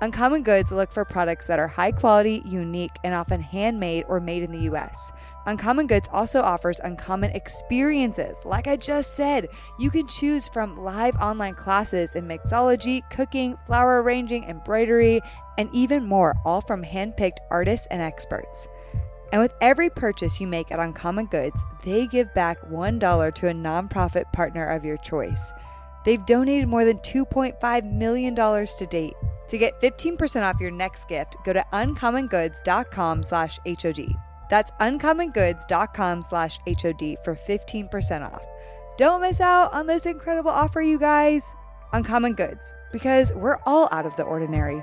Uncommon 0.00 0.42
Goods 0.42 0.70
look 0.70 0.92
for 0.92 1.04
products 1.04 1.46
that 1.46 1.58
are 1.58 1.68
high 1.68 1.92
quality, 1.92 2.42
unique, 2.44 2.94
and 3.04 3.14
often 3.14 3.40
handmade 3.40 4.04
or 4.08 4.20
made 4.20 4.42
in 4.42 4.52
the 4.52 4.70
US. 4.70 5.10
Uncommon 5.46 5.86
Goods 5.86 6.08
also 6.12 6.42
offers 6.42 6.80
uncommon 6.80 7.30
experiences. 7.30 8.38
Like 8.44 8.66
I 8.66 8.76
just 8.76 9.14
said, 9.14 9.48
you 9.78 9.90
can 9.90 10.06
choose 10.06 10.46
from 10.48 10.76
live 10.76 11.14
online 11.16 11.54
classes 11.54 12.16
in 12.16 12.28
mixology, 12.28 13.08
cooking, 13.10 13.56
flower 13.66 14.02
arranging, 14.02 14.44
embroidery, 14.44 15.20
and 15.58 15.70
even 15.72 16.04
more, 16.04 16.34
all 16.44 16.60
from 16.60 16.82
handpicked 16.82 17.38
artists 17.50 17.86
and 17.90 18.02
experts. 18.02 18.68
And 19.32 19.40
with 19.40 19.54
every 19.60 19.90
purchase 19.90 20.40
you 20.40 20.46
make 20.46 20.70
at 20.70 20.78
Uncommon 20.78 21.26
Goods, 21.26 21.62
they 21.82 22.06
give 22.06 22.32
back 22.34 22.60
$1 22.70 23.34
to 23.34 23.48
a 23.48 23.52
nonprofit 23.52 24.30
partner 24.32 24.66
of 24.66 24.84
your 24.84 24.96
choice. 24.98 25.52
They've 26.04 26.24
donated 26.24 26.68
more 26.68 26.84
than 26.84 26.98
$2.5 26.98 27.92
million 27.92 28.34
to 28.34 28.86
date. 28.86 29.14
To 29.48 29.58
get 29.58 29.80
15% 29.80 30.42
off 30.42 30.60
your 30.60 30.70
next 30.70 31.08
gift, 31.08 31.36
go 31.44 31.52
to 31.52 31.64
uncommongoods.com 31.72 33.22
slash 33.22 33.58
HOD. 33.66 34.14
That's 34.50 34.72
uncommongoods.com 34.72 36.22
slash 36.22 36.58
HOD 36.66 37.16
for 37.24 37.34
15% 37.34 38.32
off. 38.32 38.44
Don't 38.96 39.20
miss 39.20 39.40
out 39.40 39.72
on 39.72 39.86
this 39.86 40.06
incredible 40.06 40.50
offer, 40.50 40.80
you 40.80 40.98
guys. 40.98 41.54
Uncommon 41.92 42.34
Goods, 42.34 42.74
because 42.92 43.32
we're 43.34 43.58
all 43.66 43.88
out 43.92 44.06
of 44.06 44.16
the 44.16 44.22
ordinary. 44.24 44.82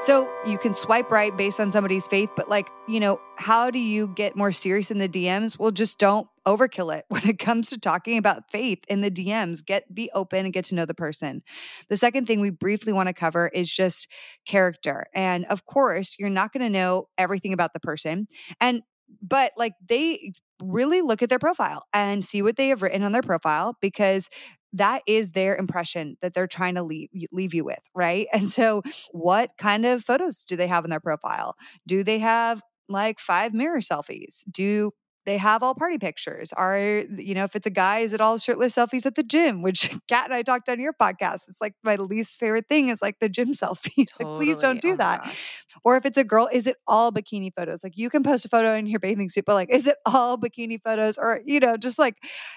So 0.00 0.30
you 0.46 0.58
can 0.58 0.74
swipe 0.74 1.10
right 1.10 1.36
based 1.36 1.58
on 1.58 1.72
somebody's 1.72 2.06
faith, 2.06 2.30
but 2.36 2.48
like, 2.48 2.70
you 2.86 3.00
know, 3.00 3.20
how 3.36 3.68
do 3.68 3.80
you 3.80 4.06
get 4.06 4.36
more 4.36 4.52
serious 4.52 4.92
in 4.92 4.98
the 4.98 5.08
DMs? 5.08 5.58
Well, 5.58 5.72
just 5.72 5.98
don't 5.98 6.28
overkill 6.46 6.96
it 6.96 7.04
when 7.08 7.26
it 7.26 7.40
comes 7.40 7.70
to 7.70 7.78
talking 7.78 8.16
about 8.16 8.48
faith 8.52 8.78
in 8.88 9.00
the 9.00 9.10
DMs. 9.10 9.64
Get 9.64 9.92
be 9.92 10.08
open 10.14 10.44
and 10.44 10.54
get 10.54 10.66
to 10.66 10.76
know 10.76 10.86
the 10.86 10.94
person. 10.94 11.42
The 11.88 11.96
second 11.96 12.26
thing 12.26 12.40
we 12.40 12.50
briefly 12.50 12.92
want 12.92 13.08
to 13.08 13.12
cover 13.12 13.48
is 13.48 13.68
just 13.68 14.06
character. 14.46 15.06
And 15.14 15.44
of 15.46 15.66
course, 15.66 16.14
you're 16.16 16.30
not 16.30 16.52
going 16.52 16.62
to 16.62 16.70
know 16.70 17.08
everything 17.18 17.52
about 17.52 17.72
the 17.72 17.80
person. 17.80 18.28
And 18.60 18.82
but 19.20 19.50
like 19.56 19.72
they 19.84 20.32
really 20.62 21.02
look 21.02 21.22
at 21.22 21.28
their 21.28 21.38
profile 21.38 21.84
and 21.92 22.24
see 22.24 22.42
what 22.42 22.56
they 22.56 22.68
have 22.68 22.82
written 22.82 23.02
on 23.02 23.12
their 23.12 23.22
profile 23.22 23.76
because 23.80 24.28
that 24.74 25.02
is 25.06 25.32
their 25.32 25.56
impression 25.56 26.16
that 26.20 26.34
they're 26.34 26.46
trying 26.46 26.74
to 26.74 26.82
leave 26.82 27.08
leave 27.32 27.54
you 27.54 27.64
with, 27.64 27.80
right? 27.94 28.26
And 28.34 28.48
so 28.50 28.82
what 29.12 29.50
kind 29.58 29.84
of 29.86 30.04
photos 30.04 30.44
do 30.44 30.56
they 30.56 30.66
have 30.68 30.84
in 30.84 30.90
their 30.90 31.00
profile? 31.00 31.56
Do 31.86 32.04
they 32.04 32.18
have 32.20 32.62
like 32.88 33.18
five 33.18 33.52
mirror 33.54 33.78
selfies? 33.80 34.44
Do 34.50 34.92
they 35.28 35.36
have 35.36 35.62
all 35.62 35.74
party 35.74 35.98
pictures? 35.98 36.54
Are, 36.54 36.78
you 36.78 37.34
know, 37.34 37.44
if 37.44 37.54
it's 37.54 37.66
a 37.66 37.70
guy, 37.70 37.98
is 37.98 38.14
it 38.14 38.20
all 38.20 38.38
shirtless 38.38 38.74
selfies 38.74 39.04
at 39.04 39.14
the 39.14 39.22
gym? 39.22 39.60
Which 39.60 39.90
Kat 40.08 40.24
and 40.24 40.34
I 40.34 40.42
talked 40.42 40.70
on 40.70 40.80
your 40.80 40.94
podcast. 40.94 41.48
It's 41.48 41.60
like 41.60 41.74
my 41.84 41.96
least 41.96 42.38
favorite 42.38 42.64
thing 42.66 42.88
is 42.88 43.02
like 43.02 43.18
the 43.20 43.28
gym 43.28 43.48
selfie. 43.52 44.06
Totally. 44.08 44.30
like, 44.32 44.36
please 44.38 44.58
don't 44.60 44.80
do 44.80 44.92
oh 44.92 44.96
that. 44.96 45.36
Or 45.84 45.96
if 45.96 46.06
it's 46.06 46.16
a 46.16 46.24
girl, 46.24 46.48
is 46.50 46.66
it 46.66 46.76
all 46.86 47.12
bikini 47.12 47.52
photos? 47.54 47.84
Like 47.84 47.96
you 47.96 48.08
can 48.08 48.22
post 48.22 48.46
a 48.46 48.48
photo 48.48 48.74
in 48.74 48.86
your 48.86 49.00
bathing 49.00 49.28
suit, 49.28 49.44
but 49.44 49.54
like, 49.54 49.70
is 49.70 49.86
it 49.86 49.96
all 50.06 50.38
bikini 50.38 50.80
photos? 50.82 51.18
Or, 51.18 51.40
you 51.44 51.60
know, 51.60 51.76
just 51.76 51.98
like, 51.98 52.16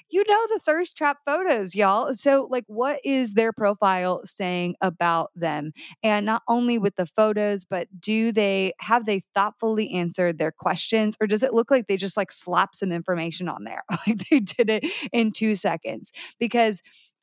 you 0.10 0.24
know, 0.28 0.48
the 0.48 0.60
thirst 0.66 0.98
trap 0.98 1.18
photos, 1.26 1.76
y'all. 1.76 2.14
So, 2.14 2.48
like, 2.50 2.64
what 2.68 3.00
is 3.04 3.34
their 3.34 3.52
profile 3.52 4.22
saying 4.24 4.76
about 4.82 5.32
them? 5.36 5.74
And 6.04 6.26
not 6.26 6.42
only 6.48 6.78
with 6.78 6.96
the 6.96 7.06
photos, 7.06 7.66
but 7.66 7.88
do 8.00 8.32
they 8.32 8.74
have 8.80 9.06
they 9.06 9.22
thoughtfully 9.36 9.92
answered 9.92 10.38
their 10.38 10.52
questions? 10.52 11.18
Or 11.20 11.28
does 11.28 11.44
it 11.44 11.54
look 11.54 11.70
like 11.70 11.88
they 11.88 11.98
just 11.98 12.18
like 12.18 12.32
slap 12.62 12.76
some 12.76 12.92
information 12.92 13.48
on 13.48 13.64
there? 13.64 13.82
like 14.08 14.28
they 14.30 14.40
did 14.40 14.70
it 14.70 14.86
in 15.12 15.32
two 15.32 15.56
seconds? 15.56 16.12
Because 16.40 16.82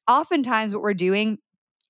oftentimes 0.09 0.73
what 0.73 0.83
we're 0.83 0.95
doing 0.95 1.39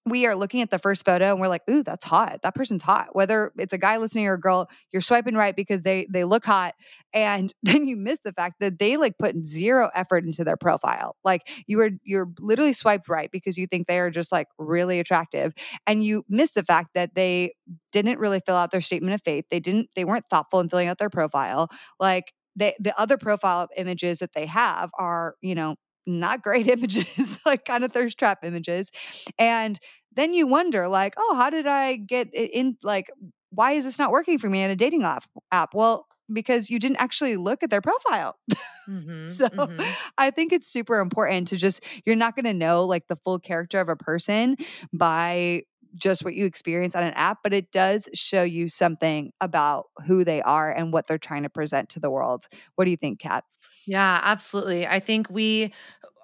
we 0.06 0.26
are 0.26 0.34
looking 0.34 0.62
at 0.62 0.70
the 0.70 0.78
first 0.78 1.04
photo 1.04 1.32
and 1.32 1.40
we're 1.40 1.48
like, 1.48 1.68
ooh, 1.68 1.82
that's 1.82 2.04
hot. 2.04 2.40
That 2.42 2.54
person's 2.54 2.82
hot. 2.82 3.08
Whether 3.12 3.52
it's 3.58 3.74
a 3.74 3.78
guy 3.78 3.98
listening 3.98 4.26
or 4.26 4.34
a 4.34 4.40
girl, 4.40 4.68
you're 4.90 5.02
swiping 5.02 5.34
right 5.34 5.54
because 5.54 5.82
they 5.82 6.06
they 6.10 6.24
look 6.24 6.46
hot. 6.46 6.74
And 7.12 7.52
then 7.62 7.86
you 7.86 7.96
miss 7.96 8.20
the 8.20 8.32
fact 8.32 8.56
that 8.60 8.78
they 8.78 8.96
like 8.96 9.18
put 9.18 9.46
zero 9.46 9.90
effort 9.94 10.24
into 10.24 10.44
their 10.44 10.56
profile. 10.56 11.16
Like 11.24 11.42
you 11.66 11.76
were 11.78 11.90
you're 12.04 12.30
literally 12.38 12.72
swiped 12.72 13.08
right 13.08 13.30
because 13.30 13.58
you 13.58 13.66
think 13.66 13.86
they 13.86 13.98
are 13.98 14.10
just 14.10 14.32
like 14.32 14.48
really 14.58 14.98
attractive. 14.98 15.52
And 15.86 16.02
you 16.02 16.24
miss 16.28 16.52
the 16.52 16.64
fact 16.64 16.90
that 16.94 17.14
they 17.14 17.52
didn't 17.92 18.18
really 18.18 18.40
fill 18.44 18.56
out 18.56 18.70
their 18.70 18.80
statement 18.80 19.14
of 19.14 19.22
faith. 19.22 19.44
They 19.50 19.60
didn't, 19.60 19.90
they 19.94 20.04
weren't 20.04 20.26
thoughtful 20.28 20.60
in 20.60 20.68
filling 20.68 20.88
out 20.88 20.98
their 20.98 21.10
profile. 21.10 21.68
Like 21.98 22.32
they, 22.58 22.74
the 22.78 22.98
other 23.00 23.16
profile 23.16 23.68
images 23.76 24.18
that 24.18 24.32
they 24.34 24.46
have 24.46 24.90
are, 24.98 25.34
you 25.40 25.54
know, 25.54 25.76
not 26.06 26.42
great 26.42 26.66
images, 26.76 27.38
like 27.46 27.64
kind 27.64 27.84
of 27.84 27.92
thirst 27.92 28.18
trap 28.18 28.44
images. 28.44 28.90
And 29.38 29.78
then 30.14 30.32
you 30.34 30.46
wonder, 30.46 30.88
like, 30.88 31.14
oh, 31.16 31.34
how 31.36 31.50
did 31.50 31.66
I 31.66 31.96
get 31.96 32.34
in? 32.34 32.76
Like, 32.82 33.10
why 33.50 33.72
is 33.72 33.84
this 33.84 33.98
not 33.98 34.10
working 34.10 34.38
for 34.38 34.50
me 34.50 34.62
in 34.62 34.70
a 34.70 34.76
dating 34.76 35.04
app? 35.04 35.74
Well, 35.74 36.06
because 36.30 36.68
you 36.68 36.78
didn't 36.78 37.00
actually 37.00 37.36
look 37.36 37.62
at 37.62 37.70
their 37.70 37.82
profile. 37.82 38.36
Mm-hmm, 38.88 39.28
so 39.28 39.48
mm-hmm. 39.48 39.82
I 40.16 40.30
think 40.30 40.50
it's 40.50 40.66
super 40.66 41.00
important 41.00 41.48
to 41.48 41.58
just, 41.58 41.84
you're 42.06 42.16
not 42.16 42.34
going 42.34 42.46
to 42.46 42.54
know 42.54 42.86
like 42.86 43.06
the 43.06 43.16
full 43.16 43.38
character 43.38 43.80
of 43.80 43.90
a 43.90 43.96
person 43.96 44.56
by 44.94 45.64
just 45.98 46.24
what 46.24 46.34
you 46.34 46.46
experience 46.46 46.94
on 46.94 47.02
an 47.02 47.12
app, 47.14 47.38
but 47.42 47.52
it 47.52 47.70
does 47.70 48.08
show 48.14 48.42
you 48.42 48.68
something 48.68 49.32
about 49.40 49.86
who 50.06 50.24
they 50.24 50.40
are 50.42 50.70
and 50.72 50.92
what 50.92 51.06
they're 51.06 51.18
trying 51.18 51.42
to 51.42 51.50
present 51.50 51.88
to 51.90 52.00
the 52.00 52.10
world. 52.10 52.46
What 52.76 52.84
do 52.84 52.90
you 52.90 52.96
think, 52.96 53.20
Kat? 53.20 53.44
Yeah, 53.86 54.20
absolutely. 54.22 54.86
I 54.86 55.00
think 55.00 55.28
we 55.30 55.72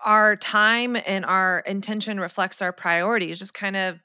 our 0.05 0.37
time 0.37 0.97
and 1.07 1.25
our 1.25 1.61
intention 1.61 2.21
reflects 2.21 2.61
our 2.61 2.73
priorities, 2.73 3.39
just 3.39 3.55
kind 3.55 3.75
of 3.75 3.99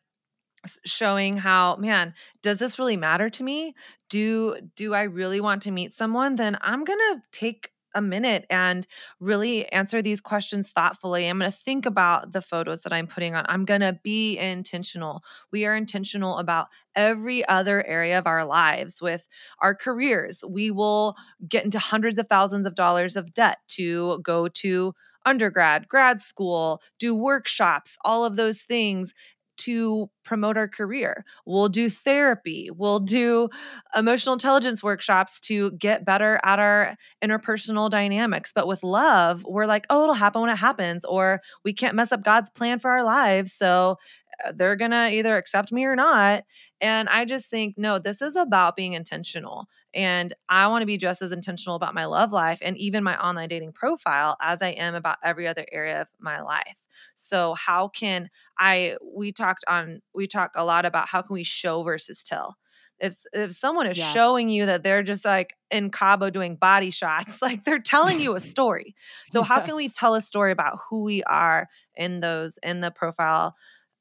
showing 0.86 1.38
how 1.38 1.76
man 1.78 2.14
does 2.42 2.58
this 2.58 2.80
really 2.80 2.98
matter 2.98 3.30
to 3.30 3.44
me 3.46 3.74
do 4.10 4.58
do 4.76 4.94
i 4.94 5.04
really 5.04 5.40
want 5.40 5.62
to 5.62 5.72
meet 5.72 5.94
someone 5.94 6.36
then 6.36 6.58
i'm 6.62 6.84
going 6.84 7.00
to 7.00 7.22
take 7.32 7.72
a 7.96 8.02
minute 8.02 8.46
and 8.50 8.86
really 9.20 9.72
answer 9.72 10.02
these 10.02 10.22
questions 10.22 10.70
thoughtfully. 10.70 11.28
I'm 11.28 11.40
going 11.40 11.52
to 11.52 11.58
think 11.58 11.86
about 11.86 12.32
the 12.32 12.42
photos 12.42 12.84
that 12.84 12.94
I'm 12.94 13.08
putting 13.08 13.36
on. 13.36 13.46
I'm 13.48 13.66
going 13.66 13.82
to 13.82 14.00
be 14.04 14.38
intentional. 14.38 15.24
We 15.52 15.66
are 15.66 15.76
intentional 15.76 16.38
about 16.38 16.68
every 16.96 17.48
other 17.48 17.86
area 17.86 18.18
of 18.20 18.28
our 18.28 18.46
lives 18.46 19.02
with 19.02 19.28
our 19.60 19.76
careers. 19.76 20.44
We 20.48 20.72
will 20.72 21.16
get 21.48 21.66
into 21.66 21.80
hundreds 21.80 22.18
of 22.18 22.28
thousands 22.28 22.66
of 22.66 22.76
dollars 22.76 23.16
of 23.16 23.34
debt 23.34 23.60
to 23.70 24.20
go 24.20 24.48
to 24.48 24.94
undergrad, 25.26 25.88
grad 25.88 26.22
school, 26.22 26.82
do 26.98 27.14
workshops, 27.16 27.98
all 28.04 28.26
of 28.26 28.36
those 28.36 28.62
things 28.62 29.14
to 29.60 30.10
promote 30.24 30.58
our 30.58 30.68
career. 30.68 31.26
We'll 31.46 31.70
do 31.70 31.90
therapy. 31.90 32.70
We'll 32.76 33.00
do 33.00 33.50
emotional 33.96 34.34
intelligence 34.34 34.84
workshops 34.84 35.40
to 35.42 35.72
get 35.72 36.06
better 36.06 36.40
at 36.44 36.60
our 36.60 36.96
interpersonal 37.24 37.90
dynamics. 37.90 38.52
But 38.54 38.68
with 38.68 38.84
love, 38.84 39.46
we're 39.48 39.66
like, 39.66 39.86
oh, 39.90 40.04
it'll 40.04 40.16
happen 40.16 40.42
when 40.42 40.52
it 40.52 40.58
happens, 40.58 41.06
or 41.06 41.42
we 41.64 41.74
can't 41.74 41.96
mess 41.96 42.12
up 42.12 42.24
God's 42.24 42.50
plan 42.50 42.80
for 42.80 42.92
our 42.92 43.04
lives. 43.04 43.54
So 43.54 43.98
uh, 44.46 44.54
they're 44.56 44.76
going 44.76 44.92
to 44.92 45.12
either 45.12 45.36
accept 45.38 45.72
me 45.72 45.86
or 45.86 45.96
not. 45.96 46.44
And 46.82 47.10
I 47.10 47.26
just 47.26 47.50
think, 47.50 47.76
no, 47.78 48.00
this 48.00 48.22
is 48.22 48.36
about 48.36 48.76
being 48.76 48.94
intentional. 48.94 49.68
And 49.94 50.34
I 50.48 50.68
want 50.68 50.84
to 50.84 50.86
be 50.86 50.98
just 50.98 51.22
as 51.22 51.32
intentional 51.32 51.76
about 51.76 51.96
my 51.96 52.06
love 52.06 52.32
life 52.32 52.60
and 52.62 52.78
even 52.78 53.04
my 53.04 53.18
online 53.20 53.50
dating 53.50 53.74
profile 53.74 54.38
as 54.42 54.62
I 54.62 54.70
am 54.70 54.94
about 54.94 55.18
every 55.24 55.48
other 55.48 55.66
area 55.72 56.02
of 56.02 56.10
my 56.20 56.42
life. 56.42 56.84
So, 57.16 57.54
how 57.56 57.88
can 57.88 58.30
I, 58.58 58.98
we 59.04 59.32
talked 59.32 59.66
on, 59.68 60.02
we 60.14 60.28
talk 60.28 60.52
a 60.56 60.64
lot 60.64 60.86
about 60.86 61.10
how 61.10 61.22
can 61.22 61.34
we 61.34 61.44
show 61.44 61.84
versus 61.84 62.24
tell. 62.24 62.58
If, 63.00 63.16
if 63.32 63.54
someone 63.54 63.88
is 63.88 63.98
yeah. 63.98 64.12
showing 64.12 64.50
you 64.50 64.66
that 64.66 64.84
they're 64.84 65.04
just 65.04 65.24
like 65.24 65.56
in 65.72 65.90
Cabo 65.90 66.30
doing 66.30 66.56
body 66.56 66.92
shots, 66.92 67.42
like 67.42 67.64
they're 67.64 67.80
telling 67.80 68.20
you 68.20 68.36
a 68.36 68.40
story. 68.40 68.96
So, 69.30 69.40
yes. 69.40 69.48
how 69.48 69.62
can 69.62 69.76
we 69.76 69.90
tell 69.90 70.14
a 70.14 70.22
story 70.22 70.52
about 70.52 70.78
who 70.90 71.04
we 71.04 71.24
are 71.24 71.68
in 71.96 72.20
those, 72.20 72.60
in 72.62 72.82
the 72.82 72.92
profile? 72.92 73.56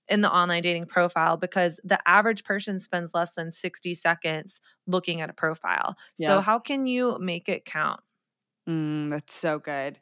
In 0.09 0.21
the 0.21 0.33
online 0.33 0.63
dating 0.63 0.87
profile 0.87 1.37
because 1.37 1.81
the 1.85 1.99
average 2.09 2.45
person 2.45 2.81
spends 2.81 3.15
less 3.15 3.33
than 3.33 3.51
60 3.51 3.95
seconds 3.95 4.61
looking 4.87 5.21
at 5.21 5.31
a 5.31 5.35
profile. 5.35 5.97
Yeah. 6.19 6.29
So, 6.29 6.41
how 6.41 6.59
can 6.59 6.87
you 6.87 7.19
make 7.21 7.49
it 7.49 7.65
count? 7.65 8.01
Mm, 8.69 9.11
that's 9.11 9.35
so 9.35 9.59
good. 9.59 9.99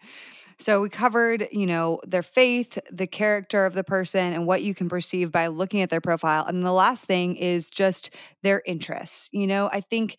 So 0.59 0.83
we 0.83 0.91
covered, 0.91 1.49
you 1.53 1.67
know, 1.67 2.01
their 2.07 2.23
faith, 2.23 2.79
the 2.91 3.07
character 3.07 3.67
of 3.67 3.75
the 3.75 3.85
person, 3.85 4.33
and 4.33 4.47
what 4.47 4.63
you 4.63 4.75
can 4.75 4.89
perceive 4.89 5.33
by 5.33 5.49
looking 5.49 5.83
at 5.83 5.91
their 5.91 6.01
profile. 6.01 6.47
And 6.47 6.63
the 6.65 6.73
last 6.73 7.07
thing 7.07 7.37
is 7.37 7.71
just 7.71 8.11
their 8.43 8.63
interests. 8.67 9.31
You 9.33 9.47
know, 9.47 9.71
I 9.73 9.81
think 9.81 10.19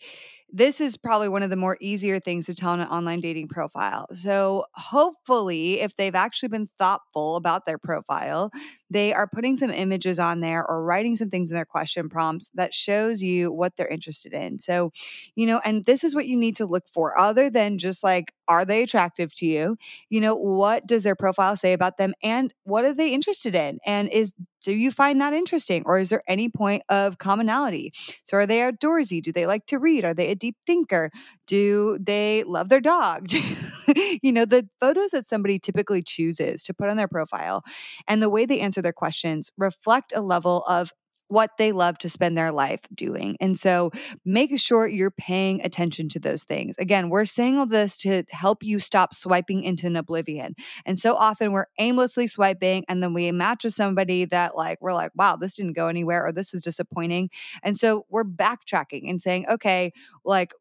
this 0.49 0.79
is 0.79 0.95
probably 0.95 1.27
one 1.27 1.43
of 1.43 1.49
the 1.49 1.57
more 1.57 1.77
easier 1.81 2.19
things 2.19 2.45
to 2.45 2.55
tell 2.55 2.73
in 2.73 2.79
an 2.79 2.87
online 2.87 3.19
dating 3.19 3.49
profile. 3.49 4.07
So, 4.13 4.65
hopefully, 4.73 5.81
if 5.81 5.95
they've 5.95 6.15
actually 6.15 6.49
been 6.49 6.69
thoughtful 6.77 7.35
about 7.35 7.65
their 7.65 7.77
profile, 7.77 8.51
they 8.89 9.13
are 9.13 9.27
putting 9.27 9.57
some 9.57 9.71
images 9.71 10.19
on 10.19 10.39
there 10.39 10.65
or 10.65 10.83
writing 10.83 11.15
some 11.17 11.29
things 11.29 11.51
in 11.51 11.55
their 11.55 11.65
question 11.65 12.07
prompts 12.07 12.49
that 12.53 12.73
shows 12.73 13.21
you 13.21 13.51
what 13.51 13.75
they're 13.75 13.87
interested 13.87 14.33
in. 14.33 14.59
So, 14.59 14.91
you 15.35 15.47
know, 15.47 15.59
and 15.65 15.85
this 15.85 16.03
is 16.03 16.15
what 16.15 16.27
you 16.27 16.37
need 16.37 16.55
to 16.57 16.65
look 16.65 16.87
for 16.93 17.17
other 17.19 17.49
than 17.49 17.77
just 17.77 18.03
like 18.03 18.33
are 18.47 18.63
they 18.63 18.83
attractive 18.83 19.35
to 19.35 19.45
you? 19.45 19.77
You 20.09 20.21
know, 20.21 20.35
what 20.35 20.87
does 20.87 21.03
their 21.03 21.15
profile 21.15 21.57
say 21.57 21.73
about 21.73 21.97
them 21.97 22.13
and 22.23 22.53
what 22.63 22.85
are 22.85 22.93
they 22.93 23.13
interested 23.13 23.55
in? 23.55 23.79
And 23.85 24.09
is 24.09 24.33
do 24.67 24.75
you 24.75 24.91
find 24.91 25.21
that 25.21 25.31
interesting 25.31 25.81
or 25.85 25.97
is 25.97 26.09
there 26.09 26.21
any 26.27 26.49
point 26.49 26.83
of 26.89 27.19
commonality? 27.19 27.93
So 28.25 28.35
are 28.35 28.45
they 28.45 28.57
outdoorsy? 28.57 29.21
Do 29.23 29.31
they 29.31 29.45
like 29.47 29.65
to 29.67 29.79
read? 29.79 30.03
Are 30.03 30.13
they 30.13 30.27
a 30.27 30.35
deep 30.35 30.57
thinker? 30.67 31.09
Do 31.45 31.97
they 32.01 32.43
love 32.43 32.67
their 32.67 32.81
dog? 32.81 33.31
you 34.21 34.33
know, 34.33 34.43
the 34.43 34.67
photos 34.81 35.11
that 35.11 35.25
somebody 35.25 35.57
typically 35.57 36.03
chooses 36.03 36.65
to 36.65 36.73
put 36.73 36.89
on 36.89 36.97
their 36.97 37.07
profile 37.07 37.63
and 38.09 38.21
the 38.21 38.29
way 38.29 38.45
they 38.45 38.59
answer 38.59 38.81
their 38.81 38.91
questions 38.91 39.53
reflect 39.57 40.11
a 40.13 40.19
level 40.19 40.65
of 40.67 40.91
what 41.27 41.51
they 41.57 41.71
love 41.71 41.97
to 41.99 42.09
spend 42.09 42.37
their 42.37 42.51
life 42.51 42.81
doing. 42.93 43.37
And 43.39 43.57
so 43.57 43.91
make 44.25 44.57
sure 44.59 44.87
you're 44.87 45.11
paying 45.11 45.61
attention 45.63 46.09
to 46.09 46.19
those 46.19 46.43
things. 46.43 46.77
Again, 46.77 47.09
we're 47.09 47.25
saying 47.25 47.57
all 47.57 47.65
this 47.65 47.97
to 47.97 48.23
help 48.29 48.63
you 48.63 48.79
stop 48.79 49.13
swiping 49.13 49.63
into 49.63 49.87
an 49.87 49.95
oblivion. 49.95 50.55
And 50.85 50.97
so 50.97 51.15
often 51.15 51.51
we're 51.51 51.67
aimlessly 51.79 52.27
swiping 52.27 52.85
and 52.87 53.03
then 53.03 53.13
we 53.13 53.31
match 53.31 53.63
with 53.63 53.73
somebody 53.73 54.25
that 54.25 54.55
like 54.55 54.79
we're 54.81 54.93
like, 54.93 55.11
wow, 55.15 55.35
this 55.35 55.55
didn't 55.55 55.73
go 55.73 55.87
anywhere 55.87 56.25
or 56.25 56.31
this 56.31 56.53
was 56.53 56.61
disappointing. 56.61 57.29
And 57.63 57.77
so 57.77 58.05
we're 58.09 58.23
backtracking 58.23 59.09
and 59.09 59.21
saying, 59.21 59.47
okay, 59.49 59.91
like 60.23 60.53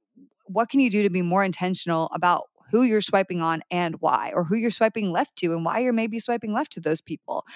what 0.46 0.68
can 0.68 0.80
you 0.80 0.90
do 0.90 1.02
to 1.02 1.10
be 1.10 1.22
more 1.22 1.44
intentional 1.44 2.08
about 2.12 2.44
who 2.70 2.82
you're 2.82 3.00
swiping 3.00 3.40
on 3.42 3.62
and 3.70 3.96
why, 4.00 4.32
or 4.34 4.44
who 4.44 4.56
you're 4.56 4.70
swiping 4.70 5.12
left 5.12 5.36
to 5.36 5.52
and 5.54 5.64
why 5.64 5.80
you're 5.80 5.92
maybe 5.92 6.18
swiping 6.18 6.52
left 6.52 6.72
to 6.72 6.80
those 6.80 7.00
people. 7.00 7.46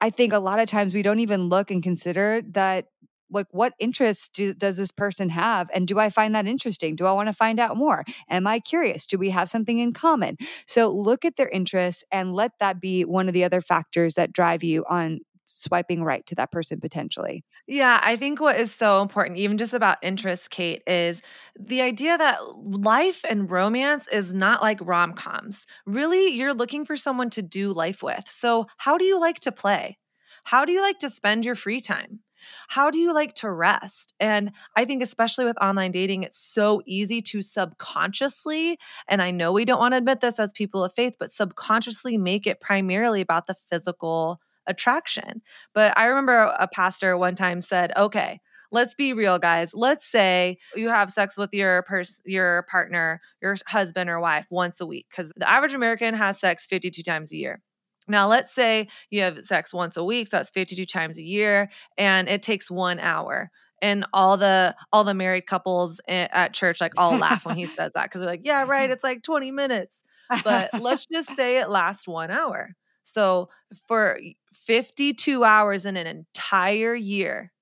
I 0.00 0.10
think 0.10 0.32
a 0.32 0.38
lot 0.38 0.60
of 0.60 0.68
times 0.68 0.94
we 0.94 1.02
don't 1.02 1.20
even 1.20 1.48
look 1.48 1.70
and 1.70 1.82
consider 1.82 2.42
that 2.52 2.86
like 3.30 3.46
what 3.50 3.74
interests 3.78 4.28
do, 4.30 4.54
does 4.54 4.78
this 4.78 4.90
person 4.90 5.28
have 5.28 5.70
and 5.74 5.86
do 5.86 5.98
i 5.98 6.08
find 6.08 6.34
that 6.34 6.46
interesting? 6.46 6.96
Do 6.96 7.06
i 7.06 7.12
want 7.12 7.28
to 7.28 7.32
find 7.34 7.60
out 7.60 7.76
more? 7.76 8.04
Am 8.28 8.46
i 8.46 8.58
curious? 8.58 9.06
Do 9.06 9.18
we 9.18 9.30
have 9.30 9.48
something 9.48 9.78
in 9.78 9.92
common? 9.92 10.36
So 10.66 10.88
look 10.88 11.24
at 11.24 11.36
their 11.36 11.48
interests 11.48 12.04
and 12.10 12.32
let 12.32 12.52
that 12.60 12.80
be 12.80 13.04
one 13.04 13.28
of 13.28 13.34
the 13.34 13.44
other 13.44 13.60
factors 13.60 14.14
that 14.14 14.32
drive 14.32 14.64
you 14.64 14.84
on 14.88 15.20
swiping 15.48 16.02
right 16.02 16.24
to 16.26 16.34
that 16.36 16.52
person 16.52 16.80
potentially. 16.80 17.44
Yeah, 17.66 18.00
I 18.02 18.16
think 18.16 18.40
what 18.40 18.58
is 18.58 18.74
so 18.74 19.02
important, 19.02 19.38
even 19.38 19.58
just 19.58 19.74
about 19.74 19.98
interest, 20.02 20.50
Kait, 20.50 20.80
is 20.86 21.20
the 21.58 21.82
idea 21.82 22.16
that 22.16 22.40
life 22.56 23.24
and 23.28 23.50
romance 23.50 24.08
is 24.08 24.32
not 24.32 24.62
like 24.62 24.78
rom 24.80 25.12
coms. 25.12 25.66
Really, 25.86 26.28
you're 26.28 26.54
looking 26.54 26.84
for 26.84 26.96
someone 26.96 27.30
to 27.30 27.42
do 27.42 27.72
life 27.72 28.02
with. 28.02 28.24
So, 28.28 28.66
how 28.76 28.96
do 28.98 29.04
you 29.04 29.20
like 29.20 29.40
to 29.40 29.52
play? 29.52 29.98
How 30.44 30.64
do 30.64 30.72
you 30.72 30.80
like 30.80 30.98
to 31.00 31.10
spend 31.10 31.44
your 31.44 31.54
free 31.54 31.80
time? 31.80 32.20
How 32.68 32.90
do 32.90 32.98
you 32.98 33.12
like 33.12 33.34
to 33.34 33.50
rest? 33.50 34.14
And 34.20 34.52
I 34.76 34.84
think, 34.84 35.02
especially 35.02 35.44
with 35.44 35.60
online 35.60 35.90
dating, 35.90 36.22
it's 36.22 36.38
so 36.38 36.82
easy 36.86 37.20
to 37.22 37.42
subconsciously, 37.42 38.78
and 39.08 39.20
I 39.20 39.30
know 39.30 39.52
we 39.52 39.64
don't 39.64 39.80
want 39.80 39.92
to 39.92 39.98
admit 39.98 40.20
this 40.20 40.38
as 40.38 40.52
people 40.52 40.84
of 40.84 40.94
faith, 40.94 41.16
but 41.18 41.32
subconsciously 41.32 42.16
make 42.16 42.46
it 42.46 42.60
primarily 42.60 43.20
about 43.20 43.46
the 43.46 43.54
physical 43.54 44.40
attraction. 44.68 45.42
But 45.74 45.96
I 45.98 46.04
remember 46.06 46.54
a 46.58 46.68
pastor 46.68 47.16
one 47.16 47.34
time 47.34 47.60
said, 47.60 47.92
okay, 47.96 48.40
let's 48.70 48.94
be 48.94 49.12
real 49.12 49.38
guys. 49.38 49.72
Let's 49.74 50.06
say 50.06 50.58
you 50.76 50.88
have 50.88 51.10
sex 51.10 51.36
with 51.36 51.52
your 51.52 51.82
pers- 51.82 52.22
your 52.24 52.66
partner 52.70 53.20
your 53.40 53.56
husband 53.66 54.10
or 54.10 54.20
wife 54.20 54.46
once 54.50 54.80
a 54.80 54.86
week 54.86 55.06
cuz 55.14 55.30
the 55.36 55.48
average 55.48 55.74
american 55.74 56.14
has 56.14 56.38
sex 56.38 56.66
52 56.66 57.02
times 57.02 57.32
a 57.32 57.36
year. 57.36 57.62
Now 58.06 58.26
let's 58.26 58.52
say 58.52 58.88
you 59.10 59.22
have 59.22 59.44
sex 59.44 59.72
once 59.72 59.96
a 59.96 60.04
week 60.04 60.28
so 60.28 60.38
that's 60.38 60.50
52 60.50 60.84
times 60.84 61.18
a 61.18 61.22
year 61.22 61.70
and 61.96 62.28
it 62.28 62.42
takes 62.42 62.70
1 62.70 62.98
hour. 63.00 63.50
And 63.80 64.06
all 64.12 64.36
the 64.36 64.74
all 64.92 65.04
the 65.04 65.14
married 65.14 65.46
couples 65.46 66.00
eh, 66.08 66.26
at 66.30 66.52
church 66.52 66.80
like 66.80 66.94
all 66.96 67.16
laugh 67.16 67.46
when 67.46 67.56
he 67.56 67.66
says 67.66 67.92
that 67.94 68.10
cuz 68.10 68.20
they're 68.20 68.30
like 68.30 68.44
yeah 68.44 68.64
right 68.66 68.90
it's 68.94 69.04
like 69.04 69.22
20 69.22 69.50
minutes. 69.50 70.02
But 70.44 70.80
let's 70.80 71.06
just 71.06 71.34
say 71.36 71.58
it 71.58 71.70
lasts 71.70 72.06
1 72.06 72.30
hour 72.30 72.74
so 73.08 73.48
for 73.86 74.20
52 74.52 75.42
hours 75.42 75.86
in 75.86 75.96
an 75.96 76.06
entire 76.06 76.94
year, 76.94 77.52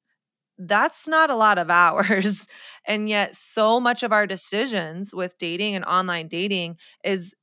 that's 0.58 1.06
not 1.06 1.30
a 1.30 1.36
lot 1.36 1.58
of 1.58 1.70
hours. 1.82 2.48
And 2.86 3.08
yet, 3.08 3.34
so 3.34 3.78
much 3.80 4.02
of 4.02 4.12
our 4.12 4.26
decisions 4.26 5.14
with 5.14 5.38
dating 5.38 5.76
and 5.76 5.84
online 5.84 6.28
dating 6.28 6.78
is 7.04 7.34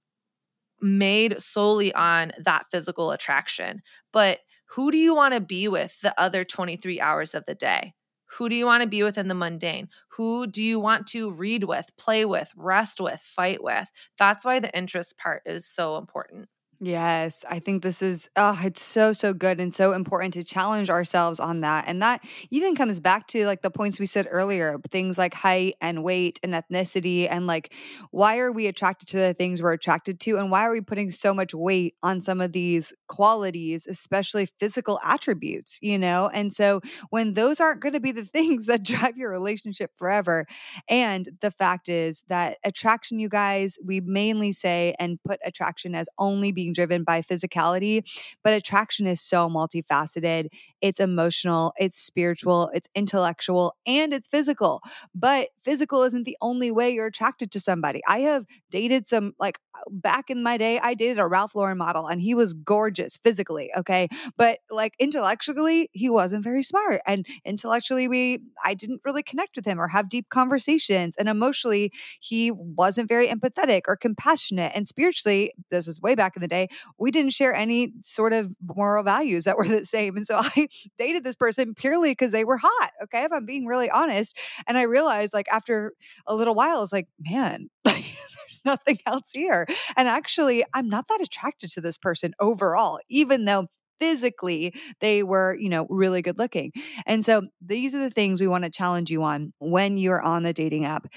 made 0.81 1.41
solely 1.41 1.93
on 1.93 2.33
that 2.39 2.65
physical 2.71 3.11
attraction. 3.11 3.81
But 4.11 4.39
who 4.71 4.91
do 4.91 4.97
you 4.97 5.15
want 5.15 5.33
to 5.33 5.39
be 5.39 5.67
with 5.67 5.99
the 6.01 6.19
other 6.19 6.43
23 6.43 6.99
hours 6.99 7.33
of 7.33 7.45
the 7.45 7.55
day? 7.55 7.93
Who 8.37 8.49
do 8.49 8.55
you 8.55 8.65
want 8.65 8.81
to 8.83 8.89
be 8.89 9.03
with 9.03 9.17
in 9.17 9.27
the 9.27 9.35
mundane? 9.35 9.89
Who 10.17 10.47
do 10.47 10.61
you 10.61 10.79
want 10.79 11.07
to 11.07 11.31
read 11.31 11.65
with, 11.65 11.89
play 11.97 12.25
with, 12.25 12.51
rest 12.57 12.99
with, 12.99 13.21
fight 13.21 13.63
with? 13.63 13.89
That's 14.17 14.43
why 14.43 14.59
the 14.59 14.75
interest 14.77 15.17
part 15.17 15.43
is 15.45 15.67
so 15.67 15.97
important. 15.97 16.49
Yes, 16.85 17.45
I 17.49 17.59
think 17.59 17.81
this 17.81 18.01
is 18.01 18.29
oh, 18.35 18.59
it's 18.61 18.81
so 18.81 19.13
so 19.13 19.33
good 19.33 19.61
and 19.61 19.73
so 19.73 19.93
important 19.93 20.33
to 20.33 20.43
challenge 20.43 20.89
ourselves 20.89 21.39
on 21.39 21.61
that. 21.61 21.85
And 21.87 22.01
that 22.01 22.25
even 22.49 22.75
comes 22.75 22.99
back 22.99 23.25
to 23.27 23.45
like 23.45 23.61
the 23.61 23.71
points 23.71 24.01
we 24.01 24.05
said 24.05 24.27
earlier, 24.29 24.77
things 24.91 25.17
like 25.17 25.33
height 25.33 25.75
and 25.79 26.03
weight 26.03 26.41
and 26.43 26.53
ethnicity 26.53 27.25
and 27.31 27.47
like 27.47 27.73
why 28.11 28.37
are 28.39 28.51
we 28.51 28.67
attracted 28.67 29.07
to 29.09 29.17
the 29.17 29.33
things 29.33 29.61
we're 29.61 29.71
attracted 29.71 30.19
to 30.21 30.37
and 30.37 30.51
why 30.51 30.65
are 30.65 30.71
we 30.71 30.81
putting 30.81 31.09
so 31.09 31.33
much 31.33 31.53
weight 31.53 31.95
on 32.03 32.19
some 32.19 32.41
of 32.41 32.51
these 32.51 32.93
qualities, 33.07 33.87
especially 33.87 34.49
physical 34.59 34.99
attributes, 35.05 35.79
you 35.81 35.97
know? 35.97 36.29
And 36.33 36.51
so 36.51 36.81
when 37.11 37.35
those 37.35 37.61
aren't 37.61 37.79
going 37.79 37.93
to 37.93 38.01
be 38.01 38.11
the 38.11 38.25
things 38.33 38.65
that 38.65 38.83
drive 38.83 39.15
your 39.15 39.29
relationship 39.29 39.91
forever, 39.97 40.45
and 40.89 41.29
the 41.41 41.51
fact 41.51 41.87
is 41.89 42.23
that 42.27 42.57
attraction 42.63 43.19
you 43.19 43.29
guys, 43.29 43.77
we 43.85 44.01
mainly 44.01 44.51
say 44.51 44.95
and 44.99 45.19
put 45.23 45.39
attraction 45.45 45.95
as 45.95 46.07
only 46.17 46.51
being 46.51 46.72
driven 46.73 47.03
by 47.03 47.21
physicality, 47.21 48.03
but 48.43 48.53
attraction 48.53 49.07
is 49.07 49.21
so 49.21 49.47
multifaceted. 49.49 50.47
It's 50.83 50.99
emotional, 50.99 51.73
it's 51.77 51.97
spiritual, 51.97 52.69
it's 52.73 52.89
intellectual, 52.93 53.73
and 53.87 54.13
it's 54.13 54.27
physical. 54.27 54.81
But 55.15 55.47
physical 55.63 56.03
isn't 56.03 56.25
the 56.25 56.35
only 56.41 56.71
way 56.71 56.89
you're 56.89 57.07
attracted 57.07 57.51
to 57.51 57.59
somebody. 57.61 58.01
I 58.05 58.19
have 58.19 58.45
dated 58.69 59.07
some, 59.07 59.31
like 59.39 59.59
back 59.89 60.29
in 60.29 60.43
my 60.43 60.57
day, 60.57 60.79
I 60.79 60.93
dated 60.93 61.19
a 61.19 61.25
Ralph 61.25 61.55
Lauren 61.55 61.77
model 61.77 62.07
and 62.07 62.21
he 62.21 62.35
was 62.35 62.53
gorgeous 62.53 63.15
physically. 63.15 63.71
Okay. 63.77 64.09
But 64.35 64.59
like 64.69 64.93
intellectually, 64.99 65.89
he 65.93 66.09
wasn't 66.09 66.43
very 66.43 66.63
smart. 66.63 67.01
And 67.07 67.25
intellectually, 67.45 68.09
we, 68.09 68.39
I 68.65 68.73
didn't 68.73 68.99
really 69.05 69.23
connect 69.23 69.55
with 69.55 69.65
him 69.65 69.79
or 69.79 69.87
have 69.87 70.09
deep 70.09 70.27
conversations. 70.29 71.15
And 71.15 71.29
emotionally, 71.29 71.93
he 72.19 72.51
wasn't 72.51 73.07
very 73.07 73.27
empathetic 73.27 73.83
or 73.87 73.95
compassionate. 73.95 74.73
And 74.75 74.85
spiritually, 74.85 75.53
this 75.71 75.87
is 75.87 76.01
way 76.01 76.13
back 76.15 76.35
in 76.35 76.41
the 76.41 76.47
day, 76.49 76.67
we 76.99 77.09
didn't 77.09 77.31
share 77.31 77.53
any 77.53 77.93
sort 78.03 78.33
of 78.33 78.53
moral 78.75 79.03
values 79.03 79.45
that 79.45 79.57
were 79.57 79.67
the 79.67 79.85
same. 79.85 80.17
And 80.17 80.25
so 80.25 80.41
I 80.55 80.67
dated 80.97 81.23
this 81.23 81.35
person 81.35 81.73
purely 81.75 82.11
because 82.11 82.31
they 82.31 82.45
were 82.45 82.57
hot. 82.57 82.91
Okay. 83.03 83.23
If 83.23 83.31
I'm 83.31 83.45
being 83.45 83.65
really 83.65 83.89
honest. 83.89 84.37
And 84.67 84.77
I 84.77 84.83
realized 84.83 85.33
like 85.33 85.47
after 85.51 85.93
a 86.27 86.35
little 86.35 86.55
while, 86.55 86.77
I 86.77 86.81
was 86.81 86.93
like, 86.93 87.07
man, 87.19 87.69
there's 87.83 88.61
nothing 88.65 88.97
else 89.05 89.31
here. 89.33 89.65
And 89.95 90.07
actually, 90.07 90.63
I'm 90.73 90.89
not 90.89 91.07
that 91.09 91.21
attracted 91.21 91.71
to 91.71 91.81
this 91.81 91.97
person 91.97 92.33
overall, 92.39 92.99
even 93.09 93.45
though 93.45 93.67
physically 93.99 94.73
they 94.99 95.23
were, 95.23 95.55
you 95.57 95.69
know, 95.69 95.85
really 95.89 96.21
good 96.21 96.37
looking. 96.37 96.71
And 97.05 97.23
so 97.23 97.43
these 97.61 97.95
are 97.95 97.99
the 97.99 98.09
things 98.09 98.41
we 98.41 98.47
want 98.47 98.65
to 98.65 98.69
challenge 98.69 99.09
you 99.11 99.23
on 99.23 99.53
when 99.59 99.97
you're 99.97 100.21
on 100.21 100.43
the 100.43 100.51
dating 100.51 100.85
app. 100.85 101.07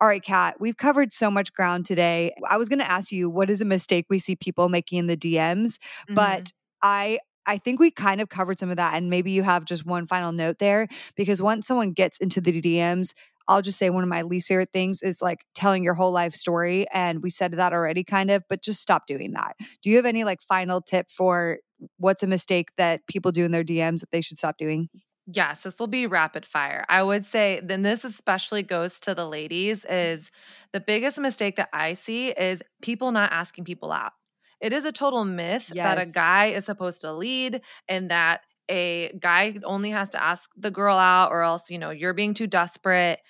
All 0.00 0.06
right, 0.06 0.22
Kat, 0.22 0.56
we've 0.60 0.76
covered 0.76 1.12
so 1.12 1.30
much 1.30 1.52
ground 1.52 1.86
today. 1.86 2.32
I 2.48 2.56
was 2.58 2.68
going 2.68 2.78
to 2.80 2.90
ask 2.90 3.10
you 3.10 3.30
what 3.30 3.50
is 3.50 3.60
a 3.60 3.64
mistake 3.64 4.06
we 4.10 4.18
see 4.18 4.36
people 4.36 4.68
making 4.68 4.98
in 4.98 5.06
the 5.06 5.16
DMs, 5.16 5.78
mm-hmm. 5.78 6.14
but 6.14 6.52
I 6.82 7.18
I 7.46 7.58
think 7.58 7.80
we 7.80 7.90
kind 7.90 8.20
of 8.20 8.28
covered 8.28 8.58
some 8.58 8.70
of 8.70 8.76
that. 8.76 8.94
And 8.94 9.10
maybe 9.10 9.30
you 9.30 9.42
have 9.42 9.64
just 9.64 9.86
one 9.86 10.06
final 10.06 10.32
note 10.32 10.58
there 10.58 10.88
because 11.16 11.40
once 11.40 11.66
someone 11.66 11.92
gets 11.92 12.18
into 12.18 12.40
the 12.40 12.60
DMs, 12.60 13.12
I'll 13.48 13.62
just 13.62 13.78
say 13.78 13.90
one 13.90 14.02
of 14.02 14.08
my 14.08 14.22
least 14.22 14.48
favorite 14.48 14.70
things 14.72 15.02
is 15.02 15.22
like 15.22 15.44
telling 15.54 15.84
your 15.84 15.94
whole 15.94 16.10
life 16.12 16.34
story. 16.34 16.86
And 16.92 17.22
we 17.22 17.30
said 17.30 17.52
that 17.52 17.72
already, 17.72 18.02
kind 18.02 18.30
of, 18.30 18.42
but 18.48 18.62
just 18.62 18.82
stop 18.82 19.06
doing 19.06 19.32
that. 19.32 19.56
Do 19.82 19.90
you 19.90 19.96
have 19.96 20.06
any 20.06 20.24
like 20.24 20.42
final 20.42 20.80
tip 20.80 21.10
for 21.10 21.58
what's 21.98 22.22
a 22.22 22.26
mistake 22.26 22.70
that 22.76 23.06
people 23.06 23.30
do 23.30 23.44
in 23.44 23.52
their 23.52 23.64
DMs 23.64 24.00
that 24.00 24.10
they 24.10 24.20
should 24.20 24.38
stop 24.38 24.56
doing? 24.58 24.88
Yes, 25.32 25.64
this 25.64 25.78
will 25.78 25.88
be 25.88 26.06
rapid 26.06 26.46
fire. 26.46 26.84
I 26.88 27.02
would 27.02 27.26
say, 27.26 27.60
then 27.62 27.82
this 27.82 28.04
especially 28.04 28.62
goes 28.62 29.00
to 29.00 29.14
the 29.14 29.28
ladies, 29.28 29.84
is 29.84 30.30
the 30.72 30.80
biggest 30.80 31.18
mistake 31.18 31.56
that 31.56 31.68
I 31.72 31.94
see 31.94 32.28
is 32.28 32.62
people 32.80 33.10
not 33.10 33.32
asking 33.32 33.64
people 33.64 33.90
out. 33.90 34.12
It 34.60 34.72
is 34.72 34.84
a 34.84 34.92
total 34.92 35.24
myth 35.24 35.70
yes. 35.74 35.84
that 35.84 36.08
a 36.08 36.10
guy 36.10 36.46
is 36.46 36.64
supposed 36.64 37.02
to 37.02 37.12
lead 37.12 37.60
and 37.88 38.10
that 38.10 38.40
a 38.68 39.12
guy 39.20 39.58
only 39.64 39.90
has 39.90 40.10
to 40.10 40.22
ask 40.22 40.50
the 40.56 40.70
girl 40.70 40.96
out 40.96 41.30
or 41.30 41.42
else, 41.42 41.70
you 41.70 41.78
know, 41.78 41.90
you're 41.90 42.14
being 42.14 42.34
too 42.34 42.46
desperate. 42.46 43.20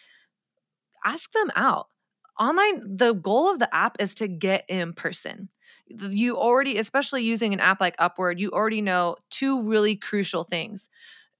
Ask 1.05 1.33
them 1.33 1.51
out. 1.55 1.89
Online, 2.39 2.97
the 2.97 3.14
goal 3.14 3.51
of 3.51 3.59
the 3.59 3.74
app 3.74 3.97
is 4.01 4.14
to 4.16 4.29
get 4.29 4.64
in 4.68 4.93
person. 4.93 5.49
You 5.89 6.37
already, 6.37 6.79
especially 6.79 7.24
using 7.24 7.53
an 7.53 7.61
app 7.61 7.81
like 7.81 7.97
Upward, 7.99 8.41
you 8.41 8.51
already 8.51 8.83
know 8.83 9.16
two 9.31 9.62
really 9.62 9.97
crucial 9.97 10.45
things. 10.45 10.89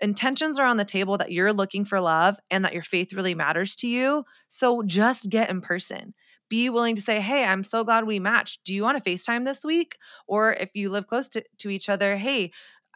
Intentions 0.01 0.59
are 0.59 0.67
on 0.67 0.77
the 0.77 0.85
table 0.85 1.19
that 1.19 1.33
you're 1.33 1.53
looking 1.53 1.85
for 1.85 2.01
love 2.01 2.39
and 2.51 2.65
that 2.65 2.75
your 2.75 2.83
faith 2.83 3.13
really 3.13 3.35
matters 3.35 3.77
to 3.77 3.89
you. 3.89 4.25
So 4.49 4.83
just 4.83 5.31
get 5.31 5.51
in 5.51 5.61
person 5.61 6.15
be 6.49 6.69
willing 6.71 6.97
to 6.97 7.03
say, 7.03 7.21
Hey, 7.21 7.45
I'm 7.45 7.65
so 7.65 7.85
glad 7.85 8.07
we 8.07 8.19
matched. 8.19 8.65
Do 8.65 8.75
you 8.75 8.83
want 8.83 9.03
to 9.03 9.11
FaceTime 9.11 9.45
this 9.45 9.65
week? 9.65 9.99
Or 10.27 10.53
if 10.55 10.71
you 10.75 10.91
live 10.91 11.07
close 11.07 11.29
to, 11.31 11.45
to 11.59 11.71
each 11.71 11.89
other, 11.89 12.17
Hey, 12.17 12.53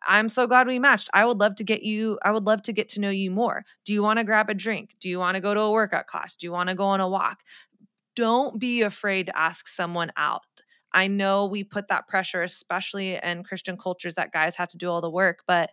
I'm 0.06 0.28
so 0.28 0.46
glad 0.46 0.66
we 0.66 0.78
matched. 0.78 1.10
I 1.12 1.24
would 1.24 1.38
love 1.38 1.56
to 1.56 1.64
get 1.64 1.82
you, 1.82 2.18
I 2.24 2.30
would 2.30 2.44
love 2.44 2.62
to 2.62 2.72
get 2.72 2.88
to 2.90 3.00
know 3.00 3.10
you 3.10 3.30
more. 3.30 3.64
Do 3.84 3.92
you 3.92 4.02
want 4.02 4.18
to 4.18 4.24
grab 4.24 4.48
a 4.48 4.54
drink? 4.54 4.94
Do 5.00 5.08
you 5.08 5.18
want 5.18 5.34
to 5.36 5.40
go 5.40 5.52
to 5.54 5.60
a 5.60 5.70
workout 5.70 6.06
class? 6.06 6.36
Do 6.36 6.46
you 6.46 6.52
want 6.52 6.70
to 6.70 6.74
go 6.74 6.84
on 6.84 7.00
a 7.00 7.08
walk? 7.08 7.40
Don't 8.16 8.58
be 8.58 8.82
afraid 8.82 9.26
to 9.26 9.38
ask 9.38 9.68
someone 9.68 10.10
out. 10.16 10.42
I 10.92 11.06
know 11.06 11.46
we 11.46 11.62
put 11.62 11.88
that 11.88 12.08
pressure, 12.08 12.42
especially 12.42 13.16
in 13.22 13.44
Christian 13.44 13.76
cultures, 13.76 14.14
that 14.16 14.32
guys 14.32 14.56
have 14.56 14.68
to 14.70 14.78
do 14.78 14.88
all 14.88 15.00
the 15.00 15.10
work, 15.10 15.40
but 15.46 15.70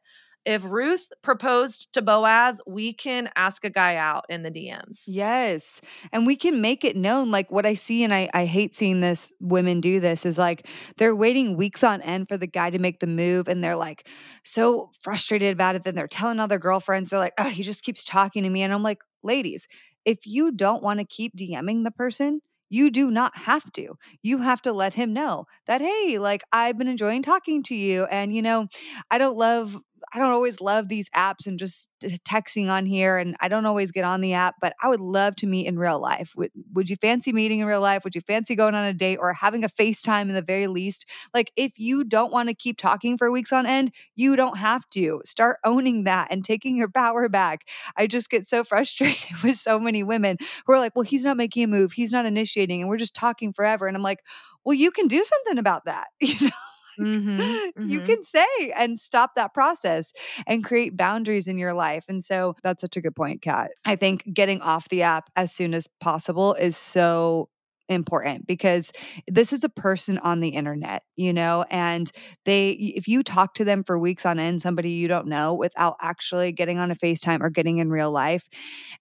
if 0.47 0.63
Ruth 0.63 1.11
proposed 1.21 1.91
to 1.91 2.01
Boaz, 2.01 2.61
we 2.65 2.93
can 2.93 3.29
ask 3.35 3.65
a 3.65 3.69
guy 3.69 3.97
out 3.97 4.25
in 4.29 4.43
the 4.43 4.49
DMs. 4.49 5.01
Yes. 5.05 5.81
And 6.13 6.25
we 6.25 6.37
can 6.37 6.61
make 6.61 6.85
it 6.85 6.95
known. 6.95 7.31
Like 7.31 7.51
what 7.51 7.65
I 7.65 7.73
see, 7.73 8.01
and 8.05 8.13
I, 8.13 8.29
I 8.33 8.45
hate 8.45 8.73
seeing 8.73 9.01
this, 9.01 9.33
women 9.41 9.81
do 9.81 9.99
this, 9.99 10.25
is 10.25 10.37
like 10.37 10.65
they're 10.95 11.15
waiting 11.15 11.57
weeks 11.57 11.83
on 11.83 12.01
end 12.01 12.29
for 12.29 12.37
the 12.37 12.47
guy 12.47 12.69
to 12.69 12.79
make 12.79 13.01
the 13.01 13.07
move. 13.07 13.49
And 13.49 13.61
they're 13.61 13.75
like 13.75 14.07
so 14.43 14.91
frustrated 15.01 15.51
about 15.51 15.75
it. 15.75 15.83
Then 15.83 15.95
they're 15.95 16.07
telling 16.07 16.39
other 16.39 16.59
girlfriends, 16.59 17.09
they're 17.09 17.19
like, 17.19 17.33
oh, 17.37 17.49
he 17.49 17.61
just 17.61 17.83
keeps 17.83 18.05
talking 18.05 18.43
to 18.43 18.49
me. 18.49 18.63
And 18.63 18.73
I'm 18.73 18.83
like, 18.83 18.99
ladies, 19.23 19.67
if 20.05 20.25
you 20.25 20.51
don't 20.53 20.81
want 20.81 21.01
to 21.01 21.05
keep 21.05 21.35
DMing 21.35 21.83
the 21.83 21.91
person, 21.91 22.39
you 22.69 22.89
do 22.89 23.11
not 23.11 23.37
have 23.37 23.71
to. 23.73 23.97
You 24.21 24.39
have 24.39 24.61
to 24.63 24.71
let 24.71 24.93
him 24.93 25.13
know 25.13 25.45
that, 25.67 25.81
hey, 25.81 26.19
like 26.19 26.43
I've 26.51 26.77
been 26.77 26.87
enjoying 26.87 27.21
talking 27.21 27.63
to 27.63 27.75
you. 27.75 28.05
And, 28.05 28.33
you 28.35 28.41
know, 28.41 28.67
I 29.11 29.17
don't 29.17 29.37
love 29.37 29.77
I 30.13 30.19
don't 30.19 30.31
always 30.31 30.61
love 30.61 30.89
these 30.89 31.09
apps 31.11 31.47
and 31.47 31.59
just 31.59 31.89
texting 32.27 32.69
on 32.69 32.85
here, 32.85 33.17
and 33.17 33.35
I 33.41 33.47
don't 33.47 33.65
always 33.65 33.91
get 33.91 34.03
on 34.03 34.21
the 34.21 34.33
app, 34.33 34.55
but 34.61 34.73
I 34.81 34.87
would 34.89 35.01
love 35.01 35.35
to 35.37 35.47
meet 35.47 35.67
in 35.67 35.77
real 35.77 35.99
life. 35.99 36.33
Would, 36.37 36.51
would 36.73 36.89
you 36.89 36.95
fancy 36.95 37.33
meeting 37.33 37.59
in 37.59 37.67
real 37.67 37.81
life? 37.81 38.03
Would 38.03 38.15
you 38.15 38.21
fancy 38.21 38.55
going 38.55 38.75
on 38.75 38.85
a 38.85 38.93
date 38.93 39.17
or 39.19 39.33
having 39.33 39.63
a 39.63 39.69
FaceTime 39.69 40.23
in 40.23 40.33
the 40.33 40.41
very 40.41 40.67
least? 40.67 41.05
Like, 41.33 41.51
if 41.55 41.73
you 41.77 42.03
don't 42.03 42.31
want 42.31 42.49
to 42.49 42.55
keep 42.55 42.77
talking 42.77 43.17
for 43.17 43.31
weeks 43.31 43.51
on 43.51 43.65
end, 43.65 43.91
you 44.15 44.35
don't 44.35 44.57
have 44.57 44.87
to. 44.91 45.21
Start 45.25 45.57
owning 45.63 46.03
that 46.05 46.27
and 46.31 46.43
taking 46.43 46.77
your 46.77 46.89
power 46.89 47.27
back. 47.29 47.67
I 47.95 48.07
just 48.07 48.29
get 48.29 48.45
so 48.45 48.63
frustrated 48.65 49.43
with 49.43 49.57
so 49.57 49.79
many 49.79 50.03
women 50.03 50.37
who 50.65 50.73
are 50.73 50.79
like, 50.79 50.95
well, 50.95 51.03
he's 51.03 51.25
not 51.25 51.37
making 51.37 51.63
a 51.63 51.67
move, 51.67 51.93
he's 51.93 52.11
not 52.11 52.25
initiating, 52.25 52.81
and 52.81 52.89
we're 52.89 52.97
just 52.97 53.15
talking 53.15 53.53
forever. 53.53 53.87
And 53.87 53.97
I'm 53.97 54.03
like, 54.03 54.19
well, 54.63 54.75
you 54.75 54.91
can 54.91 55.07
do 55.07 55.23
something 55.23 55.57
about 55.57 55.85
that. 55.85 56.07
You 56.21 56.47
know? 56.47 56.66
Mm-hmm, 56.99 57.39
mm-hmm. 57.39 57.89
you 57.89 58.01
can 58.01 58.23
say 58.23 58.45
and 58.75 58.97
stop 58.97 59.35
that 59.35 59.53
process 59.53 60.13
and 60.45 60.63
create 60.63 60.97
boundaries 60.97 61.47
in 61.47 61.57
your 61.57 61.73
life. 61.73 62.05
And 62.07 62.23
so 62.23 62.55
that's 62.63 62.81
such 62.81 62.97
a 62.97 63.01
good 63.01 63.15
point, 63.15 63.41
Kat. 63.41 63.71
I 63.85 63.95
think 63.95 64.31
getting 64.33 64.61
off 64.61 64.89
the 64.89 65.03
app 65.03 65.29
as 65.35 65.51
soon 65.53 65.73
as 65.73 65.87
possible 65.99 66.53
is 66.55 66.75
so 66.77 67.49
important 67.89 68.47
because 68.47 68.91
this 69.27 69.53
is 69.53 69.63
a 69.63 69.69
person 69.69 70.17
on 70.19 70.39
the 70.39 70.49
internet, 70.49 71.03
you 71.15 71.33
know, 71.33 71.65
and 71.69 72.11
they, 72.45 72.71
if 72.71 73.07
you 73.07 73.23
talk 73.23 73.53
to 73.55 73.63
them 73.65 73.83
for 73.83 73.97
weeks 73.97 74.25
on 74.25 74.39
end, 74.39 74.61
somebody 74.61 74.91
you 74.91 75.07
don't 75.07 75.27
know 75.27 75.53
without 75.53 75.95
actually 76.01 76.51
getting 76.51 76.79
on 76.79 76.91
a 76.91 76.95
FaceTime 76.95 77.41
or 77.41 77.49
getting 77.49 77.77
in 77.77 77.89
real 77.89 78.11
life 78.11 78.47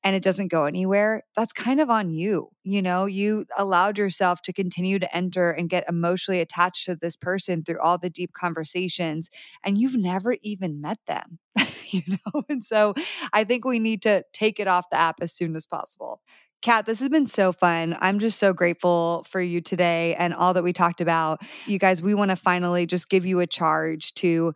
and 0.05 0.15
it 0.15 0.23
doesn't 0.23 0.49
go 0.49 0.65
anywhere, 0.65 1.23
that's 1.35 1.53
kind 1.53 1.81
of 1.81 1.91
on 1.91 2.11
you. 2.11 2.49
You 2.65 2.83
know, 2.83 3.07
you 3.07 3.47
allowed 3.57 3.99
yourself 3.99 4.43
to 4.43 4.53
continue 4.53 4.99
to 4.99 5.17
enter 5.17 5.51
and 5.51 5.69
get 5.69 5.85
emotionally 5.89 6.41
attached 6.41 6.87
to 6.87 6.97
this 6.97 7.17
person 7.17 7.63
through 7.65 7.81
all 7.81 7.99
the 7.99 8.11
deep 8.11 8.33
conversations, 8.33 9.31
and 9.65 9.79
you've 9.79 9.97
never 9.97 10.37
even 10.43 10.81
met 10.81 10.99
them. 11.07 11.39
you 11.91 12.03
know, 12.09 12.43
and 12.49 12.65
so 12.65 12.95
I 13.33 13.45
think 13.45 13.65
we 13.65 13.79
need 13.79 14.03
to 14.03 14.25
take 14.33 14.61
it 14.61 14.69
off 14.69 14.91
the 14.91 14.99
app 14.99 15.17
as 15.21 15.33
soon 15.33 15.57
as 15.57 15.67
possible. 15.67 16.21
Kat, 16.63 16.87
this 16.87 16.99
has 17.01 17.09
been 17.09 17.27
so 17.27 17.53
fun. 17.53 17.97
I'm 18.01 18.19
just 18.19 18.39
so 18.39 18.53
grateful 18.53 19.25
for 19.29 19.41
you 19.41 19.61
today 19.61 20.15
and 20.15 20.35
all 20.35 20.55
that 20.55 20.65
we 20.65 20.73
talked 20.73 21.01
about. 21.01 21.41
You 21.67 21.79
guys, 21.79 22.03
we 22.03 22.15
want 22.15 22.31
to 22.31 22.37
finally 22.37 22.87
just 22.87 23.09
give 23.09 23.25
you 23.25 23.41
a 23.41 23.47
charge 23.47 24.15
to 24.15 24.53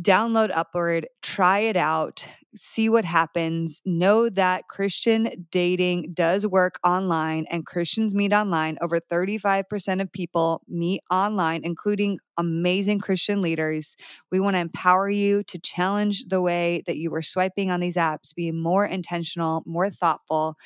download 0.00 0.50
Upward, 0.54 1.08
try 1.22 1.60
it 1.60 1.76
out, 1.76 2.26
see 2.54 2.88
what 2.88 3.04
happens. 3.04 3.80
Know 3.84 4.28
that 4.28 4.68
Christian 4.68 5.46
dating 5.50 6.12
does 6.14 6.46
work 6.46 6.78
online 6.84 7.46
and 7.50 7.66
Christians 7.66 8.14
meet 8.14 8.32
online. 8.32 8.78
Over 8.80 9.00
35% 9.00 10.00
of 10.00 10.12
people 10.12 10.62
meet 10.68 11.02
online, 11.10 11.62
including 11.64 12.18
amazing 12.36 13.00
Christian 13.00 13.42
leaders. 13.42 13.96
We 14.30 14.38
want 14.40 14.54
to 14.54 14.60
empower 14.60 15.10
you 15.10 15.42
to 15.44 15.58
challenge 15.58 16.26
the 16.28 16.40
way 16.40 16.82
that 16.86 16.96
you 16.96 17.10
were 17.10 17.22
swiping 17.22 17.70
on 17.70 17.80
these 17.80 17.96
apps, 17.96 18.34
be 18.34 18.52
more 18.52 18.86
intentional, 18.86 19.62
more 19.66 19.90
thoughtful. 19.90 20.56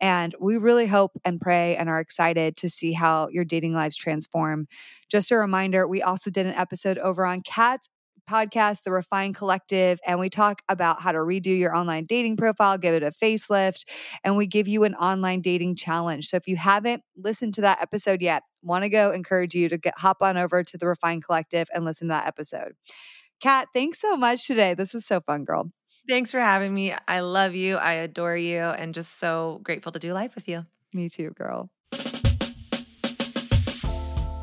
And 0.00 0.34
we 0.38 0.58
really 0.58 0.86
hope 0.86 1.12
and 1.24 1.40
pray 1.40 1.76
and 1.76 1.88
are 1.88 2.00
excited 2.00 2.56
to 2.58 2.68
see 2.68 2.92
how 2.92 3.28
your 3.28 3.44
dating 3.44 3.72
lives 3.72 3.96
transform. 3.96 4.66
Just 5.10 5.30
a 5.30 5.36
reminder, 5.36 5.88
we 5.88 6.02
also 6.02 6.30
did 6.30 6.46
an 6.46 6.54
episode 6.54 6.98
over 6.98 7.24
on 7.24 7.40
Kat's 7.40 7.88
podcast, 8.28 8.82
The 8.84 8.92
Refined 8.92 9.36
Collective, 9.36 9.98
and 10.06 10.18
we 10.18 10.28
talk 10.30 10.62
about 10.68 11.00
how 11.00 11.12
to 11.12 11.18
redo 11.18 11.58
your 11.58 11.76
online 11.76 12.06
dating 12.06 12.36
profile, 12.36 12.78
give 12.78 12.94
it 12.94 13.02
a 13.02 13.10
facelift, 13.10 13.84
and 14.22 14.36
we 14.36 14.46
give 14.46 14.68
you 14.68 14.84
an 14.84 14.94
online 14.94 15.40
dating 15.40 15.76
challenge. 15.76 16.28
So 16.28 16.36
if 16.36 16.48
you 16.48 16.56
haven't 16.56 17.02
listened 17.16 17.54
to 17.54 17.60
that 17.62 17.80
episode 17.80 18.22
yet, 18.22 18.42
want 18.62 18.84
to 18.84 18.88
go 18.88 19.10
encourage 19.10 19.54
you 19.54 19.68
to 19.68 19.78
get 19.78 19.98
hop 19.98 20.22
on 20.22 20.36
over 20.36 20.62
to 20.64 20.78
The 20.78 20.86
Refined 20.86 21.24
Collective 21.24 21.68
and 21.74 21.84
listen 21.84 22.08
to 22.08 22.14
that 22.14 22.26
episode. 22.26 22.72
Kat, 23.40 23.68
thanks 23.74 24.00
so 24.00 24.16
much 24.16 24.46
today. 24.46 24.74
This 24.74 24.94
was 24.94 25.04
so 25.04 25.20
fun, 25.20 25.44
girl. 25.44 25.70
Thanks 26.08 26.30
for 26.30 26.40
having 26.40 26.74
me. 26.74 26.94
I 27.08 27.20
love 27.20 27.54
you. 27.54 27.76
I 27.76 27.94
adore 27.94 28.36
you 28.36 28.58
and 28.58 28.94
just 28.94 29.18
so 29.18 29.60
grateful 29.62 29.92
to 29.92 29.98
do 29.98 30.12
life 30.12 30.34
with 30.34 30.48
you. 30.48 30.66
Me 30.92 31.08
too, 31.08 31.30
girl. 31.30 31.70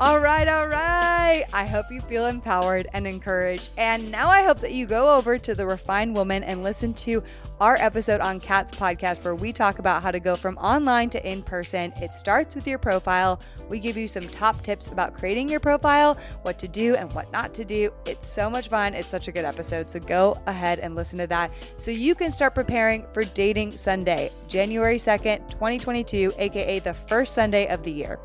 All 0.01 0.19
right, 0.19 0.47
all 0.47 0.67
right. 0.67 1.43
I 1.53 1.63
hope 1.63 1.91
you 1.91 2.01
feel 2.01 2.25
empowered 2.25 2.87
and 2.91 3.05
encouraged. 3.05 3.69
And 3.77 4.11
now 4.11 4.29
I 4.29 4.41
hope 4.41 4.57
that 4.61 4.73
you 4.73 4.87
go 4.87 5.15
over 5.15 5.37
to 5.37 5.53
The 5.53 5.67
Refined 5.67 6.15
Woman 6.15 6.43
and 6.43 6.63
listen 6.63 6.95
to 6.95 7.21
our 7.59 7.75
episode 7.75 8.19
on 8.19 8.39
Kat's 8.39 8.71
podcast, 8.71 9.23
where 9.23 9.35
we 9.35 9.53
talk 9.53 9.77
about 9.77 10.01
how 10.01 10.09
to 10.09 10.19
go 10.19 10.35
from 10.35 10.57
online 10.57 11.11
to 11.11 11.29
in 11.29 11.43
person. 11.43 11.93
It 11.97 12.15
starts 12.15 12.55
with 12.55 12.65
your 12.65 12.79
profile. 12.79 13.39
We 13.69 13.77
give 13.77 13.95
you 13.95 14.07
some 14.07 14.27
top 14.27 14.63
tips 14.63 14.87
about 14.87 15.13
creating 15.13 15.47
your 15.47 15.59
profile, 15.59 16.15
what 16.41 16.57
to 16.57 16.67
do 16.67 16.95
and 16.95 17.13
what 17.13 17.31
not 17.31 17.53
to 17.53 17.63
do. 17.63 17.93
It's 18.07 18.25
so 18.25 18.49
much 18.49 18.69
fun. 18.69 18.95
It's 18.95 19.07
such 19.11 19.27
a 19.27 19.31
good 19.31 19.45
episode. 19.45 19.87
So 19.87 19.99
go 19.99 20.35
ahead 20.47 20.79
and 20.79 20.95
listen 20.95 21.19
to 21.19 21.27
that 21.27 21.51
so 21.75 21.91
you 21.91 22.15
can 22.15 22.31
start 22.31 22.55
preparing 22.55 23.05
for 23.13 23.23
Dating 23.23 23.77
Sunday, 23.77 24.31
January 24.47 24.97
2nd, 24.97 25.47
2022, 25.51 26.33
aka 26.39 26.79
the 26.79 26.95
first 26.95 27.35
Sunday 27.35 27.67
of 27.67 27.83
the 27.83 27.91
year. 27.91 28.19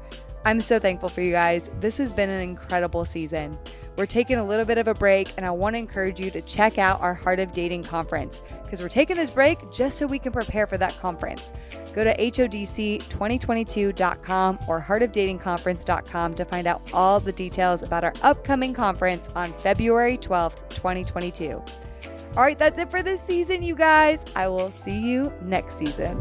I'm 0.47 0.61
so 0.61 0.78
thankful 0.78 1.09
for 1.09 1.22
you 1.22 1.32
guys. 1.32 1.72
This 1.80 1.99
has 1.99 2.12
been 2.12 2.30
an 2.30 2.40
incredible 2.40 3.05
season. 3.05 3.59
We're 3.97 4.07
taking 4.07 4.36
a 4.36 4.44
little 4.44 4.64
bit 4.64 4.78
of 4.78 4.86
a 4.86 4.94
break, 4.94 5.34
and 5.36 5.44
I 5.44 5.51
want 5.51 5.74
to 5.74 5.78
encourage 5.78 6.20
you 6.20 6.30
to 6.30 6.40
check 6.42 6.78
out 6.78 7.01
our 7.01 7.14
Heart 7.14 7.40
of 7.40 7.51
Dating 7.51 7.82
conference 7.82 8.42
because 8.62 8.80
we're 8.80 8.88
taking 8.88 9.16
this 9.16 9.28
break 9.28 9.59
just 9.72 9.99
so 9.99 10.07
we 10.07 10.20
can 10.20 10.30
prepare 10.30 10.68
for 10.68 10.78
that 10.78 10.97
conference. 11.01 11.53
Go 11.97 12.05
to 12.05 12.16
HODC2022.com 12.16 14.59
or 14.68 14.80
heartofdatingconference.com 14.80 16.34
to 16.34 16.44
find 16.44 16.68
out 16.68 16.80
all 16.92 17.18
the 17.18 17.32
details 17.32 17.82
about 17.82 18.05
our 18.05 18.14
upcoming 18.22 18.72
conference 18.72 19.30
on 19.34 19.53
February 19.55 20.16
12th, 20.16 20.68
2022. 20.68 21.61
All 22.36 22.36
right, 22.36 22.57
that's 22.57 22.78
it 22.78 22.88
for 22.88 23.03
this 23.03 23.20
season, 23.20 23.64
you 23.64 23.74
guys. 23.74 24.24
I 24.36 24.47
will 24.47 24.70
see 24.70 24.97
you 24.97 25.32
next 25.42 25.74
season. 25.74 26.20